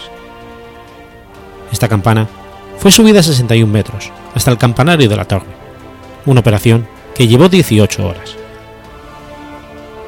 Esta 1.72 1.88
campana 1.88 2.28
fue 2.78 2.92
subida 2.92 3.22
a 3.22 3.24
61 3.24 3.74
metros 3.74 4.12
hasta 4.36 4.52
el 4.52 4.60
campanario 4.60 5.10
de 5.10 5.16
la 5.16 5.26
torre, 5.26 5.48
una 6.28 6.42
operación 6.42 6.88
que 7.16 7.28
llevó 7.28 7.50
18 7.50 8.06
horas. 8.06 8.36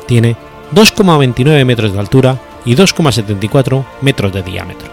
Tiene 0.06 0.36
2,29 0.74 1.66
metros 1.66 1.94
de 1.94 2.00
altura 2.00 2.38
y 2.66 2.76
2,74 2.76 3.86
metros 4.02 4.34
de 4.34 4.44
diámetro. 4.44 4.90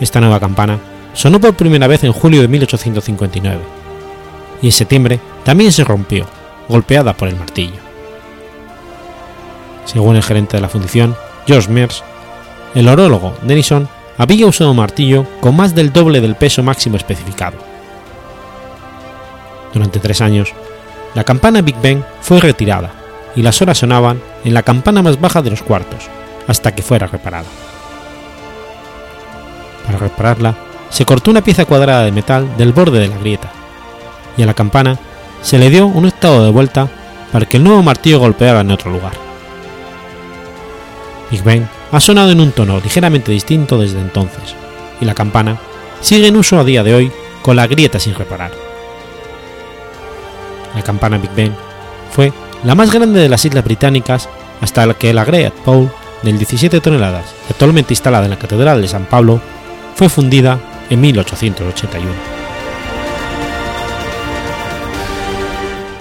Esta 0.00 0.20
nueva 0.20 0.40
campana 0.40 0.78
sonó 1.12 1.40
por 1.40 1.54
primera 1.54 1.86
vez 1.86 2.04
en 2.04 2.12
julio 2.12 2.40
de 2.40 2.48
1859 2.48 3.60
y 4.62 4.66
en 4.66 4.72
septiembre 4.72 5.20
también 5.44 5.72
se 5.72 5.84
rompió, 5.84 6.26
golpeada 6.68 7.14
por 7.14 7.28
el 7.28 7.36
martillo. 7.36 7.78
Según 9.84 10.16
el 10.16 10.22
gerente 10.22 10.56
de 10.56 10.60
la 10.60 10.68
fundición, 10.68 11.16
George 11.46 11.70
Mears, 11.70 12.04
el 12.74 12.88
orólogo 12.88 13.34
Denison 13.42 13.88
había 14.18 14.46
usado 14.46 14.70
un 14.70 14.76
martillo 14.76 15.24
con 15.40 15.56
más 15.56 15.74
del 15.74 15.92
doble 15.92 16.20
del 16.20 16.34
peso 16.34 16.62
máximo 16.62 16.96
especificado. 16.96 17.56
Durante 19.72 20.00
tres 20.00 20.20
años, 20.20 20.52
la 21.14 21.24
campana 21.24 21.62
Big 21.62 21.80
Ben 21.80 22.04
fue 22.20 22.40
retirada 22.40 22.97
y 23.38 23.42
las 23.42 23.62
horas 23.62 23.78
sonaban 23.78 24.20
en 24.42 24.52
la 24.52 24.64
campana 24.64 25.00
más 25.00 25.20
baja 25.20 25.42
de 25.42 25.50
los 25.50 25.62
cuartos, 25.62 26.08
hasta 26.48 26.74
que 26.74 26.82
fuera 26.82 27.06
reparada. 27.06 27.46
Para 29.86 29.98
repararla, 29.98 30.56
se 30.90 31.04
cortó 31.04 31.30
una 31.30 31.44
pieza 31.44 31.64
cuadrada 31.64 32.02
de 32.02 32.10
metal 32.10 32.56
del 32.56 32.72
borde 32.72 32.98
de 32.98 33.06
la 33.06 33.16
grieta, 33.16 33.48
y 34.36 34.42
a 34.42 34.46
la 34.46 34.54
campana 34.54 34.98
se 35.40 35.56
le 35.56 35.70
dio 35.70 35.86
un 35.86 36.06
estado 36.06 36.44
de 36.44 36.50
vuelta 36.50 36.88
para 37.30 37.46
que 37.46 37.58
el 37.58 37.62
nuevo 37.62 37.80
martillo 37.80 38.18
golpeara 38.18 38.62
en 38.62 38.72
otro 38.72 38.90
lugar. 38.90 39.12
Big 41.30 41.44
Ben 41.44 41.68
ha 41.92 42.00
sonado 42.00 42.32
en 42.32 42.40
un 42.40 42.50
tono 42.50 42.80
ligeramente 42.80 43.30
distinto 43.30 43.78
desde 43.78 44.00
entonces, 44.00 44.56
y 45.00 45.04
la 45.04 45.14
campana 45.14 45.58
sigue 46.00 46.26
en 46.26 46.36
uso 46.36 46.58
a 46.58 46.64
día 46.64 46.82
de 46.82 46.92
hoy 46.92 47.12
con 47.42 47.54
la 47.54 47.68
grieta 47.68 48.00
sin 48.00 48.16
reparar. 48.16 48.50
La 50.74 50.82
campana 50.82 51.18
Big 51.18 51.32
Ben 51.36 51.54
fue 52.10 52.32
la 52.64 52.74
más 52.74 52.92
grande 52.92 53.20
de 53.20 53.28
las 53.28 53.44
islas 53.44 53.64
británicas 53.64 54.28
hasta 54.60 54.92
que 54.94 55.14
la 55.14 55.24
Great 55.24 55.52
Pole 55.52 55.88
del 56.22 56.38
17 56.38 56.80
toneladas, 56.80 57.26
actualmente 57.48 57.92
instalada 57.92 58.24
en 58.24 58.30
la 58.30 58.38
Catedral 58.38 58.82
de 58.82 58.88
San 58.88 59.04
Pablo, 59.04 59.40
fue 59.94 60.08
fundida 60.08 60.58
en 60.90 61.00
1881. 61.00 62.10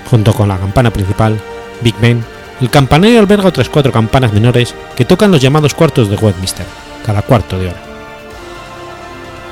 Junto 0.10 0.34
con 0.34 0.48
la 0.48 0.58
campana 0.58 0.92
principal, 0.92 1.40
Big 1.82 1.96
Ben, 2.00 2.24
el 2.62 2.70
campanario 2.70 3.20
alberga 3.20 3.50
otras 3.50 3.70
cuatro 3.70 3.92
campanas 3.92 4.34
menores 4.34 4.74
que 4.96 5.06
tocan 5.06 5.32
los 5.32 5.42
llamados 5.42 5.76
cuartos 5.76 6.10
de 6.10 6.16
Westminster, 6.16 6.66
cada 7.06 7.22
cuarto 7.22 7.60
de 7.60 7.68
hora. 7.68 7.84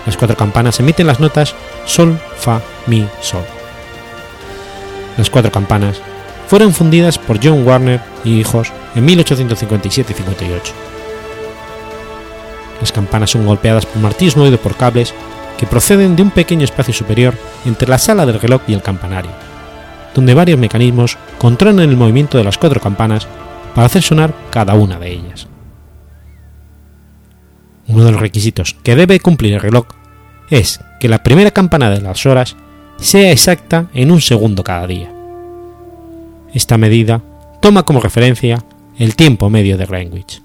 Las 0.05 0.17
cuatro 0.17 0.37
campanas 0.37 0.79
emiten 0.79 1.07
las 1.07 1.19
notas 1.19 1.55
Sol, 1.85 2.19
Fa, 2.37 2.61
Mi, 2.87 3.07
Sol. 3.21 3.43
Las 5.17 5.29
cuatro 5.29 5.51
campanas 5.51 6.01
fueron 6.47 6.73
fundidas 6.73 7.17
por 7.17 7.39
John 7.43 7.65
Warner 7.65 8.01
y 8.23 8.39
hijos 8.39 8.71
en 8.95 9.05
1857 9.05 10.13
y 10.13 10.15
58. 10.15 10.73
Las 12.79 12.91
campanas 12.91 13.31
son 13.31 13.45
golpeadas 13.45 13.85
por 13.85 14.01
martillos 14.01 14.37
movidos 14.37 14.59
por 14.59 14.75
cables 14.75 15.13
que 15.57 15.65
proceden 15.65 16.15
de 16.15 16.23
un 16.23 16.31
pequeño 16.31 16.63
espacio 16.63 16.93
superior 16.93 17.33
entre 17.65 17.87
la 17.87 17.97
sala 17.97 18.25
del 18.25 18.39
reloj 18.39 18.61
y 18.67 18.73
el 18.73 18.81
campanario, 18.81 19.31
donde 20.13 20.33
varios 20.33 20.59
mecanismos 20.59 21.17
controlan 21.37 21.89
el 21.89 21.97
movimiento 21.97 22.37
de 22.37 22.43
las 22.43 22.57
cuatro 22.57 22.81
campanas 22.81 23.27
para 23.73 23.87
hacer 23.87 24.01
sonar 24.01 24.33
cada 24.49 24.73
una 24.73 24.99
de 24.99 25.11
ellas. 25.11 25.47
Uno 27.87 28.03
de 28.03 28.11
los 28.11 28.21
requisitos 28.21 28.75
que 28.83 28.95
debe 28.95 29.19
cumplir 29.19 29.53
el 29.53 29.61
reloj 29.61 29.85
es 30.49 30.79
que 30.99 31.09
la 31.09 31.23
primera 31.23 31.51
campana 31.51 31.89
de 31.89 32.01
las 32.01 32.25
horas 32.25 32.55
sea 32.97 33.31
exacta 33.31 33.87
en 33.93 34.11
un 34.11 34.21
segundo 34.21 34.63
cada 34.63 34.87
día. 34.87 35.14
Esta 36.55 36.77
medida 36.77 37.21
toma 37.59 37.83
como 37.83 37.99
referencia 37.99 38.63
el 38.97 39.17
tiempo 39.17 39.49
medio 39.49 39.77
de 39.77 39.85
Greenwich. 39.85 40.44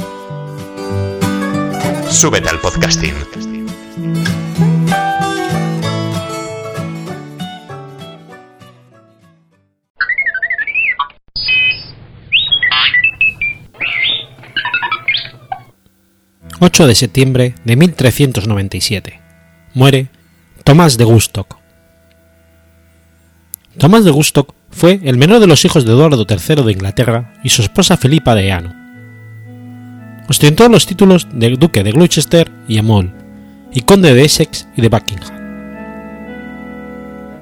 Súbete 2.11 2.49
al 2.49 2.59
podcasting. 2.59 3.15
...8 16.59 16.85
de 16.85 16.95
septiembre 16.95 17.55
de 17.63 17.75
1397... 17.75 19.19
...muere 19.73 20.09
Tomás 20.63 20.97
de 20.97 21.05
Gustock. 21.05 21.57
Tomás 23.77 24.03
de 24.03 24.11
Gustock 24.11 24.53
fue 24.69 24.99
el 25.03 25.17
menor 25.17 25.39
de 25.39 25.47
los 25.47 25.63
hijos 25.65 25.85
de 25.85 25.93
Eduardo 25.93 26.27
III 26.29 26.63
de 26.63 26.71
Inglaterra 26.73 27.33
y 27.43 27.49
su 27.49 27.61
esposa 27.61 27.97
Felipa 27.97 28.35
de 28.35 28.47
Eano 28.47 28.80
ostentó 30.31 30.69
los 30.69 30.85
títulos 30.85 31.27
de 31.33 31.49
duque 31.49 31.83
de 31.83 31.91
Gloucester 31.91 32.49
y 32.65 32.77
Amol, 32.77 33.11
y 33.73 33.81
conde 33.81 34.13
de 34.13 34.23
Essex 34.23 34.65
y 34.77 34.81
de 34.81 34.87
Buckingham. 34.87 35.29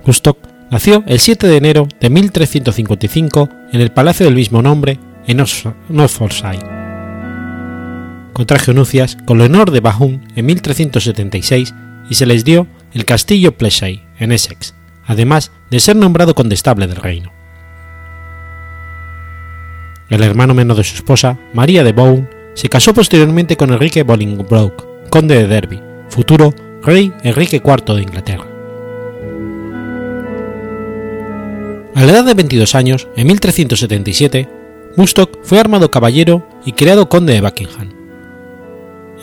Gustock 0.04 0.40
nació 0.72 1.04
el 1.06 1.20
7 1.20 1.46
de 1.46 1.58
enero 1.58 1.88
de 2.00 2.10
1355 2.10 3.48
en 3.74 3.82
el 3.82 3.92
palacio 3.92 4.26
del 4.26 4.34
mismo 4.34 4.64
nombre 4.64 4.98
en 5.28 5.38
Norfolkshire. 5.90 6.66
Contrajo 8.34 8.74
nupcias 8.74 9.18
con 9.24 9.38
Leonor 9.38 9.70
de 9.70 9.82
Bahun 9.82 10.26
en 10.36 10.48
1376 10.48 11.76
y 12.10 12.16
se 12.16 12.26
les 12.26 12.44
dio 12.44 12.66
el 12.94 13.06
castillo 13.06 13.56
Pleshay 13.56 14.04
en 14.18 14.32
Essex, 14.32 14.74
además 15.06 15.52
de 15.70 15.80
ser 15.80 15.96
nombrado 15.96 16.34
condestable 16.34 16.88
del 16.88 16.98
reino. 16.98 17.32
El 20.10 20.24
hermano 20.24 20.56
menor 20.56 20.78
de 20.78 20.84
su 20.84 20.96
esposa, 20.96 21.38
María 21.54 21.84
de 21.84 21.92
Bohun, 21.92 22.39
se 22.60 22.68
casó 22.68 22.94
posteriormente 22.94 23.56
con 23.56 23.72
Enrique 23.72 24.04
Bolingbroke, 24.04 24.84
conde 25.10 25.38
de 25.38 25.48
Derby, 25.48 25.82
futuro 26.10 26.54
rey 26.84 27.14
Enrique 27.24 27.62
IV 27.64 27.96
de 27.96 28.02
Inglaterra. 28.02 28.46
A 31.96 32.04
la 32.04 32.12
edad 32.12 32.26
de 32.26 32.34
22 32.34 32.76
años, 32.76 33.08
en 33.16 33.28
1377, 33.28 34.50
Bustock 34.98 35.40
fue 35.42 35.58
armado 35.58 35.90
caballero 35.90 36.46
y 36.66 36.74
creado 36.74 37.08
conde 37.08 37.32
de 37.32 37.40
Buckingham. 37.40 37.94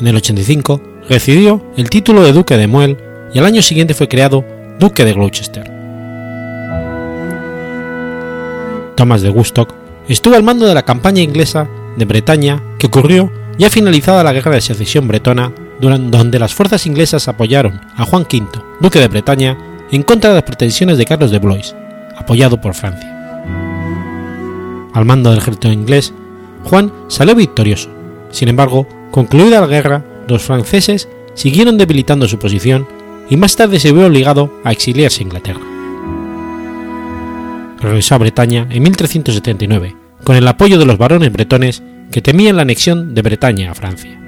En 0.00 0.06
el 0.06 0.16
85 0.16 0.80
recibió 1.06 1.62
el 1.76 1.90
título 1.90 2.22
de 2.22 2.32
duque 2.32 2.56
de 2.56 2.66
Muel 2.66 2.96
y 3.34 3.38
al 3.38 3.44
año 3.44 3.60
siguiente 3.60 3.92
fue 3.92 4.08
creado 4.08 4.46
duque 4.78 5.04
de 5.04 5.12
Gloucester. 5.12 5.70
Thomas 8.96 9.20
de 9.20 9.28
Woodstock 9.28 9.74
estuvo 10.08 10.36
al 10.36 10.42
mando 10.42 10.66
de 10.66 10.72
la 10.72 10.86
campaña 10.86 11.20
inglesa 11.20 11.68
de 11.96 12.04
Bretaña 12.04 12.62
que 12.78 12.86
ocurrió 12.86 13.30
ya 13.58 13.70
finalizada 13.70 14.22
la 14.22 14.32
Guerra 14.32 14.52
de 14.52 14.60
Secesión 14.60 15.08
Bretona, 15.08 15.52
donde 15.80 16.38
las 16.38 16.54
fuerzas 16.54 16.86
inglesas 16.86 17.28
apoyaron 17.28 17.80
a 17.96 18.04
Juan 18.04 18.22
V, 18.22 18.46
duque 18.80 19.00
de 19.00 19.08
Bretaña, 19.08 19.56
en 19.90 20.02
contra 20.02 20.30
de 20.30 20.36
las 20.36 20.44
pretensiones 20.44 20.98
de 20.98 21.04
Carlos 21.04 21.30
de 21.30 21.38
Blois, 21.38 21.74
apoyado 22.16 22.60
por 22.60 22.74
Francia. 22.74 23.12
Al 24.92 25.04
mando 25.04 25.30
del 25.30 25.38
ejército 25.38 25.70
inglés, 25.70 26.12
Juan 26.64 26.92
salió 27.08 27.34
victorioso. 27.34 27.90
Sin 28.30 28.48
embargo, 28.48 28.86
concluida 29.10 29.60
la 29.60 29.66
guerra, 29.66 30.04
los 30.28 30.42
franceses 30.42 31.08
siguieron 31.34 31.78
debilitando 31.78 32.26
su 32.28 32.38
posición 32.38 32.86
y 33.28 33.36
más 33.36 33.56
tarde 33.56 33.78
se 33.78 33.92
vio 33.92 34.06
obligado 34.06 34.52
a 34.64 34.72
exiliarse 34.72 35.20
a 35.20 35.24
Inglaterra. 35.24 35.60
Regresó 37.80 38.14
a 38.14 38.18
Bretaña 38.18 38.66
en 38.70 38.82
1379 38.82 40.05
con 40.26 40.34
el 40.34 40.48
apoyo 40.48 40.76
de 40.76 40.86
los 40.86 40.98
varones 40.98 41.32
bretones 41.32 41.84
que 42.10 42.20
temían 42.20 42.56
la 42.56 42.62
anexión 42.62 43.14
de 43.14 43.22
Bretaña 43.22 43.70
a 43.70 43.76
Francia. 43.76 44.18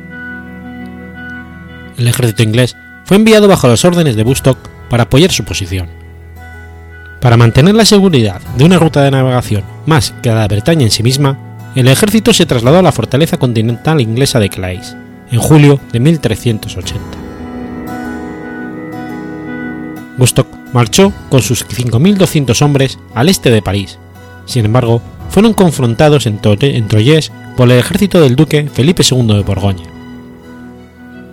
El 1.98 2.06
ejército 2.06 2.44
inglés 2.44 2.76
fue 3.04 3.16
enviado 3.16 3.48
bajo 3.48 3.66
las 3.66 3.84
órdenes 3.84 4.14
de 4.14 4.22
Bustock 4.22 4.58
para 4.88 5.02
apoyar 5.02 5.32
su 5.32 5.42
posición. 5.42 5.88
Para 7.20 7.36
mantener 7.36 7.74
la 7.74 7.84
seguridad 7.84 8.40
de 8.56 8.64
una 8.64 8.78
ruta 8.78 9.02
de 9.02 9.10
navegación 9.10 9.64
más 9.86 10.14
que 10.22 10.28
la 10.28 10.42
de 10.42 10.54
Bretaña 10.54 10.84
en 10.84 10.92
sí 10.92 11.02
misma, 11.02 11.36
el 11.74 11.88
ejército 11.88 12.32
se 12.32 12.46
trasladó 12.46 12.78
a 12.78 12.82
la 12.82 12.92
fortaleza 12.92 13.36
continental 13.36 14.00
inglesa 14.00 14.38
de 14.38 14.50
Clays 14.50 14.96
en 15.32 15.40
julio 15.40 15.80
de 15.90 15.98
1380. 15.98 17.00
Bustock 20.16 20.46
marchó 20.72 21.12
con 21.28 21.42
sus 21.42 21.66
5.200 21.66 22.62
hombres 22.62 23.00
al 23.16 23.28
este 23.28 23.50
de 23.50 23.62
París. 23.62 23.98
Sin 24.46 24.64
embargo, 24.64 25.02
fueron 25.38 25.54
confrontados 25.54 26.26
en, 26.26 26.40
Troyes 26.40 27.30
por 27.56 27.70
el 27.70 27.78
ejército 27.78 28.20
del 28.20 28.34
duque 28.34 28.68
Felipe 28.74 29.04
II 29.08 29.36
de 29.36 29.42
Borgoña. 29.44 29.84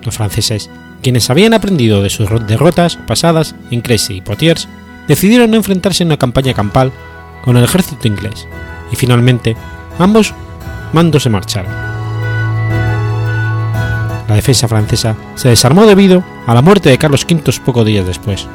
Los 0.04 0.14
franceses, 0.14 0.70
quienes 1.02 1.32
habían 1.32 1.56
aprendido 1.56 2.04
de 2.04 2.12
sus 2.12 2.30
derrotas 2.46 2.98
pasadas 2.98 3.56
en 3.72 3.82
Crécy 3.82 4.18
y 4.18 4.22
Poitiers, 4.22 4.68
decidieron 5.08 5.50
no 5.50 5.58
enfrentarse 5.58 6.04
en 6.04 6.10
una 6.10 6.18
campaña 6.18 6.54
campal 6.54 6.92
con 7.44 7.58
el 7.58 7.64
ejército 7.64 8.08
inglés, 8.08 8.48
y 8.92 8.96
finalmente 8.96 9.58
ambos 9.98 10.36
mandos 10.94 11.24
se 11.24 11.32
marcharon. 11.32 11.72
La 14.28 14.36
defensa 14.36 14.68
francesa 14.68 15.16
se 15.34 15.50
desarmó 15.50 15.88
debido 15.88 16.24
a 16.46 16.54
la 16.54 16.62
muerte 16.62 16.90
de 16.90 17.00
Carlos 17.00 17.26
V 17.28 17.42
pocos 17.66 17.84
días 17.84 18.06
después. 18.06 18.48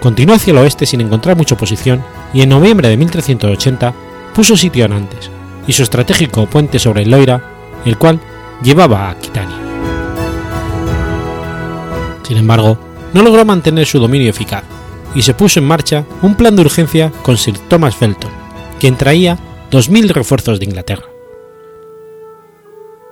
Continuó 0.00 0.36
hacia 0.36 0.52
el 0.52 0.58
oeste 0.58 0.86
sin 0.86 1.00
encontrar 1.00 1.36
mucha 1.36 1.54
oposición 1.54 2.02
y 2.32 2.42
en 2.42 2.48
noviembre 2.50 2.88
de 2.88 2.96
1380 2.96 3.94
puso 4.34 4.56
sitio 4.56 4.84
a 4.84 4.88
Nantes 4.88 5.30
y 5.66 5.72
su 5.72 5.82
estratégico 5.82 6.46
puente 6.46 6.78
sobre 6.78 7.02
el 7.02 7.10
Loira, 7.10 7.42
el 7.84 7.98
cual 7.98 8.20
llevaba 8.62 9.06
a 9.06 9.10
Aquitania. 9.10 9.58
Sin 12.22 12.36
embargo, 12.36 12.78
no 13.12 13.22
logró 13.22 13.44
mantener 13.44 13.86
su 13.86 13.98
dominio 13.98 14.30
eficaz 14.30 14.64
y 15.14 15.22
se 15.22 15.34
puso 15.34 15.60
en 15.60 15.66
marcha 15.66 16.04
un 16.22 16.34
plan 16.34 16.54
de 16.54 16.62
urgencia 16.62 17.10
con 17.22 17.36
Sir 17.36 17.58
Thomas 17.68 17.96
Felton, 17.96 18.30
quien 18.78 18.96
traía 18.96 19.38
2.000 19.70 20.10
refuerzos 20.10 20.58
de 20.58 20.66
Inglaterra. 20.66 21.06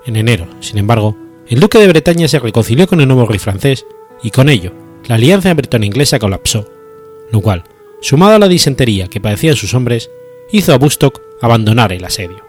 En 0.05 0.17
enero, 0.17 0.47
sin 0.61 0.79
embargo, 0.79 1.17
el 1.49 1.61
duque 1.61 1.79
de 1.79 1.89
Bretaña 1.89 2.29
se 2.29 2.39
reconcilió 2.39 2.87
con 2.87 3.01
el 3.01 3.09
nuevo 3.09 3.27
rey 3.27 3.39
francés 3.39 3.87
y 4.23 4.31
con 4.31 4.49
ello 4.49 4.73
la 5.07 5.17
alianza 5.17 5.53
bretona-inglesa 5.55 6.19
colapsó, 6.19 6.69
lo 7.33 7.41
cual, 7.41 7.65
sumado 8.01 8.35
a 8.35 8.39
la 8.39 8.49
disentería 8.49 9.09
que 9.09 9.21
padecían 9.21 9.57
sus 9.57 9.75
hombres, 9.75 10.11
hizo 10.53 10.73
a 10.73 10.79
Bustock 10.79 11.21
abandonar 11.43 11.93
el 11.93 12.05
asedio. 12.05 12.45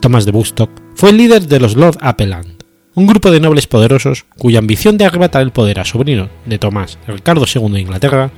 Thomas 0.00 0.24
de 0.24 0.32
Bustock 0.32 0.70
fue 0.94 1.10
el 1.10 1.18
líder 1.18 1.46
de 1.46 1.60
los 1.60 1.76
Lord 1.76 1.98
Appleland, 2.00 2.64
un 2.94 3.06
grupo 3.06 3.30
de 3.30 3.40
nobles 3.40 3.66
poderosos 3.66 4.24
cuya 4.38 4.58
ambición 4.58 4.96
de 4.98 5.04
arrebatar 5.04 5.42
el 5.42 5.52
poder 5.52 5.78
a 5.80 5.84
sobrino 5.84 6.28
de 6.46 6.58
Tomás, 6.58 6.98
Ricardo 7.06 7.44
II 7.52 7.70
de 7.72 7.80
Inglaterra, 7.80 8.30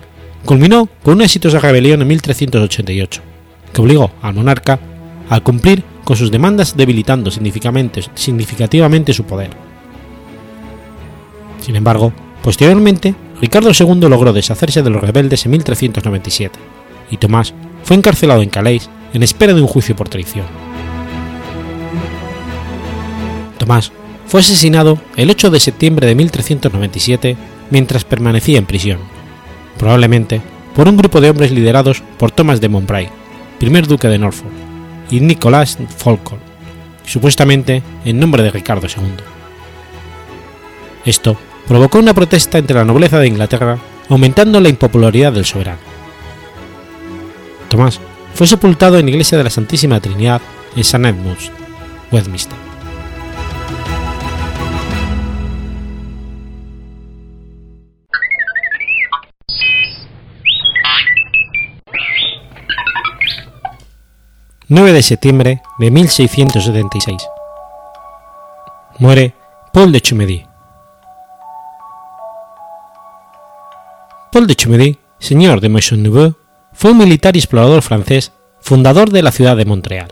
culminó 0.45 0.89
con 1.03 1.15
una 1.15 1.25
exitosa 1.25 1.61
rebelión 1.61 2.03
en 2.03 2.09
1388, 2.09 3.23
que 3.73 3.81
obligó 3.81 4.11
al 4.23 4.35
monarca 4.35 4.79
a 5.31 5.41
cumplir 5.41 5.85
con 6.05 6.17
sus 6.17 6.31
demandas 6.31 6.77
debilitando 6.77 7.31
significativamente 7.31 9.13
su 9.13 9.25
poder. 9.25 9.72
Sin 11.65 11.77
embargo, 11.77 12.13
posteriormente, 12.43 13.15
Ricardo 13.41 13.71
II 13.79 14.09
logró 14.09 14.33
deshacerse 14.33 14.83
de 14.83 14.91
los 14.91 15.01
rebeldes 15.01 15.45
en 15.45 15.53
1397, 15.53 16.59
y 17.11 17.17
Tomás 17.17 17.55
fue 17.85 17.97
encarcelado 17.97 18.43
en 18.43 18.51
Calais 18.51 18.91
en 19.13 19.23
espera 19.23 19.55
de 19.55 19.61
un 19.61 19.69
juicio 19.69 19.95
por 19.95 20.09
traición. 20.09 20.47
Tomás 23.59 23.93
fue 24.27 24.41
asesinado 24.41 24.99
el 25.17 25.31
8 25.31 25.51
de 25.51 25.61
septiembre 25.61 26.07
de 26.07 26.15
1397 26.15 27.37
mientras 27.71 28.05
permanecía 28.05 28.59
en 28.59 28.67
prisión, 28.67 28.99
probablemente 29.79 30.41
por 30.75 30.89
un 30.89 30.97
grupo 30.97 31.21
de 31.21 31.31
hombres 31.31 31.53
liderados 31.53 32.03
por 32.19 32.31
Thomas 32.31 32.61
de 32.61 32.69
Montbray, 32.69 33.09
primer 33.59 33.87
duque 33.87 34.09
de 34.09 34.19
Norfolk, 34.19 34.53
y 35.11 35.21
Nicolás 35.21 35.79
Falcon, 35.97 36.39
supuestamente 37.05 37.83
en 38.05 38.19
nombre 38.19 38.43
de 38.43 38.51
Ricardo 38.51 38.87
II. 38.87 39.23
Esto 41.05 41.37
provocó 41.67 41.99
una 41.99 42.15
protesta 42.15 42.59
entre 42.59 42.77
la 42.77 42.85
nobleza 42.85 43.19
de 43.19 43.29
Inglaterra, 43.29 43.79
aumentando 44.09 44.61
la 44.61 44.69
impopularidad 44.69 45.33
del 45.33 45.45
soberano. 45.45 45.81
Tomás 47.69 48.01
fue 48.35 48.47
sepultado 48.47 48.99
en 48.99 49.07
la 49.07 49.11
iglesia 49.11 49.39
de 49.39 49.45
la 49.45 49.51
Santísima 49.51 50.01
Trinidad 50.01 50.41
en 50.75 50.81
St. 50.81 51.09
Edmunds, 51.09 51.51
Westminster. 52.11 52.73
9 64.75 64.93
de 64.95 65.03
septiembre 65.03 65.63
de 65.79 65.91
1676. 65.91 67.23
Muere 68.99 69.35
Paul 69.71 69.93
de 69.93 70.01
Chumedy. 70.01 70.52
Paul 74.33 74.47
de 74.47 74.57
Chumedy, 74.57 74.97
señor 75.19 75.61
de 75.61 75.69
Maisonneuve, 75.69 76.33
fue 76.73 76.93
un 76.93 76.99
militar 76.99 77.37
y 77.37 77.39
explorador 77.39 77.83
francés, 77.83 78.33
fundador 78.63 79.11
de 79.11 79.21
la 79.21 79.31
ciudad 79.31 79.59
de 79.59 79.67
Montreal. 79.67 80.09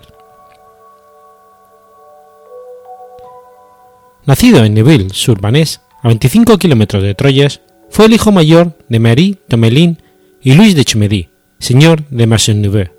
Nacido 4.27 4.63
en 4.63 4.75
Neuville-sur-Vanesse, 4.75 5.81
a 6.03 6.09
25 6.09 6.59
kilómetros 6.59 7.03
de 7.03 7.15
Troyes, 7.15 7.63
fue 7.89 8.05
el 8.05 8.13
hijo 8.13 8.31
mayor 8.31 8.77
de 8.91 8.99
Marie 8.99 9.39
Tomelin 9.49 9.97
y 10.43 10.53
Louis 10.53 10.75
de 10.75 10.85
Chumedy, 10.85 11.31
señor 11.59 12.05
de 12.11 12.27
Maisonneuve. 12.27 12.93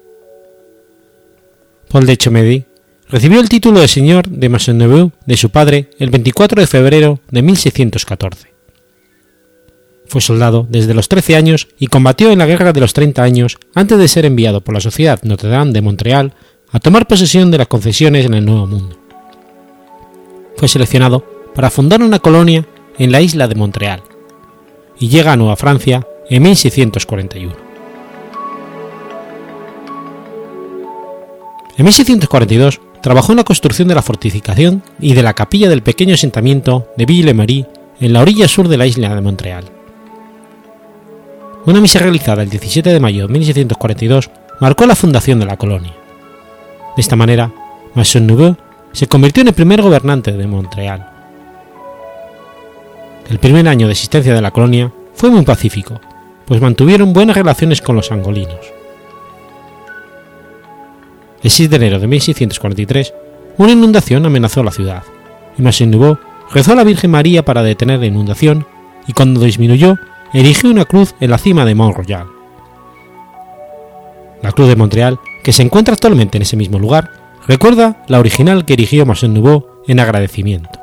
Paul 1.87 2.07
de 2.07 2.17
Chomedy 2.17 2.65
recibió 3.09 3.39
el 3.41 3.49
título 3.49 3.79
de 3.79 3.87
señor 3.87 4.27
de 4.27 4.49
Maisonneuve 4.49 5.11
de 5.27 5.37
su 5.37 5.51
padre 5.51 5.91
el 5.99 6.09
24 6.09 6.61
de 6.61 6.67
febrero 6.67 7.19
de 7.29 7.43
1614. 7.43 8.50
Fue 10.11 10.19
soldado 10.19 10.67
desde 10.69 10.93
los 10.93 11.07
13 11.07 11.37
años 11.37 11.69
y 11.79 11.87
combatió 11.87 12.31
en 12.31 12.39
la 12.39 12.45
Guerra 12.45 12.73
de 12.73 12.81
los 12.81 12.91
30 12.91 13.23
años 13.23 13.57
antes 13.73 13.97
de 13.97 14.09
ser 14.09 14.25
enviado 14.25 14.59
por 14.59 14.73
la 14.73 14.81
Sociedad 14.81 15.21
Notre 15.23 15.47
Dame 15.47 15.71
de 15.71 15.79
Montreal 15.79 16.33
a 16.69 16.81
tomar 16.81 17.07
posesión 17.07 17.49
de 17.49 17.57
las 17.57 17.67
concesiones 17.67 18.25
en 18.25 18.33
el 18.33 18.43
Nuevo 18.43 18.67
Mundo. 18.67 18.97
Fue 20.57 20.67
seleccionado 20.67 21.25
para 21.55 21.69
fundar 21.69 22.01
una 22.01 22.19
colonia 22.19 22.67
en 22.97 23.13
la 23.13 23.21
isla 23.21 23.47
de 23.47 23.55
Montreal 23.55 24.03
y 24.99 25.07
llega 25.07 25.31
a 25.31 25.37
Nueva 25.37 25.55
Francia 25.55 26.05
en 26.29 26.43
1641. 26.43 27.55
En 31.77 31.85
1642 31.85 32.81
trabajó 33.01 33.31
en 33.31 33.37
la 33.37 33.45
construcción 33.45 33.87
de 33.87 33.95
la 33.95 34.01
fortificación 34.01 34.83
y 34.99 35.13
de 35.13 35.23
la 35.23 35.35
capilla 35.35 35.69
del 35.69 35.83
pequeño 35.83 36.15
asentamiento 36.15 36.89
de 36.97 37.05
Ville-Marie 37.05 37.65
en 38.01 38.11
la 38.11 38.19
orilla 38.19 38.49
sur 38.49 38.67
de 38.67 38.75
la 38.75 38.87
isla 38.87 39.15
de 39.15 39.21
Montreal. 39.21 39.80
Una 41.65 41.79
misa 41.79 41.99
realizada 41.99 42.43
el 42.43 42.49
17 42.49 42.91
de 42.91 42.99
mayo 42.99 43.27
de 43.27 43.33
1642 43.33 44.29
marcó 44.59 44.85
la 44.85 44.95
fundación 44.95 45.39
de 45.39 45.45
la 45.45 45.57
colonia. 45.57 45.93
De 46.95 47.01
esta 47.01 47.15
manera, 47.15 47.51
Maisonneuve 47.93 48.55
se 48.91 49.07
convirtió 49.07 49.41
en 49.41 49.49
el 49.49 49.53
primer 49.53 49.81
gobernante 49.81 50.31
de 50.31 50.47
Montreal. 50.47 51.07
El 53.29 53.39
primer 53.39 53.67
año 53.67 53.87
de 53.87 53.93
existencia 53.93 54.33
de 54.33 54.41
la 54.41 54.51
colonia 54.51 54.91
fue 55.13 55.29
muy 55.29 55.43
pacífico, 55.43 56.01
pues 56.45 56.59
mantuvieron 56.61 57.13
buenas 57.13 57.37
relaciones 57.37 57.81
con 57.81 57.95
los 57.95 58.11
angolinos 58.11 58.81
el 61.43 61.49
6 61.49 61.69
de 61.69 61.75
enero 61.75 61.99
de 61.99 62.07
1643, 62.07 63.13
una 63.57 63.71
inundación 63.71 64.25
amenazó 64.25 64.63
la 64.63 64.71
ciudad, 64.71 65.03
y 65.57 65.61
Maisonneuve 65.61 66.17
rezó 66.53 66.73
a 66.73 66.75
la 66.75 66.83
Virgen 66.83 67.11
María 67.11 67.43
para 67.43 67.63
detener 67.63 67.99
la 67.99 68.05
inundación 68.05 68.65
y 69.07 69.13
cuando 69.13 69.41
disminuyó, 69.41 69.97
erigió 70.39 70.69
una 70.69 70.85
cruz 70.85 71.13
en 71.19 71.29
la 71.29 71.37
cima 71.37 71.65
de 71.65 71.75
Mont 71.75 71.95
Royal. 71.95 72.27
La 74.41 74.51
cruz 74.51 74.69
de 74.69 74.75
Montreal, 74.75 75.19
que 75.43 75.53
se 75.53 75.61
encuentra 75.61 75.93
actualmente 75.93 76.37
en 76.37 76.43
ese 76.43 76.57
mismo 76.57 76.79
lugar, 76.79 77.11
recuerda 77.47 78.03
la 78.07 78.19
original 78.19 78.65
que 78.65 78.73
erigió 78.73 79.05
Maisonneuve 79.05 79.65
en 79.87 79.99
agradecimiento. 79.99 80.79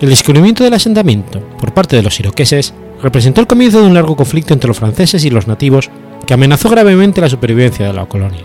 El 0.00 0.10
descubrimiento 0.10 0.62
del 0.62 0.74
asentamiento 0.74 1.40
por 1.58 1.72
parte 1.72 1.96
de 1.96 2.02
los 2.02 2.20
iroqueses 2.20 2.74
representó 3.02 3.40
el 3.40 3.46
comienzo 3.46 3.80
de 3.80 3.86
un 3.86 3.94
largo 3.94 4.16
conflicto 4.16 4.52
entre 4.52 4.68
los 4.68 4.78
franceses 4.78 5.24
y 5.24 5.30
los 5.30 5.46
nativos 5.46 5.90
que 6.26 6.34
amenazó 6.34 6.68
gravemente 6.68 7.20
la 7.20 7.30
supervivencia 7.30 7.86
de 7.86 7.92
la 7.94 8.06
colonia. 8.06 8.42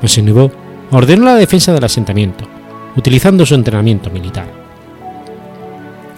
Maisonneuve 0.00 0.52
ordenó 0.92 1.24
la 1.24 1.34
defensa 1.34 1.72
del 1.72 1.84
asentamiento, 1.84 2.44
utilizando 2.96 3.44
su 3.44 3.54
entrenamiento 3.54 4.10
militar. 4.10 4.57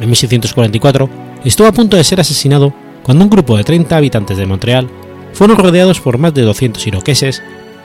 En 0.01 0.07
1644 0.07 1.11
estuvo 1.45 1.67
a 1.67 1.73
punto 1.73 1.97
de 1.97 2.05
ser 2.05 2.21
asesinado 2.21 2.73
cuando 3.03 3.25
un 3.25 3.31
grupo 3.31 3.57
de 3.57 3.65
30 3.65 3.97
habitantes 3.97 4.37
de 4.39 4.47
Montreal 4.47 4.89
fueron 5.35 5.59
rodeados 5.59 6.01
por 6.01 6.17
más 6.17 6.33
de 6.33 6.43
200 6.43 6.87
iroqueses 6.87 7.43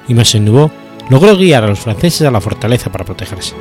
y 0.08 0.14
Maisonneuve 0.14 0.72
logró 1.10 1.36
guiar 1.36 1.64
a 1.64 1.68
los 1.68 1.80
franceses 1.80 2.26
a 2.26 2.32
la 2.32 2.42
fortaleza 2.42 2.92
para 2.92 3.06
protegerse. 3.06 3.54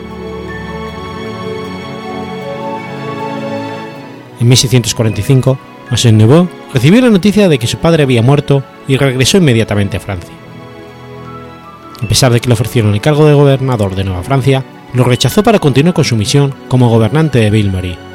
En 4.40 4.48
1645, 4.48 5.59
Maisonneuve 5.90 6.48
recibió 6.72 7.00
la 7.00 7.11
noticia 7.11 7.48
de 7.48 7.59
que 7.59 7.66
su 7.66 7.78
padre 7.78 8.05
había 8.05 8.22
muerto 8.22 8.62
y 8.86 8.96
regresó 8.96 9.38
inmediatamente 9.38 9.96
a 9.96 10.00
Francia. 10.00 10.34
A 12.00 12.07
pesar 12.07 12.32
de 12.32 12.40
que 12.40 12.48
le 12.48 12.55
ofrecieron 12.55 12.94
el 12.94 13.00
cargo 13.00 13.26
de 13.26 13.34
gobernador 13.34 13.94
de 13.94 14.05
Nueva 14.05 14.22
Francia, 14.22 14.64
lo 14.92 15.05
rechazó 15.05 15.42
para 15.42 15.59
continuar 15.59 15.94
con 15.94 16.05
su 16.05 16.16
misión 16.16 16.55
como 16.68 16.88
gobernante 16.88 17.38
de 17.38 17.50
Ville-Marie. 17.50 18.13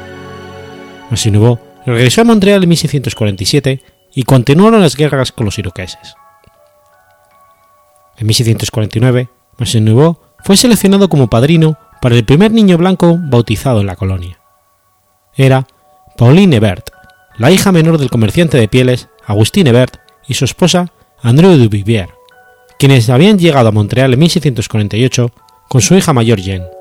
Maisonneuve 1.10 1.58
regresó 1.86 2.22
a 2.22 2.24
Montreal 2.24 2.62
en 2.62 2.68
1647 2.68 3.82
y 4.14 4.22
continuaron 4.22 4.80
las 4.80 4.96
guerras 4.96 5.32
con 5.32 5.44
los 5.44 5.58
iroqueses. 5.58 6.14
En 8.16 8.26
1649, 8.26 9.28
Maisonneuve 9.58 10.16
fue 10.44 10.56
seleccionado 10.56 11.08
como 11.08 11.28
padrino 11.28 11.76
para 12.00 12.14
el 12.14 12.24
primer 12.24 12.50
niño 12.52 12.78
blanco 12.78 13.18
bautizado 13.18 13.80
en 13.80 13.86
la 13.86 13.96
colonia. 13.96 14.38
Era 15.36 15.66
Pauline 16.16 16.56
Ebert, 16.56 16.90
la 17.38 17.50
hija 17.50 17.72
menor 17.72 17.98
del 17.98 18.10
comerciante 18.10 18.58
de 18.58 18.68
pieles 18.68 19.08
Agustín 19.26 19.66
Ebert 19.66 19.98
y 20.26 20.34
su 20.34 20.44
esposa 20.44 20.92
Andreu 21.22 21.56
Duvivier, 21.56 22.08
quienes 22.78 23.10
habían 23.10 23.38
llegado 23.38 23.68
a 23.68 23.72
Montreal 23.72 24.12
en 24.12 24.20
1648 24.20 25.32
con 25.68 25.80
su 25.80 25.94
hija 25.94 26.12
mayor 26.12 26.40
Jeanne. 26.40 26.79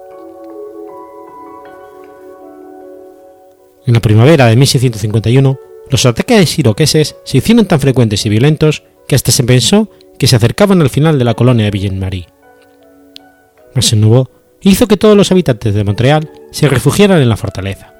En 3.90 3.96
la 3.96 4.02
primavera 4.02 4.46
de 4.46 4.56
1651, 4.56 5.60
los 5.90 6.06
ataques 6.06 6.60
iroqueses 6.60 7.16
se 7.26 7.38
hicieron 7.40 7.66
tan 7.66 7.80
frecuentes 7.80 8.24
y 8.24 8.30
violentos 8.30 8.84
que 9.08 9.16
hasta 9.16 9.32
se 9.32 9.44
pensó 9.44 9.90
que 10.20 10.28
se 10.28 10.36
acercaban 10.36 10.80
al 10.84 10.92
final 10.92 11.18
de 11.18 11.26
la 11.26 11.34
colonia 11.34 11.66
de 11.66 11.72
Ville-Marie. 11.72 12.28
Hizo 14.62 14.88
que 14.88 14.98
todos 14.98 15.18
los 15.18 15.32
habitantes 15.32 15.74
de 15.74 15.84
Montreal 15.84 16.30
se 16.52 16.70
refugiaran 16.70 17.20
en 17.20 17.30
la 17.30 17.36
fortaleza. 17.36 17.92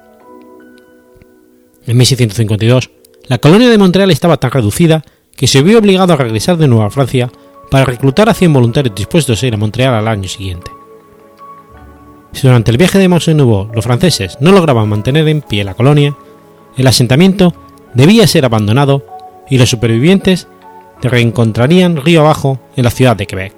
En 1.88 1.96
1652, 1.96 2.90
la 3.26 3.38
colonia 3.38 3.68
de 3.68 3.78
Montreal 3.78 4.12
estaba 4.12 4.36
tan 4.36 4.52
reducida 4.52 5.02
que 5.34 5.48
se 5.48 5.60
vio 5.60 5.80
obligado 5.80 6.12
a 6.12 6.16
regresar 6.16 6.56
de 6.56 6.68
nuevo 6.68 6.84
a 6.84 6.90
Francia 6.90 7.32
para 7.68 7.84
reclutar 7.84 8.28
a 8.28 8.34
100 8.34 8.52
voluntarios 8.52 8.94
dispuestos 8.94 9.42
a 9.42 9.46
ir 9.48 9.54
a 9.54 9.56
Montreal 9.56 9.94
al 9.94 10.06
año 10.06 10.28
siguiente. 10.28 10.70
Si 12.32 12.46
durante 12.46 12.70
el 12.70 12.76
viaje 12.76 12.98
de 12.98 13.08
Maisonneuve 13.08 13.68
los 13.74 13.84
franceses 13.84 14.38
no 14.40 14.52
lograban 14.52 14.88
mantener 14.88 15.26
en 15.28 15.42
pie 15.42 15.64
la 15.64 15.74
colonia, 15.74 16.16
el 16.76 16.86
asentamiento 16.86 17.54
debía 17.94 18.26
ser 18.26 18.44
abandonado 18.44 19.04
y 19.48 19.58
los 19.58 19.70
supervivientes 19.70 20.46
reencontrarían 21.02 21.96
río 21.96 22.20
abajo 22.20 22.60
en 22.76 22.84
la 22.84 22.90
ciudad 22.90 23.16
de 23.16 23.26
Quebec. 23.26 23.54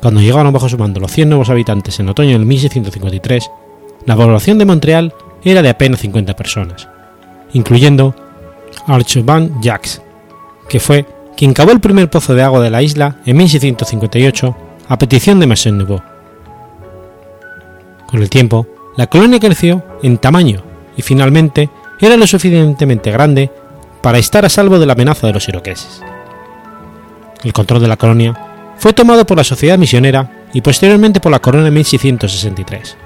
Cuando 0.00 0.20
llegaron 0.20 0.52
bajo 0.52 0.68
su 0.68 0.78
mando 0.78 1.00
los 1.00 1.12
100 1.12 1.28
nuevos 1.28 1.50
habitantes 1.50 2.00
en 2.00 2.08
otoño 2.08 2.38
de 2.38 2.44
1653, 2.44 3.50
la 4.06 4.16
población 4.16 4.58
de 4.58 4.64
Montreal 4.64 5.14
era 5.44 5.62
de 5.62 5.68
apenas 5.68 6.00
50 6.00 6.34
personas, 6.36 6.88
incluyendo 7.52 8.14
Archibald 8.86 9.60
Jacques, 9.62 10.00
que 10.68 10.80
fue 10.80 11.06
quien 11.36 11.52
cavó 11.52 11.72
el 11.72 11.80
primer 11.80 12.08
pozo 12.08 12.34
de 12.34 12.42
agua 12.42 12.60
de 12.60 12.70
la 12.70 12.82
isla 12.82 13.16
en 13.26 13.36
1658 13.36 14.56
a 14.88 14.98
petición 14.98 15.38
de 15.38 15.46
Maisonneuve. 15.46 16.09
Con 18.10 18.22
el 18.22 18.30
tiempo, 18.30 18.66
la 18.96 19.06
colonia 19.06 19.38
creció 19.38 19.84
en 20.02 20.18
tamaño 20.18 20.62
y 20.96 21.02
finalmente 21.02 21.70
era 22.00 22.16
lo 22.16 22.26
suficientemente 22.26 23.10
grande 23.10 23.50
para 24.02 24.18
estar 24.18 24.44
a 24.44 24.48
salvo 24.48 24.78
de 24.78 24.86
la 24.86 24.94
amenaza 24.94 25.26
de 25.26 25.32
los 25.32 25.48
iroqueses. 25.48 26.02
El 27.44 27.52
control 27.52 27.80
de 27.80 27.88
la 27.88 27.96
colonia 27.96 28.74
fue 28.78 28.92
tomado 28.92 29.24
por 29.24 29.36
la 29.36 29.44
sociedad 29.44 29.78
misionera 29.78 30.48
y 30.52 30.60
posteriormente 30.60 31.20
por 31.20 31.30
la 31.30 31.38
corona 31.38 31.68
en 31.68 31.74
1663. 31.74 32.96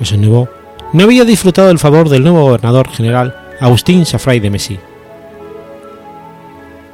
Maisonneuve 0.00 0.48
no 0.92 1.04
había 1.04 1.24
disfrutado 1.24 1.68
del 1.68 1.78
favor 1.78 2.08
del 2.08 2.22
nuevo 2.22 2.42
gobernador 2.42 2.88
general 2.90 3.36
Agustín 3.60 4.04
Safray 4.04 4.40
de 4.40 4.50
Messy. 4.50 4.78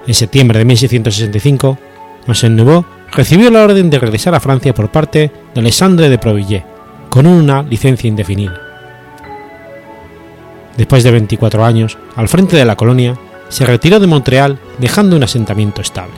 En 0.06 0.14
septiembre 0.14 0.58
de 0.58 0.64
1665, 0.66 1.78
Maisonneuve 2.26 2.84
recibió 3.12 3.50
la 3.50 3.62
orden 3.62 3.90
de 3.90 3.98
regresar 3.98 4.34
a 4.34 4.40
Francia 4.40 4.74
por 4.74 4.90
parte 4.90 5.32
de 5.54 5.60
Alexandre 5.60 6.08
de 6.08 6.18
Provillé, 6.18 6.64
con 7.10 7.26
una 7.26 7.62
licencia 7.62 8.08
indefinida. 8.08 8.60
Después 10.76 11.02
de 11.02 11.10
24 11.10 11.64
años 11.64 11.98
al 12.14 12.28
frente 12.28 12.56
de 12.56 12.64
la 12.64 12.76
colonia, 12.76 13.18
se 13.48 13.66
retiró 13.66 13.98
de 13.98 14.06
Montreal 14.06 14.58
dejando 14.78 15.16
un 15.16 15.22
asentamiento 15.22 15.80
estable. 15.80 16.14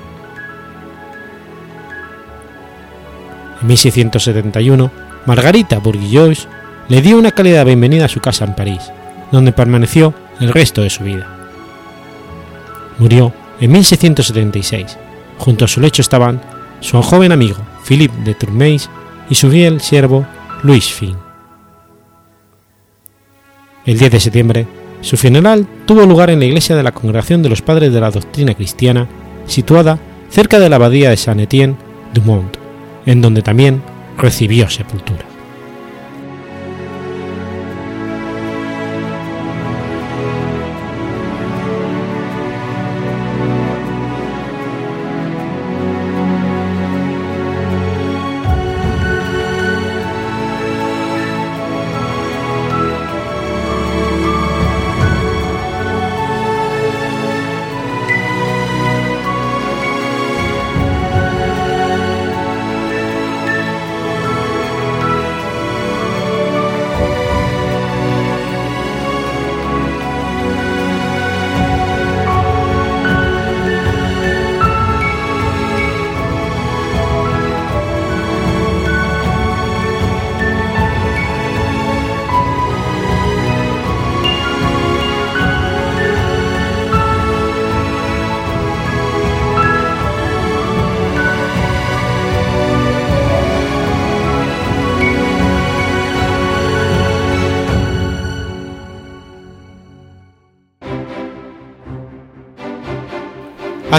En 3.63 3.69
1671, 3.69 4.91
Margarita 5.27 5.79
Bourguignon 5.79 6.35
le 6.89 7.03
dio 7.03 7.19
una 7.19 7.31
cálida 7.31 7.63
bienvenida 7.65 8.07
a 8.07 8.09
su 8.09 8.21
casa 8.21 8.45
en 8.45 8.55
París, 8.55 8.91
donde 9.31 9.53
permaneció 9.53 10.13
el 10.41 10.53
resto 10.53 10.83
de 10.83 10.91
su 10.91 11.05
vida. 11.05 11.27
Murió 12.99 13.33
en 13.61 13.73
1676. 13.73 14.99
Junto 15.39 15.65
a 15.65 15.69
su 15.69 15.81
lecho 15.81 16.03
estaban 16.03 16.41
su 16.81 17.01
joven 17.03 17.33
amigo 17.33 17.59
Philippe 17.85 18.23
de 18.25 18.35
Tourmeis 18.35 18.91
y 19.29 19.35
su 19.35 19.51
fiel 19.51 19.81
siervo 19.81 20.27
Louis 20.63 20.93
Finn. 20.93 21.17
El 23.87 23.99
10 23.99 24.11
de 24.11 24.21
septiembre, 24.21 24.67
su 25.01 25.17
funeral 25.17 25.67
tuvo 25.87 26.05
lugar 26.05 26.31
en 26.31 26.39
la 26.39 26.45
iglesia 26.45 26.77
de 26.77 26.83
la 26.83 26.93
Congregación 26.93 27.43
de 27.43 27.49
los 27.49 27.63
Padres 27.63 27.93
de 27.93 28.01
la 28.01 28.11
Doctrina 28.11 28.55
Cristiana, 28.55 29.09
situada 29.47 29.99
cerca 30.29 30.59
de 30.59 30.69
la 30.69 30.77
abadía 30.77 31.11
de 31.11 31.17
Saint-Étienne 31.17 31.77
du 32.13 32.21
Mont, 32.23 32.57
en 33.07 33.23
donde 33.23 33.43
también 33.43 33.83
recibió 34.19 34.69
sepultura. 34.69 35.30